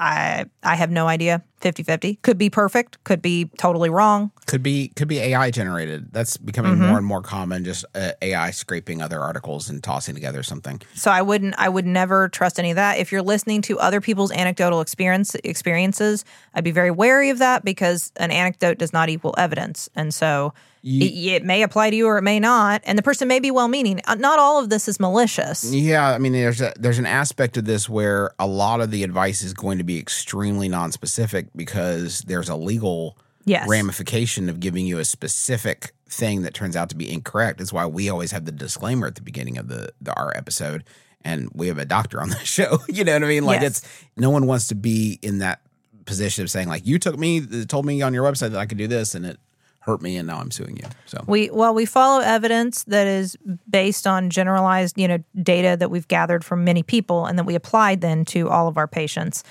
I 0.00 0.46
I 0.62 0.74
have 0.74 0.90
no 0.90 1.06
idea. 1.06 1.42
50-50. 1.60 2.22
Could 2.22 2.38
be 2.38 2.48
perfect, 2.48 3.04
could 3.04 3.20
be 3.20 3.50
totally 3.58 3.90
wrong. 3.90 4.30
Could 4.46 4.62
be 4.62 4.88
could 4.96 5.08
be 5.08 5.18
AI 5.18 5.50
generated. 5.50 6.10
That's 6.10 6.38
becoming 6.38 6.72
Mm-hmm. 6.72 6.86
more 6.86 6.96
and 6.96 7.06
more 7.06 7.20
common. 7.20 7.64
Just 7.64 7.84
uh, 7.94 8.12
AI 8.22 8.50
scraping 8.50 9.02
other 9.02 9.20
articles 9.20 9.68
and 9.68 9.82
tossing 9.84 10.14
together 10.14 10.42
something. 10.42 10.80
So 10.94 11.10
I 11.10 11.20
wouldn't 11.20 11.54
I 11.58 11.68
would 11.68 11.84
never 11.84 12.30
trust 12.30 12.58
any 12.58 12.70
of 12.70 12.76
that. 12.76 12.96
If 12.96 13.12
you're 13.12 13.20
listening 13.20 13.60
to 13.62 13.78
other 13.78 14.00
people's 14.00 14.32
anecdotal 14.32 14.80
experience 14.80 15.34
experiences, 15.44 16.24
I'd 16.54 16.64
be 16.64 16.70
very 16.70 16.90
wary 16.90 17.28
of 17.28 17.38
that 17.40 17.62
because 17.62 18.10
an 18.16 18.30
anecdote 18.30 18.78
does 18.78 18.94
not 18.94 19.10
equal 19.10 19.34
evidence. 19.36 19.90
And 19.94 20.14
so 20.14 20.54
it, 20.82 20.88
it 20.88 21.44
may 21.44 21.62
apply 21.62 21.90
to 21.90 21.96
you 21.96 22.06
or 22.06 22.18
it 22.18 22.22
may 22.22 22.40
not, 22.40 22.80
and 22.84 22.96
the 22.98 23.02
person 23.02 23.28
may 23.28 23.38
be 23.40 23.50
well-meaning. 23.50 24.00
Uh, 24.06 24.14
Not 24.14 24.38
all 24.38 24.58
of 24.62 24.70
this 24.70 24.88
is 24.88 24.98
malicious. 24.98 25.64
Yeah, 25.72 26.10
I 26.10 26.18
mean, 26.18 26.32
there's 26.32 26.60
a, 26.60 26.72
there's 26.78 26.98
an 26.98 27.06
aspect 27.06 27.56
of 27.56 27.64
this 27.66 27.88
where 27.88 28.30
a 28.38 28.46
lot 28.46 28.80
of 28.80 28.90
the 28.90 29.04
advice 29.04 29.42
is 29.42 29.52
going 29.54 29.78
to 29.78 29.84
be 29.84 29.98
extremely 29.98 30.68
non-specific 30.68 31.48
because 31.54 32.20
there's 32.22 32.48
a 32.48 32.56
legal 32.56 33.16
Yes. 33.46 33.66
ramification 33.68 34.48
of 34.50 34.60
giving 34.60 34.86
you 34.86 34.98
a 34.98 35.04
specific 35.04 35.92
thing 36.08 36.42
that 36.42 36.52
turns 36.54 36.76
out 36.76 36.90
to 36.90 36.94
be 36.96 37.10
incorrect. 37.10 37.58
That's 37.58 37.72
why 37.72 37.86
we 37.86 38.08
always 38.10 38.32
have 38.32 38.44
the 38.44 38.52
disclaimer 38.52 39.06
at 39.06 39.14
the 39.14 39.22
beginning 39.22 39.56
of 39.56 39.68
the, 39.68 39.92
the 40.00 40.12
our 40.14 40.36
episode, 40.36 40.84
and 41.22 41.48
we 41.54 41.68
have 41.68 41.78
a 41.78 41.86
doctor 41.86 42.20
on 42.20 42.28
the 42.28 42.38
show. 42.44 42.78
you 42.88 43.02
know 43.02 43.14
what 43.14 43.24
I 43.24 43.26
mean? 43.26 43.44
Like 43.44 43.62
Yes. 43.62 43.78
it's 43.82 44.04
no 44.16 44.28
one 44.30 44.46
wants 44.46 44.68
to 44.68 44.74
be 44.74 45.18
in 45.22 45.38
that 45.38 45.60
position 46.04 46.42
of 46.42 46.50
saying 46.50 46.68
like 46.68 46.86
you 46.86 46.98
took 46.98 47.18
me, 47.18 47.64
told 47.64 47.86
me 47.86 48.02
on 48.02 48.12
your 48.12 48.30
website 48.30 48.50
that 48.50 48.58
I 48.58 48.66
could 48.66 48.78
do 48.78 48.86
this, 48.86 49.14
and 49.14 49.24
it 49.24 49.38
hurt 49.80 50.02
me, 50.02 50.16
and 50.16 50.26
now 50.28 50.38
I'm 50.38 50.50
suing 50.50 50.76
you. 50.76 50.84
So 51.06 51.24
We 51.26 51.50
well, 51.50 51.74
we 51.74 51.86
follow 51.86 52.20
evidence 52.20 52.84
that 52.84 53.06
is 53.06 53.36
based 53.68 54.06
on 54.06 54.30
generalized, 54.30 54.98
you 54.98 55.08
know, 55.08 55.18
data 55.42 55.76
that 55.78 55.90
we've 55.90 56.08
gathered 56.08 56.44
from 56.44 56.64
many 56.64 56.82
people, 56.82 57.26
and 57.26 57.38
that 57.38 57.44
we 57.44 57.54
applied 57.54 58.00
then 58.00 58.24
to 58.26 58.48
all 58.48 58.68
of 58.68 58.76
our 58.76 58.86
patients. 58.86 59.42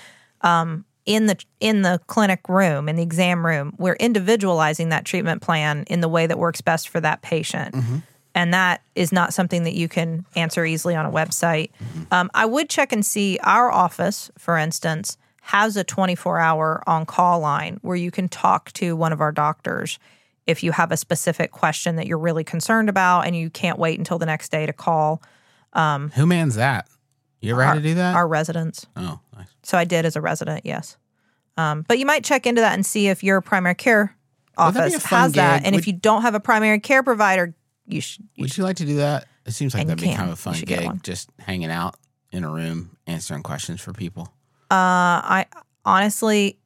Um, 0.42 0.84
in 1.06 1.26
the 1.26 1.36
in 1.58 1.82
the 1.82 2.00
clinic 2.06 2.48
room, 2.48 2.88
in 2.88 2.96
the 2.96 3.02
exam 3.02 3.44
room, 3.44 3.74
we're 3.78 3.94
individualizing 3.94 4.90
that 4.90 5.04
treatment 5.04 5.42
plan 5.42 5.84
in 5.88 6.00
the 6.00 6.08
way 6.08 6.26
that 6.26 6.38
works 6.38 6.60
best 6.60 6.88
for 6.88 7.00
that 7.00 7.22
patient. 7.22 7.74
And 8.32 8.54
that 8.54 8.82
is 8.94 9.10
not 9.10 9.34
something 9.34 9.64
that 9.64 9.74
you 9.74 9.88
can 9.88 10.24
answer 10.36 10.64
easily 10.64 10.94
on 10.94 11.04
a 11.04 11.10
website. 11.10 11.70
Um, 12.12 12.30
I 12.32 12.46
would 12.46 12.70
check 12.70 12.92
and 12.92 13.04
see 13.04 13.40
our 13.42 13.72
office, 13.72 14.30
for 14.38 14.56
instance, 14.56 15.16
has 15.40 15.76
a 15.76 15.82
24 15.82 16.38
hour 16.38 16.80
on 16.86 17.06
call 17.06 17.40
line 17.40 17.78
where 17.82 17.96
you 17.96 18.12
can 18.12 18.28
talk 18.28 18.70
to 18.74 18.94
one 18.94 19.12
of 19.12 19.20
our 19.20 19.32
doctors 19.32 19.98
if 20.50 20.62
you 20.62 20.72
have 20.72 20.92
a 20.92 20.96
specific 20.96 21.50
question 21.52 21.96
that 21.96 22.06
you're 22.06 22.18
really 22.18 22.44
concerned 22.44 22.88
about 22.88 23.22
and 23.26 23.34
you 23.36 23.50
can't 23.50 23.78
wait 23.78 23.98
until 23.98 24.18
the 24.18 24.26
next 24.26 24.50
day 24.50 24.66
to 24.66 24.72
call 24.72 25.22
who 25.74 26.26
mans 26.26 26.56
that? 26.56 26.88
You 27.40 27.52
ever 27.52 27.62
had 27.64 27.74
to 27.74 27.80
do 27.80 27.94
that? 27.94 28.14
our 28.14 28.28
residents. 28.28 28.86
oh, 28.96 29.20
nice. 29.36 29.46
So 29.62 29.78
I 29.78 29.84
did 29.84 30.04
as 30.04 30.14
a 30.16 30.20
resident, 30.20 30.66
yes. 30.66 30.96
Um, 31.56 31.84
but 31.88 31.98
you 31.98 32.04
might 32.06 32.24
check 32.24 32.46
into 32.46 32.60
that 32.60 32.74
and 32.74 32.84
see 32.84 33.08
if 33.08 33.22
your 33.24 33.40
primary 33.40 33.74
care 33.74 34.16
Would 34.58 34.74
that 34.74 34.86
office 34.92 35.04
has 35.04 35.32
that. 35.32 35.64
And 35.64 35.74
Would- 35.74 35.80
if 35.80 35.86
you 35.86 35.92
don't 35.94 36.22
have 36.22 36.34
a 36.34 36.40
primary 36.40 36.80
care 36.80 37.02
provider, 37.02 37.54
you 37.86 38.00
should. 38.00 38.26
You 38.34 38.42
Would 38.42 38.56
you 38.56 38.64
like 38.64 38.76
to 38.76 38.84
do 38.84 38.96
that? 38.96 39.26
It 39.46 39.52
seems 39.52 39.74
like 39.74 39.80
And 39.82 39.90
that'd 39.90 40.00
be 40.02 40.08
can. 40.08 40.16
kind 40.16 40.28
of 40.30 40.34
a 40.34 40.36
fun 40.40 40.54
gig, 40.60 41.02
just 41.02 41.30
hanging 41.38 41.70
out 41.70 41.96
in 42.30 42.44
a 42.44 42.50
room, 42.50 42.96
answering 43.06 43.42
questions 43.42 43.80
for 43.80 43.92
people. 43.92 44.32
Uh, 44.70 45.18
I 45.24 45.46
honestly, 45.84 46.58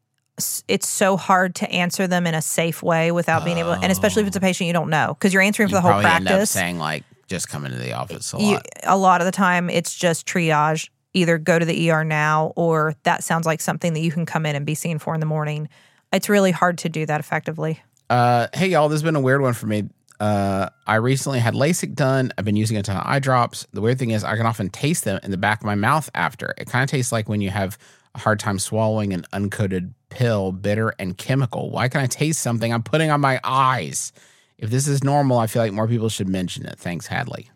it's 0.68 0.88
so 0.88 1.16
hard 1.16 1.54
to 1.56 1.70
answer 1.70 2.06
them 2.06 2.26
in 2.26 2.34
a 2.34 2.42
safe 2.42 2.82
way 2.82 3.12
without 3.12 3.44
being 3.44 3.58
able, 3.58 3.72
and 3.72 3.92
especially 3.92 4.22
if 4.22 4.28
it's 4.28 4.36
a 4.36 4.40
patient 4.40 4.66
you 4.66 4.72
don't 4.72 4.90
know, 4.90 5.14
because 5.18 5.32
you're 5.32 5.42
answering 5.42 5.68
for 5.68 5.74
You 5.74 5.78
the 5.78 5.80
whole 5.82 5.90
probably 5.92 6.10
end 6.10 6.26
up 6.26 6.32
practice. 6.32 6.50
saying 6.50 6.78
like, 6.78 7.04
just 7.28 7.48
come 7.48 7.64
into 7.64 7.78
the 7.78 7.92
office 7.92 8.34
a 8.34 8.38
you, 8.40 8.52
lot. 8.54 8.66
a 8.82 8.96
lot 8.96 9.20
of 9.20 9.24
the 9.26 9.32
time, 9.32 9.70
it's 9.70 9.94
just 9.94 10.26
triage. 10.26 10.88
Either 11.16 11.38
go 11.38 11.58
to 11.58 11.64
the 11.64 11.90
ER 11.90 12.02
now, 12.02 12.52
or 12.56 12.94
that 13.04 13.22
sounds 13.22 13.46
like 13.46 13.60
something 13.60 13.92
that 13.94 14.00
you 14.00 14.10
can 14.10 14.26
come 14.26 14.44
in 14.44 14.56
and 14.56 14.66
be 14.66 14.74
seen 14.74 14.98
for 14.98 15.14
in 15.14 15.20
the 15.20 15.26
morning. 15.26 15.68
It's 16.12 16.28
really 16.28 16.50
hard 16.50 16.78
to 16.78 16.88
do 16.88 17.06
that 17.06 17.20
effectively. 17.20 17.80
Uh, 18.10 18.48
hey 18.52 18.66
y'all, 18.68 18.88
this 18.88 18.96
has 18.96 19.02
been 19.04 19.14
a 19.16 19.20
weird 19.20 19.40
one 19.40 19.52
for 19.54 19.66
me. 19.66 19.84
Uh, 20.20 20.68
I 20.86 20.96
recently 20.96 21.38
had 21.38 21.54
LASIK 21.54 21.94
done. 21.94 22.32
I've 22.36 22.44
been 22.44 22.56
using 22.56 22.76
a 22.76 22.82
ton 22.82 22.96
of 22.96 23.02
eye 23.06 23.18
drops. 23.20 23.66
The 23.72 23.80
weird 23.80 23.98
thing 23.98 24.10
is, 24.10 24.24
I 24.24 24.36
can 24.36 24.46
often 24.46 24.70
taste 24.70 25.04
them 25.04 25.18
in 25.22 25.30
the 25.30 25.36
back 25.36 25.60
of 25.60 25.66
my 25.66 25.74
mouth 25.74 26.10
after. 26.14 26.54
It 26.58 26.68
kind 26.68 26.82
of 26.82 26.90
tastes 26.90 27.12
like 27.12 27.28
when 27.28 27.40
you 27.40 27.50
have 27.50 27.78
a 28.14 28.18
hard 28.18 28.38
time 28.40 28.58
swallowing 28.58 29.12
an 29.12 29.24
uncoated 29.32 29.92
pill, 30.10 30.52
bitter 30.52 30.94
and 30.98 31.18
chemical. 31.18 31.70
Why 31.70 31.88
can 31.88 32.00
I 32.00 32.06
taste 32.06 32.40
something 32.40 32.72
I'm 32.72 32.82
putting 32.82 33.10
on 33.10 33.20
my 33.20 33.40
eyes? 33.42 34.12
If 34.58 34.70
this 34.70 34.86
is 34.86 35.02
normal, 35.02 35.38
I 35.38 35.46
feel 35.46 35.62
like 35.62 35.72
more 35.72 35.88
people 35.88 36.08
should 36.08 36.28
mention 36.28 36.64
it. 36.66 36.78
Thanks, 36.78 37.08
Hadley. 37.08 37.50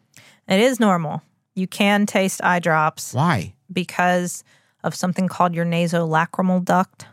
It 0.49 0.61
is 0.61 0.81
normal. 0.81 1.23
You 1.55 1.67
can 1.67 2.07
taste 2.07 2.43
eye 2.43 2.59
drops 2.59 3.15
Why? 3.15 3.55
because 3.73 4.45
of 4.85 4.95
something 4.95 5.29
called 5.29 5.55
your 5.55 5.65
nasolacrimal 5.65 6.65
duct. 6.65 7.07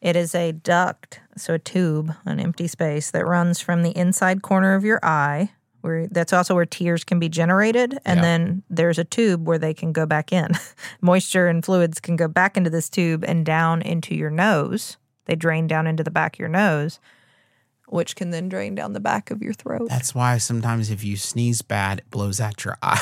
It 0.00 0.14
is 0.14 0.34
a 0.34 0.52
duct, 0.52 1.20
so 1.36 1.54
a 1.54 1.58
tube, 1.58 2.14
an 2.24 2.38
empty 2.38 2.68
space 2.68 3.10
that 3.10 3.26
runs 3.26 3.60
from 3.60 3.82
the 3.82 3.96
inside 3.96 4.42
corner 4.42 4.74
of 4.74 4.84
your 4.84 5.00
eye. 5.02 5.50
Where 5.86 6.06
that's 6.08 6.32
also 6.32 6.54
where 6.54 6.66
tears 6.66 7.04
can 7.04 7.18
be 7.18 7.28
generated, 7.28 7.98
and 8.04 8.18
Yeah. 8.18 8.22
then 8.22 8.62
there's 8.68 8.98
a 8.98 9.04
tube 9.04 9.46
where 9.46 9.58
they 9.58 9.72
can 9.72 9.92
go 9.92 10.04
back 10.04 10.32
in. 10.32 10.50
Moisture 11.00 11.46
and 11.46 11.64
fluids 11.64 12.00
can 12.00 12.16
go 12.16 12.28
back 12.28 12.56
into 12.56 12.68
this 12.70 12.90
tube 12.90 13.24
and 13.26 13.46
down 13.46 13.80
into 13.82 14.14
your 14.14 14.30
nose. 14.30 14.96
They 15.26 15.36
drain 15.36 15.66
down 15.66 15.86
into 15.86 16.02
the 16.04 16.10
back 16.10 16.36
of 16.36 16.40
your 16.40 16.48
nose, 16.48 16.98
which 17.88 18.16
can 18.16 18.30
then 18.30 18.48
drain 18.48 18.74
down 18.74 18.92
the 18.92 19.00
back 19.00 19.30
of 19.30 19.42
your 19.42 19.52
throat. 19.54 19.88
That's 19.88 20.14
why 20.14 20.38
sometimes 20.38 20.90
if 20.90 21.04
you 21.04 21.16
sneeze 21.16 21.62
bad, 21.62 22.00
it 22.00 22.10
blows 22.10 22.40
out 22.40 22.64
your 22.64 22.76
eye. 22.82 23.00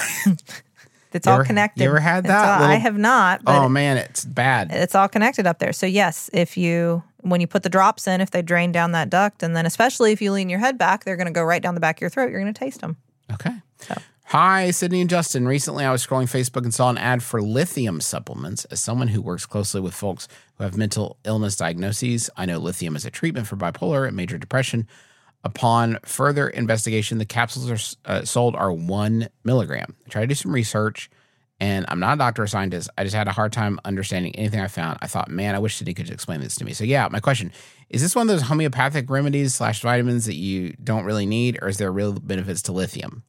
It's 1.12 1.26
You 1.26 1.32
all 1.32 1.38
ever- 1.38 1.44
connected. 1.44 1.82
you 1.82 1.88
ever 1.88 2.00
had 2.00 2.24
that 2.24 2.60
all- 2.62 2.68
I 2.68 2.74
have 2.74 2.98
not, 2.98 3.44
but 3.44 3.56
oh 3.56 3.68
man, 3.68 3.96
it's 3.96 4.24
bad. 4.24 4.70
it's 4.72 4.94
all 4.94 5.08
connected 5.08 5.46
up 5.46 5.58
there. 5.58 5.72
So 5.72 5.86
yes, 5.86 6.28
if 6.32 6.56
you 6.56 7.02
when 7.24 7.40
you 7.40 7.46
put 7.46 7.62
the 7.62 7.68
drops 7.68 8.06
in, 8.06 8.20
if 8.20 8.30
they 8.30 8.42
drain 8.42 8.70
down 8.70 8.92
that 8.92 9.10
duct, 9.10 9.42
and 9.42 9.56
then 9.56 9.66
especially 9.66 10.12
if 10.12 10.22
you 10.22 10.30
lean 10.32 10.48
your 10.48 10.60
head 10.60 10.78
back, 10.78 11.04
they're 11.04 11.16
going 11.16 11.26
to 11.26 11.32
go 11.32 11.42
right 11.42 11.62
down 11.62 11.74
the 11.74 11.80
back 11.80 11.96
of 11.96 12.00
your 12.00 12.10
throat. 12.10 12.30
You're 12.30 12.40
going 12.40 12.52
to 12.52 12.58
taste 12.58 12.80
them. 12.80 12.96
Okay. 13.32 13.54
So. 13.80 13.94
Hi, 14.28 14.68
Sydnee 14.70 15.00
and 15.00 15.10
Justin. 15.10 15.46
Recently, 15.46 15.84
I 15.84 15.92
was 15.92 16.04
scrolling 16.04 16.24
Facebook 16.24 16.64
and 16.64 16.74
saw 16.74 16.90
an 16.90 16.98
ad 16.98 17.22
for 17.22 17.42
lithium 17.42 18.00
supplements. 18.00 18.64
As 18.66 18.80
someone 18.80 19.08
who 19.08 19.22
works 19.22 19.46
closely 19.46 19.80
with 19.80 19.94
folks 19.94 20.28
who 20.56 20.64
have 20.64 20.76
mental 20.76 21.18
illness 21.24 21.56
diagnoses, 21.56 22.30
I 22.36 22.46
know 22.46 22.58
lithium 22.58 22.96
is 22.96 23.04
a 23.04 23.10
treatment 23.10 23.46
for 23.46 23.56
bipolar 23.56 24.06
and 24.06 24.16
major 24.16 24.38
depression. 24.38 24.88
Upon 25.44 25.98
further 26.04 26.48
investigation, 26.48 27.18
the 27.18 27.26
capsules 27.26 27.70
are 27.70 28.10
uh, 28.10 28.24
sold 28.24 28.56
are 28.56 28.72
one 28.72 29.28
milligram. 29.44 29.94
I 30.06 30.08
tried 30.08 30.22
to 30.22 30.26
do 30.28 30.34
some 30.34 30.52
research, 30.52 31.10
and 31.60 31.84
I'm 31.88 32.00
not 32.00 32.14
a 32.14 32.18
doctor 32.18 32.42
or 32.42 32.46
scientist. 32.46 32.90
I 32.98 33.04
just 33.04 33.14
had 33.14 33.28
a 33.28 33.32
hard 33.32 33.52
time 33.52 33.78
understanding 33.84 34.34
anything 34.36 34.60
I 34.60 34.66
found. 34.68 34.98
I 35.02 35.06
thought, 35.06 35.30
man, 35.30 35.54
I 35.54 35.58
wish 35.58 35.80
Sydnee 35.80 35.94
could 35.94 36.10
explain 36.10 36.40
this 36.40 36.56
to 36.56 36.64
me. 36.64 36.72
So, 36.72 36.84
yeah, 36.84 37.08
my 37.10 37.20
question 37.20 37.52
is: 37.90 38.02
This 38.02 38.14
one 38.14 38.28
of 38.28 38.28
those 38.28 38.42
homeopathic 38.48 39.08
remedies 39.08 39.54
slash 39.54 39.80
vitamins 39.80 40.26
that 40.26 40.34
you 40.34 40.74
don't 40.82 41.04
really 41.04 41.26
need, 41.26 41.58
or 41.62 41.68
is 41.68 41.78
there 41.78 41.92
real 41.92 42.12
benefits 42.12 42.62
to 42.62 42.72
lithium? 42.72 43.22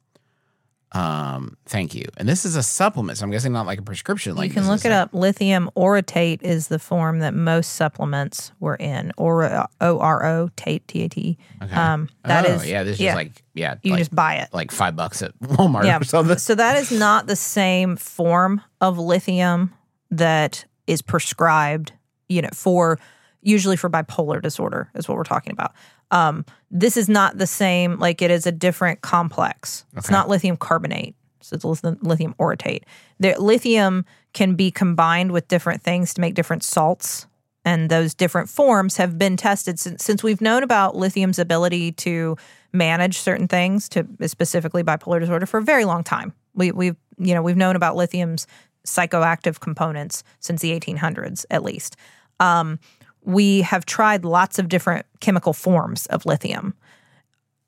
Um, 0.91 1.57
thank 1.65 1.93
you. 1.93 2.05
And 2.15 2.29
this 2.29 2.45
is 2.45 2.55
a 2.55 2.63
supplement, 2.63 3.17
so 3.17 3.25
I'm 3.25 3.31
guessing 3.31 3.51
not 3.51 3.65
like 3.65 3.79
a 3.79 3.81
prescription. 3.81 4.35
Like 4.35 4.47
you 4.47 4.53
can 4.53 4.67
look 4.67 4.85
it 4.85 4.93
up. 4.93 5.13
Lithium 5.13 5.69
orotate 5.75 6.41
is 6.41 6.69
the 6.69 6.79
form 6.79 7.19
that 7.19 7.33
most 7.33 7.73
supplements 7.73 8.53
were 8.61 8.75
in. 8.75 9.11
Or 9.17 9.67
O 9.81 9.99
R 9.99 10.25
O 10.25 10.49
tate 10.55 10.87
T 10.87 11.03
A 11.03 11.09
T. 11.09 11.37
Um, 11.71 12.09
that 12.23 12.45
oh, 12.45 12.53
is 12.53 12.69
yeah. 12.69 12.83
This 12.83 12.99
yeah. 12.99 13.09
is 13.09 13.15
like 13.15 13.43
yeah, 13.53 13.75
you 13.83 13.91
like, 13.91 13.99
just 13.99 14.15
buy 14.15 14.35
it. 14.35 14.49
like 14.53 14.71
five 14.71 14.95
bucks 14.95 15.21
at 15.21 15.37
Walmart 15.39 15.85
yeah. 15.85 15.99
or 15.99 16.03
something. 16.03 16.37
So 16.37 16.55
that 16.55 16.77
is 16.77 16.91
not 16.91 17.27
the 17.27 17.35
same 17.35 17.97
form 17.97 18.61
of 18.79 18.97
lithium 18.97 19.73
that 20.11 20.65
is 20.87 21.01
prescribed, 21.01 21.91
you 22.29 22.41
know, 22.41 22.49
for 22.53 22.99
usually 23.41 23.75
for 23.75 23.89
bipolar 23.89 24.41
disorder 24.41 24.89
is 24.95 25.07
what 25.07 25.17
we're 25.17 25.23
talking 25.23 25.51
about. 25.51 25.73
Um, 26.11 26.45
this 26.71 26.97
is 26.97 27.09
not 27.09 27.37
the 27.37 27.47
same, 27.47 27.97
like 27.99 28.21
it 28.21 28.31
is 28.31 28.45
a 28.45 28.51
different 28.51 29.01
complex. 29.01 29.85
It's 29.95 30.07
Okay. 30.07 30.13
not 30.13 30.29
lithium 30.29 30.57
carbonate. 30.57 31.15
So 31.41 31.55
it's 31.55 31.63
lithium- 31.65 31.99
lithium 32.01 32.33
orotate. 32.39 32.83
The 33.19 33.35
lithium 33.39 34.05
can 34.33 34.55
be 34.55 34.71
combined 34.71 35.31
with 35.31 35.47
different 35.47 35.81
things 35.83 36.13
to 36.15 36.21
make 36.21 36.33
different 36.33 36.63
salts. 36.63 37.27
And 37.63 37.89
those 37.89 38.13
different 38.13 38.49
forms 38.49 38.97
have 38.97 39.17
been 39.17 39.37
tested 39.37 39.79
since, 39.79 40.03
since 40.03 40.21
we've 40.23 40.41
known 40.41 40.61
about 40.63 40.95
lithium's 40.95 41.39
ability 41.39 41.91
to 41.93 42.37
manage 42.73 43.17
certain 43.17 43.47
things, 43.47 43.89
to 43.89 44.05
specifically 44.27 44.83
bipolar 44.83 45.19
disorder, 45.19 45.45
for 45.45 45.57
a 45.59 45.63
very 45.63 45.85
long 45.85 46.03
time. 46.03 46.33
We, 46.53 46.71
we've 46.71 46.95
you 47.17 47.33
know 47.33 47.41
we've 47.41 47.57
known 47.57 47.75
about 47.75 47.95
lithium's 47.95 48.45
psychoactive 48.85 49.59
components 49.59 50.23
since 50.39 50.61
the 50.61 50.77
1800s, 50.79 51.45
at 51.49 51.63
least. 51.63 51.95
Um, 52.39 52.79
we 53.25 53.61
have 53.61 53.85
tried 53.85 54.23
lots 54.23 54.59
of 54.59 54.69
different 54.69 55.05
chemical 55.19 55.53
forms 55.53 56.05
of 56.07 56.25
lithium 56.25 56.75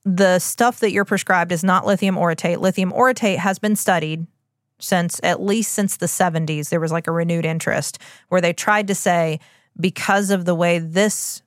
the 0.08 0.40
stuff 0.40 0.80
that 0.80 0.92
you're 0.92 1.04
prescribed 1.04 1.52
is 1.52 1.66
not 1.66 1.86
lithium 1.86 2.16
orotate. 2.16 2.60
Lithium 2.60 2.94
orotate 2.94 3.38
has 3.38 3.60
been 3.60 3.76
studied 3.76 4.26
since 4.80 5.20
at 5.22 5.42
least 5.42 5.74
since 5.74 5.98
the 5.98 6.06
70s. 6.06 6.70
There 6.70 6.80
was 6.80 6.94
like 6.94 7.08
a 7.08 7.12
renewed 7.12 7.46
interest 7.46 8.00
where 8.30 8.40
they 8.40 8.54
tried 8.54 8.88
to 8.88 8.96
say 8.96 9.42
because 9.78 10.30
of 10.32 10.46
the 10.46 10.56
way 10.56 10.80
this 10.80 11.42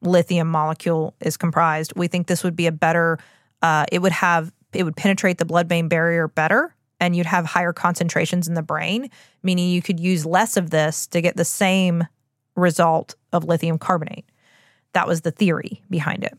lithium 0.00 0.48
molecule 0.48 1.14
is 1.20 1.36
comprised, 1.36 1.92
we 1.94 2.08
think 2.08 2.26
this 2.26 2.42
would 2.42 2.56
be 2.56 2.66
a 2.66 2.72
better. 2.72 3.18
Uh, 3.62 3.86
it 3.92 4.02
would 4.02 4.12
have 4.12 4.52
it 4.72 4.82
would 4.82 4.96
penetrate 4.96 5.38
the 5.38 5.44
blood-brain 5.44 5.86
barrier 5.86 6.26
better, 6.26 6.74
and 6.98 7.14
you'd 7.14 7.26
have 7.26 7.44
higher 7.44 7.72
concentrations 7.72 8.48
in 8.48 8.54
the 8.54 8.62
brain, 8.62 9.08
meaning 9.44 9.70
you 9.70 9.80
could 9.80 10.00
use 10.00 10.26
less 10.26 10.56
of 10.56 10.70
this 10.70 11.06
to 11.06 11.20
get 11.20 11.36
the 11.36 11.44
same 11.44 12.08
result 12.56 13.14
of 13.32 13.44
lithium 13.44 13.78
carbonate. 13.78 14.24
That 14.92 15.08
was 15.08 15.22
the 15.22 15.30
theory 15.30 15.82
behind 15.90 16.24
it. 16.24 16.38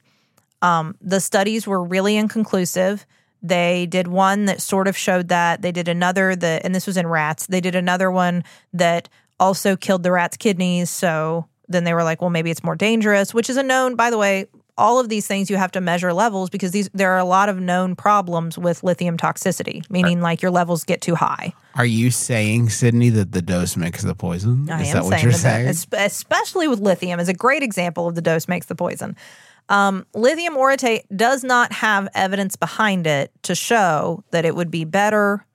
Um, 0.62 0.96
the 1.02 1.20
studies 1.20 1.68
were 1.68 1.84
really 1.84 2.16
inconclusive. 2.16 3.06
They 3.44 3.86
did 3.86 4.08
one 4.08 4.46
that 4.46 4.62
sort 4.62 4.88
of 4.88 4.98
showed 4.98 5.28
that. 5.28 5.62
They 5.62 5.72
did 5.72 5.88
another 5.88 6.36
that, 6.36 6.66
and 6.66 6.74
this 6.74 6.88
was 6.88 6.98
in 6.98 7.06
rats. 7.06 7.48
They 7.48 7.62
did 7.62 7.76
another 7.76 8.10
one 8.10 8.44
that 8.74 9.10
also 9.40 9.76
killed 9.76 10.04
the 10.04 10.12
rat's 10.12 10.38
kidneys. 10.38 10.90
So 10.90 11.48
then 11.68 11.84
they 11.84 11.94
were 11.94 12.04
like, 12.04 12.22
well, 12.22 12.30
maybe 12.30 12.50
it's 12.50 12.64
more 12.64 12.76
dangerous, 12.76 13.34
which 13.34 13.50
is 13.50 13.58
a 13.58 13.64
known, 13.64 13.96
by 13.96 14.10
the 14.10 14.18
way, 14.18 14.48
all 14.78 15.00
of 15.00 15.10
these 15.10 15.26
things 15.26 15.50
you 15.50 15.58
have 15.58 15.72
to 15.72 15.82
measure 15.82 16.14
levels 16.14 16.50
because 16.50 16.72
these 16.72 16.90
there 16.94 17.12
are 17.12 17.18
a 17.18 17.26
lot 17.26 17.50
of 17.50 17.60
known 17.60 17.96
problems 17.96 18.58
with 18.58 18.84
lithium 18.84 19.18
toxicity, 19.18 19.90
meaning 19.90 20.22
like 20.22 20.42
your 20.42 20.52
levels 20.52 20.84
get 20.84 21.02
too 21.02 21.16
high. 21.16 21.54
Are 21.76 21.86
you 21.86 22.12
saying, 22.12 22.68
Sydnee, 22.68 23.14
that 23.14 23.32
the 23.32 23.42
dose 23.42 23.76
makes 23.76 24.04
the 24.04 24.16
poison? 24.16 24.70
I 24.70 24.82
is 24.82 24.94
that 24.94 25.04
what 25.04 25.22
you're 25.22 25.32
that, 25.32 25.38
saying? 25.38 25.68
es- 25.68 25.88
especially 25.92 26.68
with 26.68 26.80
lithium, 26.80 27.20
is 27.20 27.30
a 27.30 27.34
great 27.34 27.64
example 27.64 28.08
of 28.08 28.16
the 28.16 28.22
dose 28.22 28.48
makes 28.48 28.68
the 28.68 28.76
poison. 28.76 29.16
Um, 29.68 30.06
lithium 30.14 30.56
orotate 30.56 31.04
does 31.16 31.44
not 31.44 31.72
have 31.74 32.08
evidence 32.14 32.56
behind 32.56 33.08
it 33.08 33.32
to 33.44 33.56
show 33.56 34.24
that 34.32 34.46
it 34.46 34.56
would 34.56 34.70
be 34.70 34.86
better, 34.86 35.46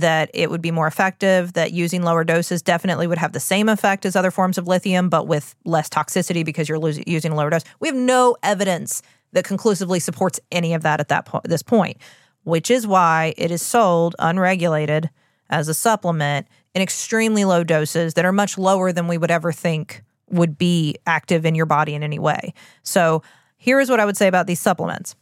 that 0.00 0.30
it 0.34 0.50
would 0.50 0.62
be 0.62 0.70
more 0.70 0.86
effective, 0.86 1.52
that 1.54 1.72
using 1.72 2.02
lower 2.02 2.24
doses 2.24 2.62
definitely 2.62 3.06
would 3.06 3.18
have 3.18 3.32
the 3.32 3.40
same 3.40 3.68
effect 3.68 4.04
as 4.06 4.16
other 4.16 4.30
forms 4.30 4.58
of 4.58 4.66
lithium, 4.66 5.08
but 5.08 5.26
with 5.26 5.54
less 5.64 5.88
toxicity 5.88 6.44
because 6.44 6.68
you're 6.68 6.78
losing, 6.78 7.04
using 7.06 7.32
a 7.32 7.34
lower 7.34 7.50
dose. 7.50 7.64
We 7.80 7.88
have 7.88 7.96
no 7.96 8.36
evidence 8.42 9.02
that 9.32 9.44
conclusively 9.44 10.00
supports 10.00 10.40
any 10.50 10.74
of 10.74 10.82
that 10.82 11.00
at 11.00 11.08
that 11.08 11.26
po- 11.26 11.42
this 11.44 11.62
point, 11.62 11.98
which 12.44 12.70
is 12.70 12.86
why 12.86 13.34
it 13.36 13.50
is 13.50 13.62
sold 13.62 14.16
unregulated 14.18 15.10
as 15.50 15.68
a 15.68 15.74
supplement 15.74 16.46
in 16.74 16.82
extremely 16.82 17.44
low 17.44 17.64
doses 17.64 18.14
that 18.14 18.24
are 18.24 18.32
much 18.32 18.58
lower 18.58 18.92
than 18.92 19.08
we 19.08 19.18
would 19.18 19.30
ever 19.30 19.52
think 19.52 20.02
would 20.30 20.58
be 20.58 20.96
active 21.06 21.46
in 21.46 21.54
your 21.54 21.66
body 21.66 21.94
in 21.94 22.02
any 22.02 22.18
way. 22.18 22.52
So, 22.82 23.22
here 23.56 23.80
is 23.80 23.90
what 23.90 23.98
I 23.98 24.04
would 24.04 24.16
say 24.16 24.28
about 24.28 24.46
these 24.46 24.60
supplements. 24.60 25.16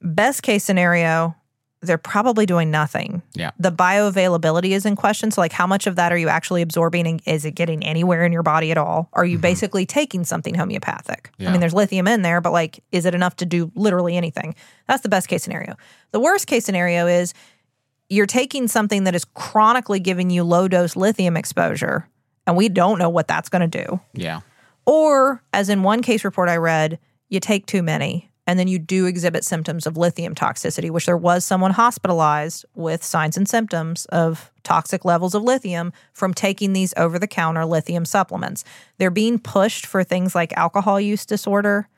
Best 0.00 0.42
case 0.42 0.62
scenario, 0.62 1.34
they're 1.82 1.98
probably 1.98 2.46
doing 2.46 2.70
nothing. 2.70 3.22
Yeah. 3.34 3.50
The 3.58 3.72
bioavailability 3.72 4.70
is 4.70 4.86
in 4.86 4.94
question. 4.94 5.30
So, 5.30 5.40
like, 5.40 5.52
how 5.52 5.66
much 5.66 5.86
of 5.86 5.96
that 5.96 6.12
are 6.12 6.16
you 6.16 6.28
actually 6.28 6.62
absorbing? 6.62 7.06
And 7.06 7.22
is 7.26 7.44
it 7.44 7.52
getting 7.52 7.84
anywhere 7.84 8.24
in 8.24 8.32
your 8.32 8.44
body 8.44 8.70
at 8.70 8.78
all? 8.78 9.08
Are 9.12 9.24
you 9.24 9.36
mm-hmm. 9.36 9.42
basically 9.42 9.84
taking 9.84 10.24
something 10.24 10.54
homeopathic? 10.54 11.30
I 11.40 11.50
mean, 11.50 11.60
there's 11.60 11.74
lithium 11.74 12.06
in 12.06 12.22
there, 12.22 12.40
but 12.40 12.52
like, 12.52 12.82
is 12.92 13.04
it 13.04 13.14
enough 13.14 13.36
to 13.36 13.46
do 13.46 13.72
literally 13.74 14.16
anything? 14.16 14.54
That's 14.86 15.02
the 15.02 15.08
best 15.08 15.28
case 15.28 15.42
scenario. 15.42 15.76
The 16.12 16.20
worst 16.20 16.46
case 16.46 16.64
scenario 16.64 17.06
is 17.06 17.34
you're 18.08 18.26
taking 18.26 18.68
something 18.68 19.04
that 19.04 19.14
is 19.14 19.24
chronically 19.24 19.98
giving 19.98 20.30
you 20.30 20.44
low 20.44 20.68
dose 20.68 20.94
lithium 20.94 21.36
exposure, 21.36 22.08
and 22.46 22.56
we 22.56 22.68
don't 22.68 22.98
know 22.98 23.10
what 23.10 23.26
that's 23.26 23.48
going 23.48 23.68
to 23.68 23.84
do. 23.84 24.00
yeah. 24.14 24.40
Or, 24.84 25.40
as 25.52 25.68
in 25.68 25.84
one 25.84 26.02
case 26.02 26.24
report 26.24 26.48
I 26.48 26.56
read, 26.56 26.98
you 27.28 27.38
take 27.38 27.66
too 27.66 27.84
many 27.84 28.31
and 28.46 28.58
then 28.58 28.68
you 28.68 28.78
do 28.78 29.06
exhibit 29.06 29.44
symptoms 29.44 29.86
of 29.86 29.96
lithium 29.96 30.34
toxicity, 30.34 30.90
which 30.90 31.06
there 31.06 31.16
was 31.16 31.44
someone 31.44 31.72
hospitalized 31.72 32.64
with 32.74 33.04
signs 33.04 33.36
and 33.36 33.48
symptoms 33.48 34.04
of 34.06 34.50
toxic 34.64 35.04
levels 35.04 35.34
of 35.34 35.42
lithium 35.42 35.92
from 36.12 36.34
taking 36.34 36.72
these 36.72 36.92
over 36.96 37.18
the 37.18 37.26
counter 37.26 37.64
lithium 37.64 38.04
supplements. 38.04 38.64
They're 38.98 39.10
being 39.10 39.38
pushed 39.38 39.86
for 39.86 40.02
things 40.02 40.34
like 40.34 40.52
alcohol 40.56 41.00
use 41.00 41.24
disorder 41.24 41.88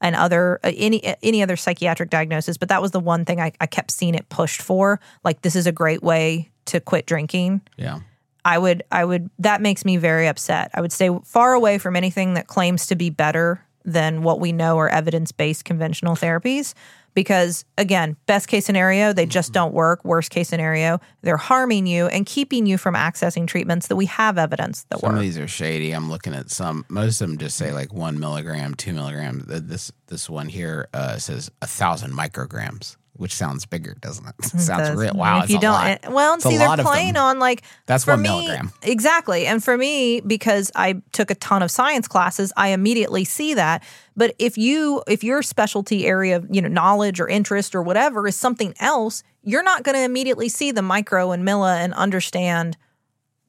and 0.00 0.16
other 0.16 0.58
uh, 0.64 0.72
any 0.74 1.02
any 1.22 1.42
other 1.42 1.56
psychiatric 1.56 2.08
diagnosis 2.08 2.56
but 2.56 2.70
that 2.70 2.80
was 2.80 2.90
the 2.90 3.00
one 3.00 3.26
thing 3.26 3.38
I, 3.38 3.52
I 3.60 3.66
kept 3.66 3.90
seeing 3.90 4.14
it 4.14 4.30
pushed 4.30 4.62
for 4.62 4.98
like 5.24 5.42
this 5.42 5.54
is 5.54 5.66
a 5.66 5.72
great 5.72 6.02
way 6.02 6.50
to 6.66 6.80
quit 6.80 7.04
drinking 7.06 7.60
Yeah. 7.76 8.00
I 8.42 8.56
would 8.56 8.82
I 8.90 9.04
would 9.04 9.28
that 9.40 9.60
makes 9.60 9.84
me 9.84 9.98
very 9.98 10.26
upset. 10.26 10.70
I 10.72 10.80
would 10.80 10.92
stay 10.92 11.10
far 11.24 11.52
away 11.52 11.76
from 11.76 11.96
anything 11.96 12.34
that 12.34 12.46
claims 12.46 12.86
to 12.86 12.96
be 12.96 13.10
better 13.10 13.62
than 13.90 14.22
what 14.22 14.40
we 14.40 14.52
know 14.52 14.78
are 14.78 14.88
evidence-based 14.88 15.64
conventional 15.64 16.14
therapies 16.16 16.74
because 17.12 17.64
again, 17.76 18.16
best 18.26 18.46
case 18.46 18.64
scenario, 18.64 19.12
they 19.12 19.26
just 19.26 19.52
don't 19.52 19.74
work. 19.74 20.04
Worst 20.04 20.30
case 20.30 20.48
scenario, 20.48 21.00
they're 21.22 21.36
harming 21.36 21.86
you 21.88 22.06
and 22.06 22.24
keeping 22.24 22.66
you 22.66 22.78
from 22.78 22.94
accessing 22.94 23.46
treatments 23.48 23.88
that 23.88 23.96
we 23.96 24.06
have 24.06 24.38
evidence 24.38 24.84
that 24.90 25.00
Some 25.00 25.08
work. 25.10 25.16
of 25.16 25.22
these 25.22 25.36
are 25.38 25.48
shady. 25.48 25.90
I'm 25.90 26.08
looking 26.08 26.34
at 26.34 26.50
some. 26.50 26.84
Most 26.88 27.20
of 27.20 27.28
them 27.28 27.38
just 27.38 27.56
say 27.56 27.72
like 27.72 27.92
one 27.92 28.20
milligram, 28.20 28.74
two 28.74 28.92
milligrams. 28.92 29.46
Th- 29.46 29.60
This 29.62 29.90
this 30.06 30.30
one 30.30 30.48
here 30.48 30.88
uh, 30.94 31.16
says 31.18 31.50
a 31.60 31.66
thousand 31.66 32.12
micrograms. 32.12 32.96
Which 33.20 33.34
sounds 33.34 33.66
bigger, 33.66 33.94
doesn't 34.00 34.26
it? 34.26 34.34
It 34.54 34.60
sounds 34.60 34.88
does. 34.88 34.96
real. 34.96 35.14
Wow, 35.14 35.38
If 35.38 35.44
it's 35.44 35.52
you 35.52 35.58
a 35.58 35.60
don't, 35.60 35.72
lot. 35.74 35.98
and- 36.02 36.14
well, 36.14 36.32
and 36.32 36.38
It's 36.40 36.46
a 36.46 36.48
see, 36.50 36.56
they're 36.56 36.68
lot 36.68 36.80
of 36.80 36.86
playing 36.86 37.16
on 37.16 37.38
like 37.38 37.62
That's 37.86 38.04
for 38.04 38.12
one 38.12 38.22
me, 38.22 38.28
milligram. 38.28 38.72
Exactly, 38.82 39.46
and 39.46 39.62
for 39.62 39.76
me, 39.76 40.20
because 40.20 40.72
I 40.74 41.02
took 41.12 41.30
a 41.30 41.34
ton 41.36 41.62
of 41.62 41.70
science 41.70 42.08
classes, 42.08 42.52
I 42.56 42.68
immediately 42.68 43.24
see 43.24 43.54
that. 43.54 43.82
But 44.16 44.34
if 44.38 44.58
you, 44.58 45.02
if 45.06 45.22
your 45.22 45.42
specialty 45.42 46.06
area 46.06 46.36
of 46.36 46.46
you 46.50 46.60
know 46.62 46.68
knowledge 46.68 47.20
or 47.20 47.28
interest 47.28 47.74
or 47.74 47.82
whatever 47.82 48.26
is 48.26 48.36
something 48.36 48.74
else, 48.80 49.22
you're 49.42 49.62
not 49.62 49.82
going 49.84 49.94
to 49.96 50.02
immediately 50.02 50.48
see 50.48 50.70
the 50.72 50.82
micro 50.82 51.30
and 51.32 51.44
milla 51.44 51.76
and 51.78 51.94
understand 51.94 52.76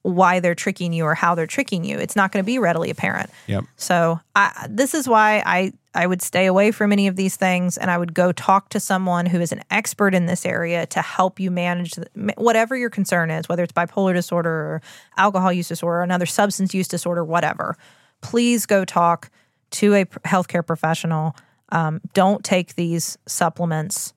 why 0.03 0.39
they're 0.39 0.55
tricking 0.55 0.93
you 0.93 1.03
or 1.05 1.13
how 1.13 1.35
they're 1.35 1.45
tricking 1.47 1.83
you. 1.83 1.97
It's 1.99 2.15
not 2.15 2.31
going 2.31 2.43
to 2.43 2.45
be 2.45 2.57
readily 2.57 2.89
apparent. 2.89 3.29
Yep. 3.47 3.65
So 3.75 4.19
I, 4.35 4.65
this 4.69 4.93
is 4.95 5.07
why 5.07 5.43
I 5.45 5.73
I 5.93 6.07
would 6.07 6.21
stay 6.21 6.45
away 6.45 6.71
from 6.71 6.93
any 6.93 7.07
of 7.07 7.17
these 7.17 7.35
things, 7.35 7.77
and 7.77 7.91
I 7.91 7.97
would 7.97 8.13
go 8.13 8.31
talk 8.31 8.69
to 8.69 8.79
someone 8.79 9.25
who 9.25 9.41
is 9.41 9.51
an 9.51 9.61
expert 9.69 10.15
in 10.15 10.25
this 10.25 10.45
area 10.45 10.85
to 10.87 11.01
help 11.01 11.39
you 11.39 11.51
manage 11.51 11.93
the, 11.93 12.33
whatever 12.37 12.77
your 12.77 12.89
concern 12.89 13.29
is, 13.29 13.49
whether 13.49 13.63
it's 13.63 13.73
bipolar 13.73 14.13
disorder 14.13 14.49
or 14.49 14.81
alcohol 15.17 15.51
use 15.51 15.67
disorder, 15.67 15.97
or 15.97 16.03
another 16.03 16.25
substance 16.25 16.73
use 16.73 16.87
disorder, 16.87 17.25
whatever. 17.25 17.77
Please 18.21 18.65
go 18.65 18.85
talk 18.85 19.29
to 19.71 19.93
a 19.95 20.05
healthcare 20.05 20.65
professional. 20.65 21.35
Um, 21.69 21.99
don't 22.13 22.43
take 22.43 22.75
these 22.75 23.17
supplements. 23.27 24.13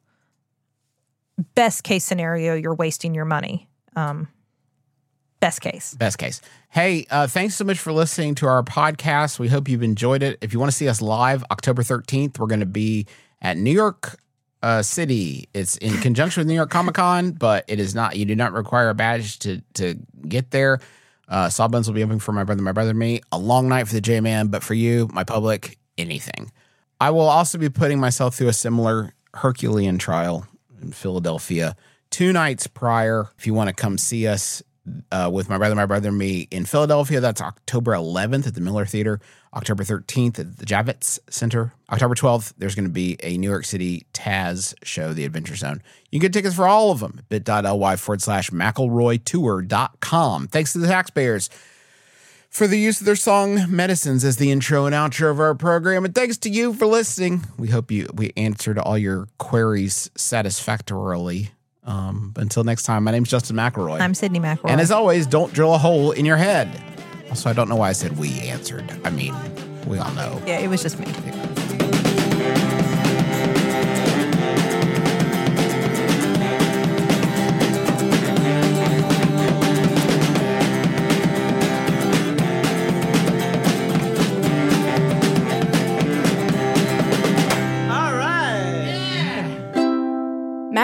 Best 1.56 1.82
case 1.82 2.04
scenario, 2.04 2.54
you're 2.54 2.74
wasting 2.74 3.14
your 3.14 3.24
money. 3.24 3.68
Um, 3.96 4.28
best 5.40 5.60
case. 5.60 5.94
Best 5.94 6.18
case. 6.18 6.40
Hey, 6.74 7.06
uh, 7.08 7.28
thanks 7.28 7.54
so 7.54 7.62
much 7.62 7.78
for 7.78 7.92
listening 7.92 8.34
to 8.34 8.46
our 8.46 8.64
podcast. 8.64 9.38
We 9.38 9.46
hope 9.46 9.68
you've 9.68 9.84
enjoyed 9.84 10.24
it. 10.24 10.38
If 10.40 10.52
you 10.52 10.58
want 10.58 10.72
to 10.72 10.76
see 10.76 10.88
us 10.88 11.00
live, 11.00 11.44
October 11.52 11.84
13th, 11.84 12.36
we're 12.36 12.48
going 12.48 12.58
to 12.58 12.66
be 12.66 13.06
at 13.40 13.56
New 13.56 13.70
York 13.70 14.18
uh, 14.60 14.82
City. 14.82 15.48
It's 15.54 15.76
in 15.76 15.92
conjunction 15.98 16.40
with 16.40 16.48
New 16.48 16.54
York 16.54 16.70
Comic 16.70 16.96
Con, 16.96 17.30
but 17.30 17.64
it 17.68 17.78
is 17.78 17.94
not, 17.94 18.16
you 18.16 18.24
do 18.24 18.34
not 18.34 18.52
require 18.52 18.88
a 18.88 18.94
badge 18.94 19.38
to, 19.38 19.62
to 19.74 19.94
get 20.26 20.50
there. 20.50 20.80
Uh, 21.28 21.48
Sawbones 21.48 21.86
will 21.86 21.94
be 21.94 22.02
opening 22.02 22.18
for 22.18 22.32
my 22.32 22.42
brother, 22.42 22.60
my 22.60 22.72
brother, 22.72 22.92
me. 22.92 23.20
A 23.30 23.38
long 23.38 23.68
night 23.68 23.86
for 23.86 23.94
the 23.94 24.00
J 24.00 24.18
Man, 24.18 24.48
but 24.48 24.64
for 24.64 24.74
you, 24.74 25.08
my 25.12 25.22
public, 25.22 25.78
anything. 25.96 26.50
I 27.00 27.10
will 27.10 27.20
also 27.20 27.56
be 27.56 27.70
putting 27.70 28.00
myself 28.00 28.34
through 28.34 28.48
a 28.48 28.52
similar 28.52 29.14
Herculean 29.32 29.98
trial 29.98 30.48
in 30.82 30.90
Philadelphia 30.90 31.76
two 32.14 32.32
nights 32.32 32.68
prior. 32.68 33.28
If 33.36 33.44
you 33.44 33.54
want 33.54 33.68
to 33.68 33.74
come 33.74 33.98
see 33.98 34.28
us 34.28 34.62
uh, 35.10 35.30
with 35.32 35.48
my 35.48 35.58
brother, 35.58 35.74
my 35.74 35.86
brother, 35.86 36.08
and 36.08 36.18
me 36.18 36.48
in 36.50 36.64
Philadelphia, 36.64 37.20
that's 37.20 37.40
October 37.40 37.92
11th 37.92 38.46
at 38.46 38.54
the 38.54 38.60
Miller 38.60 38.84
Theater, 38.84 39.20
October 39.54 39.82
13th 39.82 40.38
at 40.38 40.58
the 40.58 40.66
Javits 40.66 41.18
Center, 41.30 41.72
October 41.90 42.14
12th. 42.14 42.52
There's 42.58 42.74
going 42.74 42.84
to 42.84 42.90
be 42.90 43.16
a 43.22 43.38
New 43.38 43.48
York 43.48 43.64
City 43.64 44.06
Taz 44.12 44.74
show, 44.82 45.12
The 45.12 45.24
Adventure 45.24 45.56
Zone. 45.56 45.82
You 46.10 46.20
can 46.20 46.26
get 46.26 46.32
tickets 46.34 46.54
for 46.54 46.66
all 46.66 46.90
of 46.90 47.00
them 47.00 47.14
at 47.18 47.28
bit.ly 47.28 47.96
forward 47.96 48.22
slash 48.22 48.50
McElroyTour.com. 48.50 50.48
Thanks 50.48 50.72
to 50.72 50.78
the 50.78 50.88
taxpayers 50.88 51.48
for 52.54 52.66
the 52.68 52.78
use 52.78 53.00
of 53.00 53.06
their 53.06 53.16
song 53.16 53.64
medicines 53.68 54.24
as 54.24 54.36
the 54.36 54.52
intro 54.52 54.86
and 54.86 54.94
outro 54.94 55.30
of 55.30 55.40
our 55.40 55.56
program 55.56 56.04
and 56.04 56.14
thanks 56.14 56.38
to 56.38 56.48
you 56.48 56.72
for 56.72 56.86
listening 56.86 57.44
we 57.58 57.66
hope 57.66 57.90
you 57.90 58.08
we 58.14 58.32
answered 58.36 58.78
all 58.78 58.96
your 58.96 59.26
queries 59.38 60.08
satisfactorily 60.16 61.50
um, 61.84 62.32
until 62.36 62.64
next 62.64 62.84
time 62.84 63.04
my 63.04 63.10
name's 63.10 63.28
justin 63.30 63.56
mcelroy. 63.56 64.00
I'm 64.00 64.12
Sydnee 64.12 64.40
McElroy. 64.40 64.70
and 64.70 64.80
as 64.80 64.90
always 64.90 65.26
don't 65.26 65.52
drill 65.52 65.74
a 65.74 65.78
hole 65.78 66.12
in 66.12 66.24
your 66.24 66.36
head. 66.36 66.82
Also 67.30 67.50
i 67.50 67.52
don't 67.52 67.68
know 67.68 67.76
why 67.76 67.88
i 67.88 67.92
said 67.92 68.16
we 68.18 68.40
answered. 68.40 68.84
I 69.04 69.10
mean 69.10 69.34
we 69.86 69.98
all 69.98 70.12
know. 70.12 70.40
Yeah, 70.46 70.58
it 70.60 70.68
was 70.68 70.82
just 70.82 70.98
me. 70.98 71.06